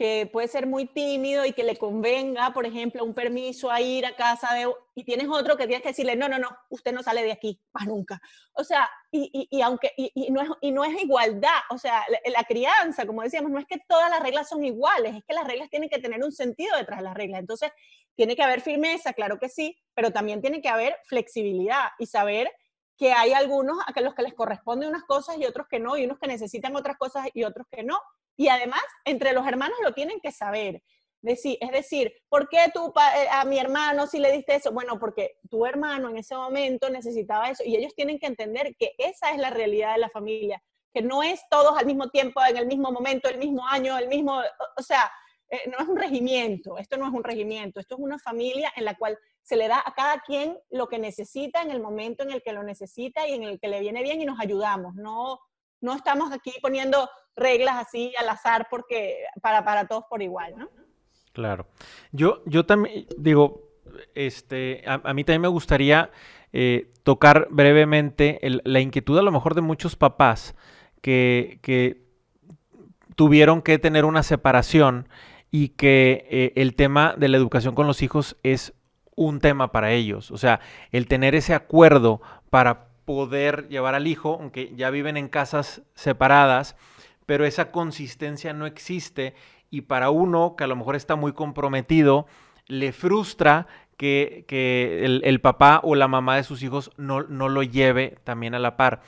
que 0.00 0.26
puede 0.32 0.48
ser 0.48 0.66
muy 0.66 0.86
tímido 0.86 1.44
y 1.44 1.52
que 1.52 1.62
le 1.62 1.76
convenga, 1.76 2.54
por 2.54 2.64
ejemplo, 2.64 3.04
un 3.04 3.12
permiso 3.12 3.70
a 3.70 3.82
ir 3.82 4.06
a 4.06 4.16
casa 4.16 4.54
de... 4.54 4.66
Y 4.94 5.04
tienes 5.04 5.28
otro 5.28 5.58
que 5.58 5.66
tienes 5.66 5.82
que 5.82 5.90
decirle, 5.90 6.16
no, 6.16 6.26
no, 6.26 6.38
no, 6.38 6.48
usted 6.70 6.94
no 6.94 7.02
sale 7.02 7.22
de 7.22 7.32
aquí, 7.32 7.60
más 7.74 7.86
nunca. 7.86 8.18
O 8.54 8.64
sea, 8.64 8.88
y, 9.10 9.46
y, 9.50 9.60
aunque, 9.60 9.92
y, 9.98 10.30
no 10.30 10.40
es, 10.40 10.48
y 10.62 10.72
no 10.72 10.86
es 10.86 11.02
igualdad, 11.02 11.50
o 11.68 11.76
sea, 11.76 12.02
la, 12.24 12.44
crianza, 12.44 13.04
como 13.04 13.20
decíamos, 13.20 13.50
no 13.50 13.58
es 13.58 13.66
que 13.66 13.78
todas 13.86 14.08
las 14.08 14.22
reglas 14.22 14.48
son 14.48 14.64
iguales, 14.64 15.16
es 15.16 15.22
que 15.22 15.34
las 15.34 15.46
reglas 15.46 15.68
tienen 15.68 15.90
que 15.90 15.98
tener 15.98 16.24
un 16.24 16.32
sentido 16.32 16.78
detrás 16.78 17.00
de 17.00 17.04
las 17.04 17.14
reglas. 17.14 17.40
Entonces, 17.40 17.70
tiene 18.14 18.34
que 18.34 18.42
haber 18.42 18.62
firmeza, 18.62 19.12
claro 19.12 19.38
que 19.38 19.50
sí, 19.50 19.78
pero 19.92 20.12
también 20.12 20.40
tiene 20.40 20.62
que 20.62 20.70
haber 20.70 20.96
flexibilidad 21.04 21.90
y 21.98 22.06
saber 22.06 22.50
que 22.96 23.12
hay 23.12 23.34
algunos 23.34 23.76
a 23.86 24.00
los 24.00 24.14
que 24.14 24.22
les 24.22 24.32
corresponden 24.32 24.88
unas 24.88 25.04
cosas 25.04 25.36
y 25.36 25.44
otros 25.44 25.66
que 25.68 25.78
no, 25.78 25.98
y 25.98 26.06
unos 26.06 26.18
que 26.18 26.26
necesitan 26.26 26.74
otras 26.74 26.96
cosas 26.96 27.28
y 27.34 27.44
otros 27.44 27.66
que 27.70 27.82
no, 27.82 28.00
y 28.40 28.48
además, 28.48 28.80
entre 29.04 29.34
los 29.34 29.46
hermanos 29.46 29.76
lo 29.82 29.92
tienen 29.92 30.18
que 30.18 30.32
saber. 30.32 30.82
Decir, 31.20 31.58
es 31.60 31.72
decir, 31.72 32.10
¿por 32.30 32.48
qué 32.48 32.70
tú 32.72 32.90
eh, 33.18 33.28
a 33.30 33.44
mi 33.44 33.58
hermano 33.58 34.06
si 34.06 34.18
le 34.18 34.32
diste 34.32 34.54
eso? 34.54 34.72
Bueno, 34.72 34.98
porque 34.98 35.32
tu 35.50 35.66
hermano 35.66 36.08
en 36.08 36.16
ese 36.16 36.34
momento 36.34 36.88
necesitaba 36.88 37.50
eso 37.50 37.62
y 37.66 37.76
ellos 37.76 37.94
tienen 37.94 38.18
que 38.18 38.28
entender 38.28 38.74
que 38.78 38.94
esa 38.96 39.32
es 39.32 39.36
la 39.36 39.50
realidad 39.50 39.92
de 39.92 39.98
la 39.98 40.08
familia, 40.08 40.62
que 40.94 41.02
no 41.02 41.22
es 41.22 41.42
todos 41.50 41.76
al 41.76 41.84
mismo 41.84 42.08
tiempo, 42.08 42.40
en 42.42 42.56
el 42.56 42.66
mismo 42.66 42.90
momento, 42.90 43.28
el 43.28 43.36
mismo 43.36 43.66
año, 43.66 43.98
el 43.98 44.08
mismo, 44.08 44.40
o 44.74 44.82
sea, 44.82 45.12
eh, 45.50 45.68
no 45.70 45.76
es 45.76 45.86
un 45.86 45.98
regimiento, 45.98 46.78
esto 46.78 46.96
no 46.96 47.06
es 47.06 47.12
un 47.12 47.22
regimiento, 47.22 47.78
esto 47.78 47.96
es 47.96 48.00
una 48.00 48.18
familia 48.18 48.72
en 48.74 48.86
la 48.86 48.96
cual 48.96 49.18
se 49.42 49.56
le 49.56 49.68
da 49.68 49.82
a 49.84 49.92
cada 49.92 50.20
quien 50.20 50.58
lo 50.70 50.88
que 50.88 50.98
necesita 50.98 51.60
en 51.60 51.72
el 51.72 51.82
momento 51.82 52.22
en 52.22 52.30
el 52.30 52.40
que 52.40 52.54
lo 52.54 52.62
necesita 52.62 53.28
y 53.28 53.34
en 53.34 53.42
el 53.42 53.60
que 53.60 53.68
le 53.68 53.80
viene 53.80 54.02
bien 54.02 54.22
y 54.22 54.24
nos 54.24 54.40
ayudamos, 54.40 54.94
no, 54.94 55.40
no 55.80 55.94
estamos 55.94 56.32
aquí 56.32 56.52
poniendo 56.60 57.08
reglas 57.36 57.76
así 57.76 58.12
al 58.18 58.28
azar 58.28 58.68
porque 58.70 59.18
para, 59.40 59.64
para 59.64 59.86
todos 59.86 60.04
por 60.08 60.22
igual, 60.22 60.54
¿no? 60.56 60.68
Claro. 61.32 61.66
Yo, 62.12 62.42
yo 62.46 62.66
también 62.66 63.06
digo, 63.16 63.62
este, 64.14 64.82
a, 64.86 65.14
mí 65.14 65.24
también 65.24 65.42
me 65.42 65.48
gustaría 65.48 66.10
eh, 66.52 66.92
tocar 67.02 67.48
brevemente 67.50 68.38
la 68.42 68.80
inquietud 68.80 69.18
a 69.18 69.22
lo 69.22 69.32
mejor 69.32 69.54
de 69.54 69.60
muchos 69.60 69.96
papás 69.96 70.54
que, 71.00 71.60
que 71.62 72.02
tuvieron 73.16 73.62
que 73.62 73.78
tener 73.78 74.04
una 74.04 74.22
separación 74.22 75.08
y 75.50 75.70
que 75.70 76.26
eh, 76.30 76.52
el 76.56 76.74
tema 76.74 77.14
de 77.16 77.28
la 77.28 77.36
educación 77.36 77.74
con 77.74 77.86
los 77.86 78.02
hijos 78.02 78.36
es 78.42 78.74
un 79.16 79.40
tema 79.40 79.72
para 79.72 79.92
ellos. 79.92 80.30
O 80.30 80.38
sea, 80.38 80.60
el 80.92 81.06
tener 81.06 81.34
ese 81.34 81.54
acuerdo 81.54 82.20
para 82.50 82.89
poder 83.10 83.66
llevar 83.68 83.96
al 83.96 84.06
hijo, 84.06 84.38
aunque 84.40 84.72
ya 84.76 84.88
viven 84.90 85.16
en 85.16 85.28
casas 85.28 85.82
separadas, 85.94 86.76
pero 87.26 87.44
esa 87.44 87.72
consistencia 87.72 88.52
no 88.52 88.66
existe 88.66 89.34
y 89.68 89.80
para 89.80 90.10
uno 90.10 90.54
que 90.56 90.62
a 90.62 90.68
lo 90.68 90.76
mejor 90.76 90.94
está 90.94 91.16
muy 91.16 91.32
comprometido, 91.32 92.28
le 92.68 92.92
frustra 92.92 93.66
que, 93.96 94.44
el, 95.24 95.40
papá 95.40 95.80
o 95.82 95.96
la 95.96 96.06
mamá 96.06 96.36
de 96.36 96.44
sus 96.44 96.62
hijos 96.62 96.92
no, 96.96 97.24
no 97.24 97.48
lo 97.48 97.64
lleve 97.64 98.16
también 98.22 98.54
a 98.54 98.60
la 98.60 98.76
par. 98.76 99.02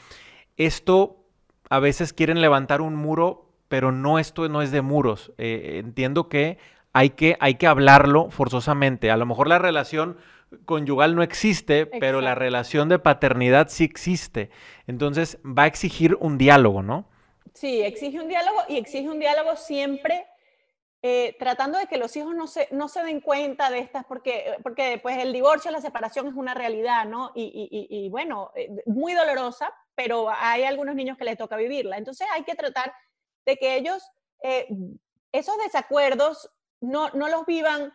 Esto 0.57 1.25
a 1.71 1.79
veces 1.79 2.13
quieren 2.13 2.41
levantar 2.41 2.81
un 2.81 2.97
muro, 2.97 3.53
pero 3.69 3.93
no 3.93 4.19
esto 4.19 4.49
no 4.49 4.63
es 4.63 4.73
de 4.73 4.83
muros. 4.83 5.31
Eh, 5.39 5.81
entiendo 5.85 6.29
que 6.29 6.59
hay, 6.93 7.11
que 7.11 7.37
hay 7.39 7.55
que 7.55 7.69
hablarlo 7.69 8.33
forzosamente. 8.33 9.13
A 9.13 9.17
lo 9.17 9.27
mejor 9.27 9.47
la 9.47 9.61
relación 9.61 10.17
conyugal 10.65 11.15
no 11.15 11.23
existe, 11.23 11.87
pero 11.87 12.21
la 12.21 12.35
relación 12.35 12.89
de 12.89 12.99
paternidad 12.99 13.69
sí 13.69 13.85
existe. 13.85 14.51
Entonces 14.87 15.39
va 15.45 15.65
a 15.65 15.67
exigir 15.67 16.17
un 16.21 16.39
diálogo, 16.39 16.83
¿no? 16.83 17.09
Sí, 17.55 17.83
exige 17.83 18.21
un 18.21 18.29
diálogo 18.29 18.59
y 18.69 18.79
exige 18.79 19.09
un 19.09 19.19
diálogo 19.19 19.57
siempre 19.57 20.27
eh, 21.03 21.35
tratando 21.39 21.79
de 21.79 21.87
que 21.87 21.99
los 21.99 22.15
hijos 22.17 22.33
no 22.35 22.47
se, 22.47 22.69
no 22.71 22.89
se 22.89 23.03
den 23.03 23.21
cuenta 23.21 23.71
de 23.71 23.81
estas, 23.81 24.05
porque, 24.05 24.57
porque 24.63 25.01
pues 25.03 25.19
el 25.19 25.33
divorcio, 25.33 25.73
la 25.73 25.81
separación 25.81 26.29
es 26.29 26.35
una 26.35 26.55
realidad, 26.55 27.07
¿no? 27.07 27.33
Y, 27.35 27.89
y, 27.91 28.09
bueno, 28.09 28.53
eh, 28.55 28.71
muy 28.87 29.13
dolorosa, 29.13 29.75
pero 29.97 30.31
hay 30.31 30.63
algunos 30.63 30.95
niños 30.95 31.19
que 31.19 31.25
les 31.25 31.37
toca 31.37 31.57
vivirla. 31.57 31.99
Entonces 31.99 32.29
hay 32.33 32.45
que 32.45 32.55
tratar 32.55 32.95
de 33.45 33.57
que 33.57 33.75
ellos 33.75 34.01
eh, 34.45 34.69
esos 35.33 35.57
desacuerdos 35.59 36.51
no, 36.81 37.11
no 37.11 37.29
los 37.29 37.47
vivan 37.47 37.93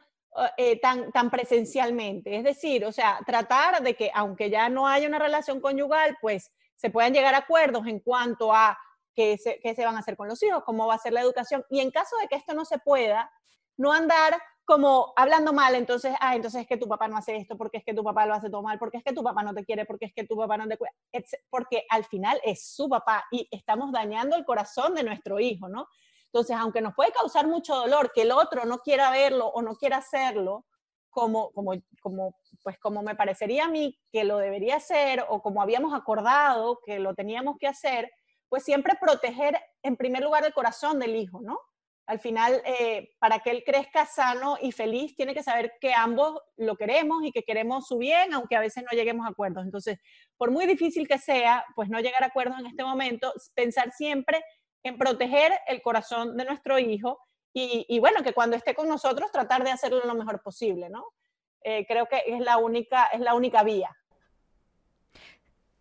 tan, 0.81 1.11
tan 1.11 1.29
presencialmente. 1.29 2.35
Es 2.35 2.43
decir, 2.43 2.85
o 2.85 2.91
sea, 2.91 3.19
tratar 3.25 3.81
de 3.81 3.95
que 3.95 4.11
aunque 4.13 4.49
ya 4.49 4.69
no 4.69 4.87
haya 4.87 5.07
una 5.07 5.19
relación 5.19 5.59
conyugal, 5.59 6.17
pues 6.21 6.51
se 6.75 6.89
puedan 6.89 7.13
llegar 7.13 7.33
a 7.35 7.39
acuerdos 7.39 7.87
en 7.87 7.99
cuanto 7.99 8.53
a 8.53 8.77
qué 9.17 9.37
se, 9.37 9.85
van 9.85 9.95
a 9.95 9.99
hacer 9.99 10.15
con 10.15 10.27
los 10.27 10.41
hijos, 10.43 10.63
cómo 10.63 10.85
va 10.85 10.93
a 10.93 10.99
ser 10.99 11.11
la 11.11 11.21
educación. 11.21 11.65
Y 11.69 11.79
en 11.79 11.89
caso 11.89 12.15
de 12.21 12.27
que 12.27 12.35
esto 12.35 12.53
no 12.53 12.65
se 12.65 12.77
pueda, 12.77 13.31
no 13.75 13.91
andar 13.91 14.39
como 14.63 15.13
hablando 15.15 15.53
mal, 15.53 15.73
entonces, 15.75 16.13
ah, 16.19 16.35
entonces 16.35 16.61
es 16.61 16.67
que 16.67 16.77
tu 16.77 16.87
papá 16.87 17.07
no 17.07 17.17
hace 17.17 17.35
esto, 17.37 17.57
porque 17.57 17.77
es 17.77 17.83
que 17.83 17.93
tu 17.93 18.03
papá 18.03 18.25
lo 18.25 18.33
hace 18.33 18.49
todo 18.49 18.61
mal, 18.61 18.77
porque 18.77 18.97
es 18.97 19.03
que 19.03 19.13
tu 19.13 19.23
papá 19.23 19.41
no 19.41 19.53
te 19.53 19.65
quiere, 19.65 19.85
porque 19.85 20.05
es 20.05 20.13
que 20.13 20.25
tu 20.25 20.35
papá 20.35 20.57
no 20.57 20.67
te 20.67 20.77
cuida, 20.77 20.91
porque 21.49 21.85
al 21.89 22.03
final 22.03 22.39
es 22.43 22.67
su 22.67 22.89
papá 22.89 23.25
y 23.31 23.47
estamos 23.49 23.91
dañando 23.91 24.35
el 24.35 24.45
corazón 24.45 24.93
de 24.93 25.03
nuestro 25.03 25.39
hijo, 25.39 25.67
¿no? 25.69 25.87
Entonces, 26.33 26.55
aunque 26.57 26.81
nos 26.81 26.93
puede 26.93 27.11
causar 27.11 27.47
mucho 27.47 27.75
dolor 27.75 28.11
que 28.13 28.23
el 28.23 28.31
otro 28.31 28.65
no 28.65 28.79
quiera 28.79 29.11
verlo 29.11 29.47
o 29.47 29.61
no 29.61 29.75
quiera 29.75 29.97
hacerlo, 29.97 30.65
como, 31.09 31.51
como, 31.51 31.71
como, 32.01 32.35
pues 32.63 32.77
como 32.77 33.01
me 33.01 33.15
parecería 33.15 33.65
a 33.65 33.69
mí 33.69 33.97
que 34.11 34.23
lo 34.23 34.37
debería 34.37 34.75
hacer 34.75 35.25
o 35.29 35.41
como 35.41 35.61
habíamos 35.63 35.93
acordado 35.95 36.79
que 36.85 36.99
lo 36.99 37.15
teníamos 37.15 37.57
que 37.57 37.67
hacer, 37.67 38.11
pues 38.49 38.63
siempre 38.63 38.93
proteger 39.01 39.57
en 39.81 39.97
primer 39.97 40.23
lugar 40.23 40.45
el 40.45 40.53
corazón 40.53 40.99
del 40.99 41.15
hijo, 41.15 41.41
¿no? 41.41 41.59
Al 42.05 42.19
final, 42.19 42.61
eh, 42.65 43.09
para 43.19 43.39
que 43.39 43.49
él 43.51 43.63
crezca 43.65 44.05
sano 44.05 44.57
y 44.61 44.71
feliz, 44.71 45.13
tiene 45.15 45.33
que 45.33 45.43
saber 45.43 45.73
que 45.81 45.93
ambos 45.93 46.39
lo 46.55 46.77
queremos 46.77 47.21
y 47.25 47.33
que 47.33 47.43
queremos 47.43 47.85
su 47.85 47.97
bien, 47.97 48.33
aunque 48.33 48.55
a 48.55 48.61
veces 48.61 48.85
no 48.89 48.95
lleguemos 48.95 49.25
a 49.25 49.31
acuerdos. 49.31 49.65
Entonces, 49.65 49.97
por 50.37 50.51
muy 50.51 50.65
difícil 50.67 51.05
que 51.05 51.17
sea, 51.17 51.65
pues 51.75 51.89
no 51.89 51.99
llegar 51.99 52.23
a 52.23 52.27
acuerdos 52.27 52.59
en 52.59 52.67
este 52.67 52.83
momento, 52.83 53.33
pensar 53.55 53.91
siempre 53.91 54.41
en 54.87 54.97
proteger 54.97 55.51
el 55.67 55.81
corazón 55.81 56.37
de 56.37 56.45
nuestro 56.45 56.79
hijo 56.79 57.19
y, 57.59 57.97
bueno, 57.99 58.21
que 58.21 58.33
cuando 58.33 58.55
esté 58.55 58.75
con 58.75 58.87
nosotros 58.87 59.31
tratar 59.31 59.63
de 59.63 59.71
hacerlo 59.71 60.05
lo 60.05 60.13
mejor 60.13 60.43
posible, 60.43 60.89
¿no? 60.91 61.05
Eh, 61.63 61.87
creo 61.87 62.05
que 62.05 62.21
es 62.27 62.39
la 62.39 62.59
única, 62.59 63.07
es 63.07 63.19
la 63.19 63.33
única 63.33 63.63
vía. 63.63 63.97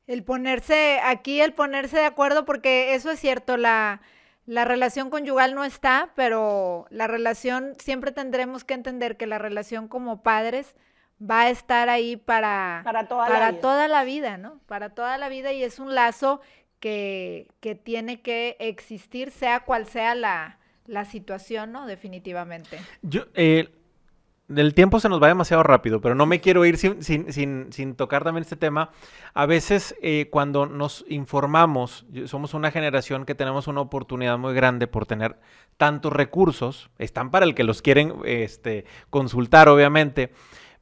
El 0.07 0.25
ponerse, 0.25 1.01
aquí 1.05 1.41
el 1.43 1.53
ponerse 1.53 1.99
de 1.99 2.07
acuerdo, 2.07 2.47
porque 2.47 2.95
eso 2.95 3.11
es 3.11 3.21
cierto, 3.21 3.59
la, 3.59 4.01
la 4.47 4.65
relación 4.65 5.11
conyugal 5.11 5.55
no 5.55 5.65
está, 5.65 6.13
pero 6.15 6.87
la 6.89 7.09
relación, 7.09 7.75
siempre 7.79 8.11
tendremos 8.11 8.65
que 8.65 8.73
entender 8.73 9.19
que 9.19 9.27
la 9.27 9.39
relación 9.39 9.87
como 9.87 10.23
padres 10.23 10.75
va 11.21 11.43
a 11.43 11.51
estar 11.51 11.89
ahí 11.89 12.17
para, 12.17 12.83
para, 12.85 13.09
toda, 13.09 13.27
para 13.27 13.39
la 13.39 13.51
vida. 13.51 13.61
toda 13.61 13.89
la 13.89 14.05
vida, 14.05 14.37
¿no? 14.39 14.61
Para 14.67 14.95
toda 14.95 15.19
la 15.19 15.29
vida 15.29 15.53
y 15.53 15.63
es 15.63 15.79
un 15.79 15.95
lazo 15.95 16.41
que, 16.81 17.49
que 17.61 17.74
tiene 17.74 18.20
que 18.20 18.57
existir, 18.59 19.31
sea 19.31 19.61
cual 19.61 19.87
sea 19.87 20.14
la, 20.14 20.59
la 20.87 21.05
situación, 21.05 21.72
¿no? 21.72 21.87
Definitivamente. 21.87 22.79
Yo, 23.03 23.24
eh, 23.35 23.68
el 24.55 24.74
tiempo 24.74 25.01
se 25.01 25.09
nos 25.09 25.20
va 25.20 25.29
demasiado 25.29 25.62
rápido, 25.62 26.01
pero 26.01 26.14
no 26.14 26.24
me 26.27 26.41
quiero 26.41 26.64
ir 26.64 26.77
sin, 26.77 27.03
sin, 27.03 27.72
sin, 27.72 27.95
tocar 27.97 28.22
también 28.22 28.43
este 28.43 28.57
tema. 28.57 28.91
A 29.35 29.47
veces 29.47 29.97
eh, 30.03 30.29
cuando 30.31 30.66
nos 30.66 31.05
informamos, 31.09 32.07
somos 32.27 32.55
una 32.55 32.70
generación 32.70 33.24
que 33.24 33.35
tenemos 33.35 33.66
una 33.66 33.81
oportunidad 33.81 34.39
muy 34.39 34.55
grande 34.55 34.87
por 34.87 35.07
tener 35.07 35.37
tantos 35.77 36.12
recursos, 36.12 36.91
están 36.99 37.31
para 37.31 37.45
el 37.45 37.55
que 37.55 37.64
los 37.64 37.83
quieren 37.83 38.14
este, 38.24 38.85
consultar, 39.11 39.68
obviamente, 39.68 40.33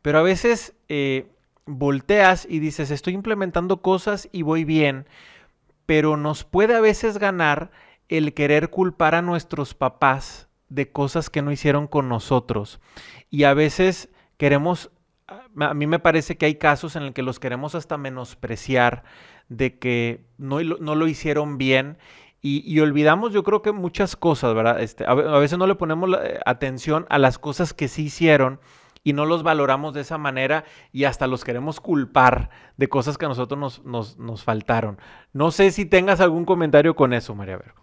pero 0.03 0.19
a 0.19 0.23
veces 0.23 0.75
eh, 0.89 1.29
volteas 1.65 2.47
y 2.49 2.59
dices, 2.59 2.91
estoy 2.91 3.15
implementando 3.15 3.81
cosas 3.81 4.29
y 4.31 4.43
voy 4.43 4.65
bien, 4.65 5.07
pero 5.87 6.17
nos 6.17 6.45
puede 6.45 6.75
a 6.75 6.81
veces 6.81 7.19
ganar 7.19 7.71
el 8.09 8.35
querer 8.35 8.71
culpar 8.71 9.15
a 9.15 9.23
nuestros 9.23 9.75
papás 9.75 10.49
de 10.69 10.91
cosas 10.91 11.31
que 11.31 11.43
no 11.43 11.53
hicieron 11.53 11.87
con 11.87 12.09
nosotros. 12.09 12.81
Y 13.31 13.45
a 13.45 13.55
veces 13.55 14.11
queremos, 14.37 14.91
a 15.29 15.75
mí 15.75 15.87
me 15.87 15.99
parece 15.99 16.37
que 16.37 16.47
hay 16.47 16.57
casos 16.57 16.97
en 16.97 17.05
los 17.05 17.15
que 17.15 17.23
los 17.23 17.39
queremos 17.39 17.75
hasta 17.75 17.97
menospreciar 17.97 19.05
de 19.49 19.79
que 19.79 20.27
no, 20.39 20.63
no 20.63 20.95
lo 20.95 21.07
hicieron 21.07 21.59
bien. 21.59 21.99
Y, 22.47 22.79
olvidamos 22.81 23.33
yo 23.33 23.43
creo 23.43 23.63
que 23.63 23.73
muchas 23.73 24.17
cosas, 24.17 24.55
¿verdad? 24.55 24.83
Este, 24.83 25.07
a, 25.07 25.15
veces 25.15 25.57
no 25.57 25.67
le 25.67 25.77
ponemos 25.77 26.11
eh, 26.23 26.41
atención 26.45 27.07
a 27.09 27.19
las 27.19 27.39
cosas 27.39 27.73
que 27.73 27.89
sí 27.89 28.05
hicieron 28.05 28.61
y 29.05 29.13
no 29.13 29.27
los 29.27 29.43
valoramos 29.43 29.95
de 29.95 30.01
esa 30.01 30.19
manera 30.19 30.65
y 30.93 31.05
hasta 31.05 31.27
los 31.27 31.45
queremos 31.45 31.79
culpar 31.79 32.51
de 32.77 32.89
cosas 32.89 33.17
que 33.19 33.27
a 33.27 33.29
nosotros 33.29 33.61
nos, 33.61 33.85
nos, 33.85 34.19
nos 34.19 34.43
faltaron. 34.43 34.99
No 35.33 35.51
sé 35.51 35.71
si 35.71 35.85
tengas 35.85 36.21
algún 36.21 36.45
comentario 36.45 36.97
con 36.97 37.13
eso, 37.13 37.35
María 37.35 37.59
Vero. 37.59 37.75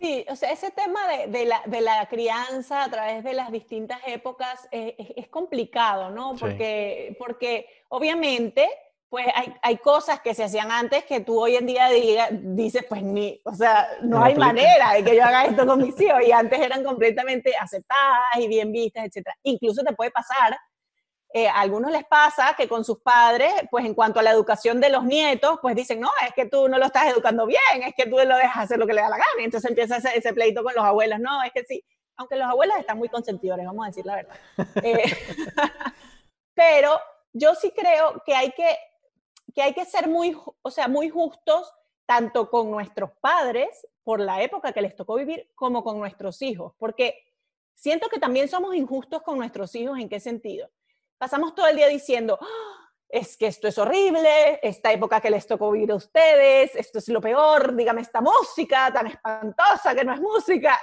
Sí, 0.00 0.24
o 0.28 0.36
sea, 0.36 0.52
ese 0.52 0.70
tema 0.70 1.00
de, 1.26 1.44
la, 1.44 1.60
de 1.66 1.80
la, 1.80 2.06
crianza 2.06 2.84
a 2.84 2.90
través 2.90 3.24
de 3.24 3.34
las 3.34 3.50
distintas 3.50 4.00
épocas 4.06 4.68
eh, 4.70 4.94
es, 5.16 5.26
complicado, 5.26 6.10
¿no? 6.10 6.36
Porque, 6.38 7.16
porque 7.18 7.66
obviamente, 7.88 8.68
pues 9.08 9.26
hay, 9.34 9.54
hay, 9.62 9.76
cosas 9.78 10.20
que 10.20 10.34
se 10.34 10.44
hacían 10.44 10.70
antes 10.70 11.04
que 11.04 11.20
tú 11.20 11.40
hoy 11.40 11.56
en 11.56 11.66
día 11.66 11.88
dices, 12.30 12.84
pues 12.88 13.02
ni, 13.02 13.40
o 13.44 13.54
sea, 13.54 13.88
no, 14.02 14.22
hay 14.22 14.34
manera 14.34 14.92
de 14.92 15.02
que 15.02 15.16
yo 15.16 15.24
haga 15.24 15.46
esto 15.46 15.66
con 15.66 15.82
mis 15.82 15.98
hijos 16.00 16.20
y 16.26 16.32
antes 16.32 16.60
eran 16.60 16.84
completamente 16.84 17.56
aceptadas 17.56 18.36
y 18.36 18.48
bien 18.48 18.70
vistas, 18.70 19.04
etc. 19.06 19.28
Incluso 19.42 19.82
te 19.82 19.94
puede 19.94 20.10
pasar 20.10 20.58
eh, 21.34 21.46
a 21.46 21.60
algunos 21.60 21.90
les 21.90 22.06
pasa 22.06 22.54
que 22.56 22.66
con 22.66 22.84
sus 22.84 23.00
padres, 23.00 23.52
pues 23.70 23.84
en 23.84 23.92
cuanto 23.92 24.18
a 24.18 24.22
la 24.22 24.30
educación 24.30 24.80
de 24.80 24.88
los 24.88 25.04
nietos, 25.04 25.58
pues 25.60 25.76
dicen, 25.76 26.00
no, 26.00 26.08
es 26.26 26.32
que 26.32 26.46
tú 26.46 26.68
no 26.68 26.78
lo 26.78 26.86
estás 26.86 27.06
educando 27.12 27.44
bien, 27.44 27.82
es 27.86 27.94
que 27.94 28.06
tú 28.06 28.16
lo 28.16 28.36
dejas 28.36 28.56
hacer 28.56 28.78
lo 28.78 28.86
que 28.86 28.94
le 28.94 29.02
da 29.02 29.10
la 29.10 29.18
gana. 29.18 29.40
Y 29.40 29.44
entonces 29.44 29.68
empieza 29.68 29.96
ese, 29.96 30.32
pleito 30.32 30.62
con 30.62 30.74
los 30.74 30.84
abuelos, 30.84 31.20
no, 31.20 31.42
es 31.42 31.52
que 31.52 31.64
sí, 31.64 31.84
aunque 32.16 32.36
los 32.36 32.48
abuelos 32.48 32.78
están 32.78 32.96
muy 32.96 33.10
consentidores, 33.10 33.66
vamos 33.66 33.84
a 33.84 33.88
decir 33.88 34.06
la 34.06 34.16
verdad. 34.16 34.36
Eh, 34.82 35.04
pero 36.54 36.98
yo 37.34 37.54
sí 37.54 37.72
creo 37.76 38.22
que 38.24 38.34
hay 38.34 38.50
que, 38.52 38.76
que 39.58 39.62
hay 39.64 39.74
que 39.74 39.84
ser 39.84 40.06
muy, 40.06 40.38
o 40.62 40.70
sea, 40.70 40.86
muy 40.86 41.08
justos 41.10 41.74
tanto 42.06 42.48
con 42.48 42.70
nuestros 42.70 43.10
padres 43.20 43.88
por 44.04 44.20
la 44.20 44.40
época 44.40 44.70
que 44.70 44.82
les 44.82 44.94
tocó 44.94 45.16
vivir 45.16 45.50
como 45.56 45.82
con 45.82 45.98
nuestros 45.98 46.40
hijos, 46.42 46.74
porque 46.78 47.34
siento 47.74 48.08
que 48.08 48.20
también 48.20 48.46
somos 48.46 48.76
injustos 48.76 49.22
con 49.22 49.36
nuestros 49.36 49.74
hijos 49.74 49.98
en 49.98 50.08
qué 50.08 50.20
sentido 50.20 50.70
pasamos 51.18 51.54
todo 51.54 51.66
el 51.66 51.76
día 51.76 51.88
diciendo, 51.88 52.38
¡Ah! 52.40 52.90
es 53.08 53.36
que 53.36 53.48
esto 53.48 53.66
es 53.68 53.76
horrible, 53.78 54.60
esta 54.62 54.92
época 54.92 55.20
que 55.20 55.30
les 55.30 55.46
tocó 55.46 55.72
vivir 55.72 55.90
a 55.90 55.96
ustedes, 55.96 56.76
esto 56.76 56.98
es 56.98 57.08
lo 57.08 57.20
peor, 57.20 57.74
dígame 57.74 58.02
esta 58.02 58.20
música 58.20 58.92
tan 58.92 59.08
espantosa 59.08 59.94
que 59.94 60.04
no 60.04 60.12
es 60.12 60.20
música. 60.20 60.80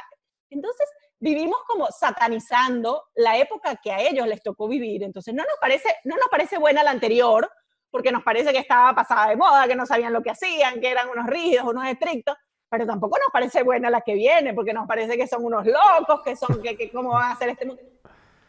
Entonces, 0.49 0.89
vivimos 1.19 1.59
como 1.65 1.88
satanizando 1.88 3.05
la 3.15 3.38
época 3.38 3.78
que 3.78 3.91
a 3.91 4.01
ellos 4.01 4.28
les 4.28 4.43
tocó 4.43 4.67
vivir. 4.67 5.03
Entonces, 5.03 5.34
no 5.34 5.43
nos 5.43 5.57
parece, 5.61 5.95
no 6.03 6.15
nos 6.17 6.28
parece 6.30 6.57
buena 6.57 6.84
la 6.84 6.91
anterior, 6.91 7.49
porque 7.96 8.12
nos 8.12 8.24
parece 8.24 8.52
que 8.52 8.58
estaba 8.58 8.93
pasada 8.93 9.30
de 9.30 9.38
moda, 9.38 9.70
que 9.70 9.76
no 9.76 9.86
sabían 9.86 10.12
lo 10.12 10.22
que 10.22 10.30
hacían, 10.30 10.82
que 10.82 10.91
eran 10.91 11.08
unos 11.08 11.28
rígidos, 11.28 11.66
unos 11.66 11.88
estrictos, 11.88 12.36
pero 12.68 12.86
tampoco 12.86 13.18
nos 13.18 13.32
parece 13.32 13.64
buena 13.64 13.89
la 13.89 14.02
que 14.02 14.16
viene, 14.16 14.54
porque 14.54 14.74
nos 14.74 14.86
parece 14.86 15.16
que 15.16 15.26
son 15.28 15.46
unos 15.46 15.66
locos, 15.66 16.20
que 16.22 16.36
son, 16.36 16.62
que, 16.62 16.76
que 16.76 16.91
cómo 16.91 17.12
van 17.12 17.30
a 17.30 17.32
hacer 17.32 17.48
este 17.48 17.66
mundo. 17.66 17.82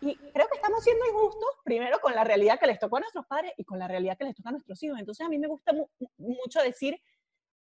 Y 0.01 0.17
creo 0.17 0.49
que 0.49 0.57
estamos 0.57 0.83
siendo 0.83 1.07
injustos, 1.07 1.49
primero 1.63 2.01
con 2.01 2.13
la 2.13 2.25
realidad 2.25 2.59
que 2.59 2.67
les 2.67 2.81
tocó 2.81 2.97
a 2.97 3.01
nuestros 3.01 3.25
padres 3.27 3.53
y 3.57 3.63
con 3.63 3.79
la 3.79 3.87
realidad 3.87 4.19
que 4.19 4.25
les 4.25 4.35
toca 4.35 4.49
a 4.49 4.53
nuestros 4.53 4.83
hijos. 4.83 4.99
Entonces 4.99 5.25
a 5.25 5.29
mí 5.29 5.39
me 5.39 5.47
gusta 5.47 5.73
mucho 6.17 6.61
decir, 6.61 7.01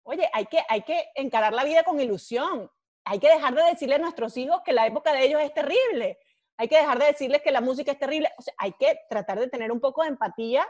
oye, 0.02 0.28
hay 0.32 0.46
que, 0.46 0.64
hay 0.68 0.82
que 0.82 1.04
encarar 1.14 1.52
la 1.52 1.62
vida 1.62 1.84
con 1.84 2.00
ilusión. 2.00 2.68
Hay 3.04 3.20
que 3.20 3.28
dejar 3.28 3.54
de 3.54 3.62
decirle 3.62 3.94
a 3.94 3.98
nuestros 3.98 4.36
hijos 4.36 4.60
que 4.64 4.72
la 4.72 4.88
época 4.88 5.12
de 5.12 5.24
ellos 5.24 5.40
es 5.40 5.54
terrible. 5.54 6.18
Hay 6.56 6.66
que 6.66 6.78
dejar 6.78 6.98
de 6.98 7.06
decirles 7.06 7.42
que 7.42 7.52
la 7.52 7.60
música 7.60 7.92
es 7.92 7.98
terrible. 8.00 8.28
O 8.38 8.42
sea, 8.42 8.54
hay 8.58 8.72
que 8.72 8.98
tratar 9.08 9.38
de 9.38 9.46
tener 9.46 9.70
un 9.70 9.78
poco 9.78 10.02
de 10.02 10.08
empatía 10.08 10.66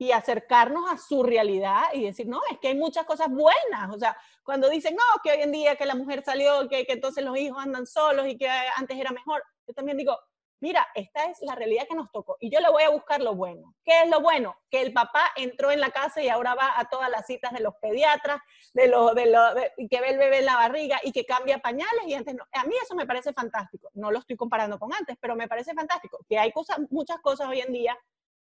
y 0.00 0.12
acercarnos 0.12 0.90
a 0.90 0.96
su 0.96 1.22
realidad 1.22 1.82
y 1.92 2.02
decir, 2.02 2.26
no, 2.26 2.40
es 2.50 2.58
que 2.58 2.68
hay 2.68 2.74
muchas 2.74 3.04
cosas 3.04 3.28
buenas. 3.28 3.94
O 3.94 3.98
sea, 3.98 4.16
cuando 4.42 4.70
dicen, 4.70 4.96
no, 4.96 5.20
que 5.22 5.30
hoy 5.30 5.42
en 5.42 5.52
día 5.52 5.76
que 5.76 5.84
la 5.84 5.94
mujer 5.94 6.24
salió, 6.24 6.66
que, 6.70 6.86
que 6.86 6.94
entonces 6.94 7.22
los 7.22 7.36
hijos 7.36 7.62
andan 7.62 7.86
solos 7.86 8.26
y 8.26 8.38
que 8.38 8.48
antes 8.76 8.98
era 8.98 9.10
mejor, 9.10 9.44
yo 9.66 9.74
también 9.74 9.98
digo, 9.98 10.18
mira, 10.60 10.88
esta 10.94 11.24
es 11.24 11.42
la 11.42 11.54
realidad 11.54 11.84
que 11.86 11.94
nos 11.94 12.10
tocó 12.12 12.38
y 12.40 12.50
yo 12.50 12.60
le 12.60 12.70
voy 12.70 12.82
a 12.82 12.88
buscar 12.88 13.20
lo 13.20 13.34
bueno. 13.34 13.74
¿Qué 13.84 14.04
es 14.04 14.08
lo 14.08 14.22
bueno? 14.22 14.56
Que 14.70 14.80
el 14.80 14.94
papá 14.94 15.32
entró 15.36 15.70
en 15.70 15.80
la 15.80 15.90
casa 15.90 16.22
y 16.22 16.30
ahora 16.30 16.54
va 16.54 16.80
a 16.80 16.88
todas 16.88 17.10
las 17.10 17.26
citas 17.26 17.52
de 17.52 17.60
los 17.60 17.74
pediatras, 17.74 18.40
de 18.72 18.88
los, 18.88 19.14
de 19.14 19.26
los, 19.26 19.52
que 19.90 20.00
ve 20.00 20.08
el 20.08 20.16
bebé 20.18 20.38
en 20.38 20.46
la 20.46 20.56
barriga 20.56 20.98
y 21.02 21.12
que 21.12 21.26
cambia 21.26 21.58
pañales 21.58 22.06
y 22.06 22.14
antes 22.14 22.34
no. 22.34 22.44
A 22.52 22.64
mí 22.64 22.72
eso 22.82 22.94
me 22.94 23.06
parece 23.06 23.34
fantástico. 23.34 23.90
No 23.92 24.10
lo 24.10 24.20
estoy 24.20 24.38
comparando 24.38 24.78
con 24.78 24.94
antes, 24.94 25.18
pero 25.20 25.36
me 25.36 25.46
parece 25.46 25.74
fantástico. 25.74 26.24
Que 26.26 26.38
hay 26.38 26.52
cosas, 26.52 26.78
muchas 26.88 27.20
cosas 27.20 27.48
hoy 27.48 27.60
en 27.60 27.74
día 27.74 27.98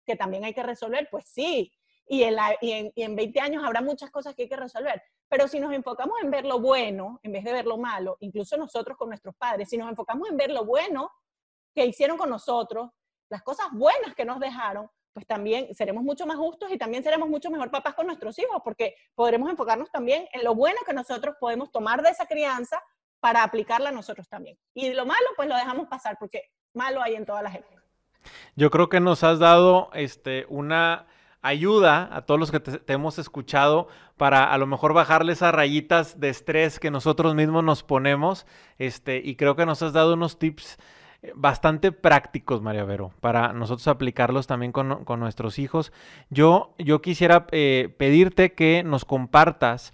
que 0.10 0.16
también 0.16 0.43
hay 0.43 0.55
que 0.55 0.64
resolver, 0.64 1.07
pues 1.12 1.26
sí. 1.28 1.72
Y 2.07 2.24
en, 2.24 2.36
la, 2.36 2.57
y, 2.60 2.72
en, 2.72 2.91
y 2.95 3.03
en 3.03 3.16
20 3.16 3.39
años 3.39 3.64
habrá 3.64 3.82
muchas 3.82 4.10
cosas 4.10 4.34
que 4.34 4.43
hay 4.43 4.49
que 4.49 4.55
resolver. 4.55 5.03
Pero 5.28 5.47
si 5.47 5.60
nos 5.60 5.72
enfocamos 5.72 6.16
en 6.24 6.32
ver 6.32 6.45
lo 6.45 6.60
bueno, 6.60 7.20
en 7.22 7.32
vez 7.32 7.43
de 7.43 7.53
ver 7.53 7.68
lo 7.68 7.78
malo, 7.78 8.18
incluso 8.22 8.57
nosotros 8.57 8.97
con 8.97 9.10
nuestros 9.10 9.36
padres, 9.36 9.70
si 9.70 9.78
nos 9.78 9.88
enfocamos 9.88 10.28
en 10.28 10.36
ver 10.36 10.49
lo 10.49 10.66
bueno, 10.66 11.12
que 11.76 11.86
hicieron 11.86 12.18
con 12.18 12.32
nosotros, 12.32 12.89
las 13.30 13.43
cosas 13.43 13.68
buenas 13.72 14.16
que 14.16 14.26
nos 14.26 14.39
dejaron, 14.39 14.89
pues 15.14 15.28
también 15.28 15.74
seremos 15.76 16.03
mucho 16.03 16.26
más 16.26 16.38
justos 16.38 16.72
y 16.72 16.78
también 16.80 17.03
seremos 17.03 17.30
mucho 17.30 17.51
mejor 17.51 17.70
papás 17.70 17.93
con 17.93 18.07
nuestros 18.07 18.39
hijos, 18.39 18.60
porque 18.64 18.95
podremos 19.14 19.47
enfocarnos 19.47 19.91
también 19.91 20.28
en 20.34 20.43
lo 20.43 20.55
bueno 20.55 20.80
que 20.88 20.93
nosotros 20.93 21.36
podemos 21.39 21.72
tomar 21.72 22.01
de 22.01 22.10
esa 22.10 22.26
crianza 22.26 22.82
para 23.20 23.43
aplicarla 23.43 23.91
nosotros 23.91 24.28
también. 24.28 24.57
Y 24.74 24.91
lo 24.93 25.05
malo, 25.05 25.28
pues 25.36 25.47
lo 25.47 25.55
dejamos 25.55 25.88
pasar, 25.88 26.18
porque 26.20 26.41
malo 26.74 27.03
hay 27.03 27.14
en 27.14 27.26
todas 27.28 27.43
las 27.43 27.53
épocas. 27.53 27.79
Yo 28.56 28.70
creo 28.70 28.90
que 28.90 29.00
nos 29.00 29.24
has 29.24 29.40
dado 29.40 29.90
este, 29.94 30.46
una 30.50 31.06
ayuda 31.42 32.10
a 32.12 32.24
todos 32.24 32.40
los 32.40 32.52
que 32.52 32.60
te, 32.60 32.94
hemos 32.94 33.18
escuchado 33.18 33.88
para 34.18 34.52
a 34.52 34.58
lo 34.58 34.68
mejor 34.68 34.94
bajarle 34.94 35.34
esas 35.34 35.54
rayitas 35.54 36.20
de 36.20 36.30
estrés 36.30 36.80
que 36.80 36.92
nosotros 36.92 37.36
mismos 37.36 37.64
nos 37.64 37.84
ponemos. 37.84 38.46
Este, 38.78 39.22
y 39.24 39.36
creo 39.36 39.56
que 39.56 39.66
nos 39.66 39.82
has 39.82 39.94
dado 39.94 40.14
unos 40.14 40.38
tips 40.40 40.78
bastante 41.36 41.92
prácticos, 41.92 42.62
María 42.62 42.86
Vero, 42.86 43.12
para 43.20 43.54
nosotros 43.54 43.88
aplicarlos 43.88 44.48
también 44.48 44.72
con, 44.72 45.04
con 45.06 45.20
nuestros 45.20 45.60
hijos. 45.60 45.92
Yo, 46.30 46.74
yo 46.78 47.02
quisiera 47.02 47.48
eh, 47.52 47.94
pedirte 47.98 48.54
que 48.54 48.84
nos 48.84 49.06
compartas 49.06 49.94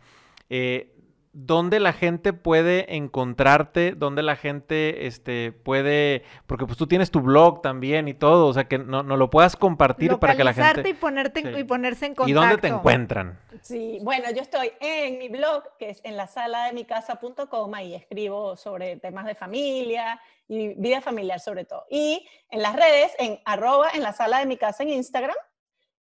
eh, 0.50 0.95
dónde 1.38 1.82
la 1.82 1.92
gente 1.92 2.32
puede 2.32 2.96
encontrarte, 2.96 3.92
dónde 3.92 4.24
la 4.24 4.38
gente 4.38 5.06
este, 5.06 5.52
puede, 5.52 6.24
porque 6.48 6.66
pues 6.66 6.78
tú 6.78 6.88
tienes 6.88 7.12
tu 7.12 7.20
blog 7.20 7.62
también 7.62 8.08
y 8.08 8.14
todo, 8.14 8.48
o 8.48 8.54
sea, 8.54 8.70
que 8.70 8.78
no, 8.78 9.04
no 9.04 9.18
lo 9.18 9.30
puedas 9.30 9.58
compartir 9.58 10.18
para 10.18 10.38
que 10.38 10.46
la 10.46 10.54
gente... 10.54 10.88
y, 10.88 10.94
ponerte, 10.94 11.42
sí. 11.42 11.60
y 11.60 11.64
ponerse 11.66 12.06
en 12.06 12.16
contacto. 12.16 12.30
¿Y 12.30 12.34
dónde 12.34 12.58
te 12.58 12.70
encuentran? 12.70 13.38
Sí, 13.62 14.00
bueno, 14.02 14.32
yo 14.32 14.42
estoy 14.42 14.72
en 14.80 15.20
mi 15.20 15.28
blog, 15.28 15.64
que 15.78 15.90
es 15.90 16.02
en 16.06 16.16
la 16.16 16.28
sala 16.28 16.68
de 16.68 16.74
mi 16.74 16.86
casa.com, 16.86 17.76
y 17.84 17.96
escribo 17.96 18.56
sobre 18.56 18.96
temas 18.96 19.26
de 19.26 19.36
familia 19.36 20.22
y 20.48 20.74
vida 20.76 21.02
familiar 21.02 21.42
sobre 21.42 21.66
todo. 21.66 21.86
Y 21.90 22.26
en 22.50 22.62
las 22.62 22.78
redes, 22.78 23.12
en 23.20 23.40
arroba 23.44 23.90
en 23.94 24.04
la 24.04 24.14
sala 24.14 24.40
de 24.40 24.46
mi 24.46 24.56
casa 24.56 24.84
en 24.84 24.90
Instagram, 24.90 25.36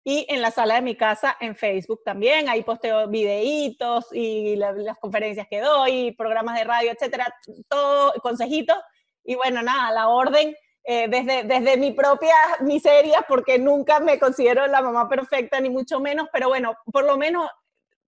y 0.04 0.26
en 0.28 0.42
la 0.42 0.50
sala 0.50 0.74
de 0.74 0.82
mi 0.82 0.96
casa 0.96 1.36
en 1.40 1.56
Facebook 1.56 2.02
también. 2.04 2.48
Ahí 2.48 2.62
posteo 2.62 3.08
videitos 3.08 4.06
y 4.12 4.54
la, 4.56 4.72
las 4.72 4.98
conferencias 4.98 5.46
que 5.48 5.60
doy, 5.60 6.12
programas 6.12 6.58
de 6.58 6.64
radio, 6.64 6.92
etcétera, 6.92 7.34
todo, 7.68 8.12
consejitos. 8.22 8.76
Y 9.24 9.34
bueno, 9.34 9.62
nada, 9.62 9.90
la 9.92 10.08
orden 10.08 10.54
eh, 10.84 11.08
desde, 11.08 11.44
desde 11.44 11.78
mi 11.78 11.92
propia 11.92 12.34
miseria, 12.60 13.24
porque 13.26 13.58
nunca 13.58 14.00
me 14.00 14.18
considero 14.18 14.66
la 14.66 14.82
mamá 14.82 15.08
perfecta, 15.08 15.58
ni 15.58 15.70
mucho 15.70 15.98
menos, 15.98 16.28
pero 16.30 16.48
bueno, 16.48 16.76
por 16.92 17.04
lo 17.04 17.16
menos 17.16 17.48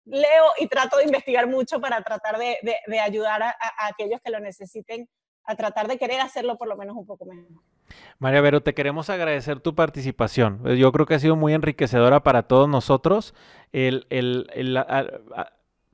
leo 0.04 0.44
y 0.58 0.68
trato 0.68 0.98
de 0.98 1.04
investigar 1.04 1.46
mucho 1.46 1.80
para 1.80 2.02
tratar 2.02 2.38
de, 2.38 2.58
de, 2.62 2.76
de 2.86 3.00
ayudar 3.00 3.42
a, 3.42 3.48
a 3.48 3.86
aquellos 3.86 4.20
que 4.20 4.30
lo 4.30 4.38
necesiten, 4.40 5.08
a 5.44 5.56
tratar 5.56 5.88
de 5.88 5.96
querer 5.96 6.20
hacerlo 6.20 6.58
por 6.58 6.68
lo 6.68 6.76
menos 6.76 6.94
un 6.94 7.06
poco 7.06 7.24
mejor. 7.24 7.62
María 8.18 8.40
Vero, 8.40 8.62
te 8.62 8.74
queremos 8.74 9.10
agradecer 9.10 9.60
tu 9.60 9.74
participación. 9.74 10.62
Yo 10.76 10.92
creo 10.92 11.06
que 11.06 11.14
ha 11.14 11.18
sido 11.18 11.36
muy 11.36 11.54
enriquecedora 11.54 12.22
para 12.22 12.44
todos 12.44 12.68
nosotros. 12.68 13.34
El, 13.72 14.06
el, 14.10 14.50
el, 14.54 14.78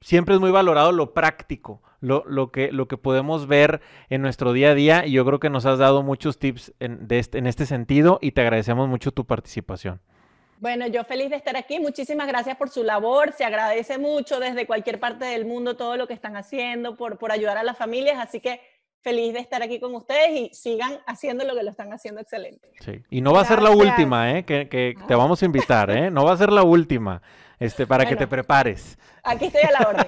siempre 0.00 0.34
es 0.34 0.40
muy 0.40 0.50
valorado 0.50 0.92
lo 0.92 1.14
práctico, 1.14 1.82
lo, 2.00 2.24
lo, 2.26 2.50
que, 2.50 2.72
lo 2.72 2.88
que 2.88 2.96
podemos 2.96 3.46
ver 3.46 3.80
en 4.10 4.22
nuestro 4.22 4.52
día 4.52 4.70
a 4.70 4.74
día 4.74 5.06
y 5.06 5.12
yo 5.12 5.24
creo 5.24 5.40
que 5.40 5.50
nos 5.50 5.66
has 5.66 5.78
dado 5.78 6.02
muchos 6.02 6.38
tips 6.38 6.74
en, 6.80 7.06
este, 7.10 7.38
en 7.38 7.46
este 7.46 7.66
sentido 7.66 8.18
y 8.20 8.32
te 8.32 8.40
agradecemos 8.40 8.88
mucho 8.88 9.12
tu 9.12 9.24
participación. 9.24 10.00
Bueno, 10.62 10.86
yo 10.86 11.02
feliz 11.02 11.28
de 11.28 11.34
estar 11.34 11.56
aquí. 11.56 11.80
Muchísimas 11.80 12.28
gracias 12.28 12.56
por 12.56 12.68
su 12.68 12.84
labor. 12.84 13.32
Se 13.32 13.44
agradece 13.44 13.98
mucho 13.98 14.38
desde 14.38 14.64
cualquier 14.64 15.00
parte 15.00 15.24
del 15.24 15.44
mundo 15.44 15.76
todo 15.76 15.96
lo 15.96 16.06
que 16.06 16.14
están 16.14 16.36
haciendo 16.36 16.96
por, 16.96 17.18
por 17.18 17.32
ayudar 17.32 17.58
a 17.58 17.64
las 17.64 17.76
familias. 17.76 18.18
Así 18.20 18.38
que 18.38 18.60
feliz 19.02 19.34
de 19.34 19.40
estar 19.40 19.62
aquí 19.62 19.80
con 19.80 19.94
ustedes 19.94 20.30
y 20.30 20.54
sigan 20.54 20.98
haciendo 21.06 21.44
lo 21.44 21.54
que 21.54 21.62
lo 21.62 21.70
están 21.70 21.92
haciendo 21.92 22.20
excelente. 22.20 22.68
Sí, 22.80 23.02
y 23.10 23.20
no 23.20 23.32
va 23.32 23.40
Gracias. 23.40 23.58
a 23.58 23.62
ser 23.62 23.70
la 23.70 23.76
última, 23.76 24.38
¿eh? 24.38 24.44
Que, 24.44 24.68
que 24.68 24.94
te 25.06 25.14
vamos 25.14 25.42
a 25.42 25.44
invitar, 25.44 25.90
¿eh? 25.90 26.10
No 26.10 26.24
va 26.24 26.32
a 26.32 26.36
ser 26.36 26.52
la 26.52 26.62
última, 26.62 27.20
este, 27.62 27.86
para 27.86 28.04
bueno, 28.04 28.18
que 28.18 28.24
te 28.24 28.28
prepares. 28.28 28.98
Aquí 29.22 29.44
estoy 29.44 29.62
a 29.62 29.70
la 29.70 29.88
orden. 29.88 30.06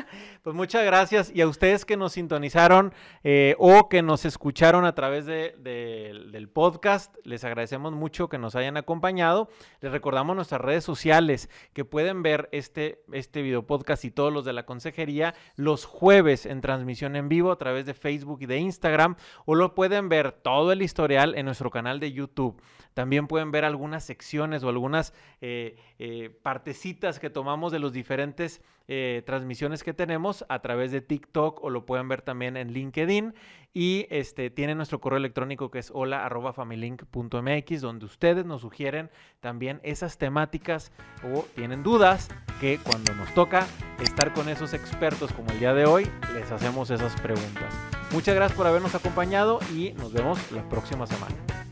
pues 0.42 0.56
muchas 0.56 0.84
gracias 0.84 1.30
y 1.34 1.42
a 1.42 1.46
ustedes 1.46 1.84
que 1.84 1.98
nos 1.98 2.12
sintonizaron 2.12 2.94
eh, 3.22 3.54
o 3.58 3.90
que 3.90 4.00
nos 4.00 4.24
escucharon 4.24 4.86
a 4.86 4.94
través 4.94 5.26
de, 5.26 5.54
de, 5.58 6.28
del 6.32 6.48
podcast, 6.48 7.14
les 7.24 7.44
agradecemos 7.44 7.92
mucho 7.92 8.28
que 8.28 8.38
nos 8.38 8.54
hayan 8.56 8.78
acompañado. 8.78 9.50
Les 9.80 9.92
recordamos 9.92 10.36
nuestras 10.36 10.60
redes 10.62 10.84
sociales 10.84 11.50
que 11.74 11.84
pueden 11.84 12.22
ver 12.22 12.48
este, 12.52 13.02
este 13.12 13.42
video 13.42 13.66
podcast 13.66 14.04
y 14.06 14.10
todos 14.10 14.32
los 14.32 14.46
de 14.46 14.54
la 14.54 14.64
consejería 14.64 15.34
los 15.56 15.84
jueves 15.84 16.46
en 16.46 16.62
transmisión 16.62 17.14
en 17.16 17.28
vivo 17.28 17.52
a 17.52 17.58
través 17.58 17.84
de 17.84 17.92
Facebook 17.92 18.38
y 18.40 18.46
de 18.46 18.56
Instagram 18.58 19.16
o 19.44 19.54
lo 19.54 19.74
pueden 19.74 20.08
ver 20.08 20.32
todo 20.32 20.72
el 20.72 20.80
historial 20.80 21.34
en 21.34 21.44
nuestro 21.44 21.70
canal 21.70 22.00
de 22.00 22.12
YouTube. 22.12 22.58
También 22.96 23.26
pueden 23.26 23.50
ver 23.50 23.66
algunas 23.66 24.04
secciones 24.04 24.64
o 24.64 24.70
algunas 24.70 25.12
eh, 25.42 25.76
eh, 25.98 26.30
partecitas 26.42 27.20
que 27.20 27.28
tomamos 27.28 27.70
de 27.70 27.78
los 27.78 27.92
diferentes 27.92 28.62
eh, 28.88 29.22
transmisiones 29.26 29.84
que 29.84 29.92
tenemos 29.92 30.46
a 30.48 30.62
través 30.62 30.92
de 30.92 31.02
TikTok 31.02 31.62
o 31.62 31.68
lo 31.68 31.84
pueden 31.84 32.08
ver 32.08 32.22
también 32.22 32.56
en 32.56 32.72
LinkedIn. 32.72 33.34
Y 33.74 34.06
este, 34.08 34.48
tienen 34.48 34.78
nuestro 34.78 34.98
correo 34.98 35.18
electrónico 35.18 35.70
que 35.70 35.78
es 35.78 35.90
hola.familink.mx, 35.92 37.80
donde 37.82 38.06
ustedes 38.06 38.46
nos 38.46 38.62
sugieren 38.62 39.10
también 39.40 39.78
esas 39.82 40.16
temáticas 40.16 40.90
o 41.22 41.44
tienen 41.54 41.82
dudas 41.82 42.30
que 42.62 42.78
cuando 42.78 43.14
nos 43.14 43.28
toca 43.34 43.66
estar 44.00 44.32
con 44.32 44.48
esos 44.48 44.72
expertos 44.72 45.34
como 45.34 45.50
el 45.50 45.58
día 45.58 45.74
de 45.74 45.84
hoy, 45.84 46.10
les 46.32 46.50
hacemos 46.50 46.88
esas 46.88 47.20
preguntas. 47.20 47.74
Muchas 48.10 48.34
gracias 48.34 48.56
por 48.56 48.66
habernos 48.66 48.94
acompañado 48.94 49.58
y 49.74 49.92
nos 49.98 50.14
vemos 50.14 50.50
la 50.50 50.66
próxima 50.66 51.06
semana. 51.06 51.65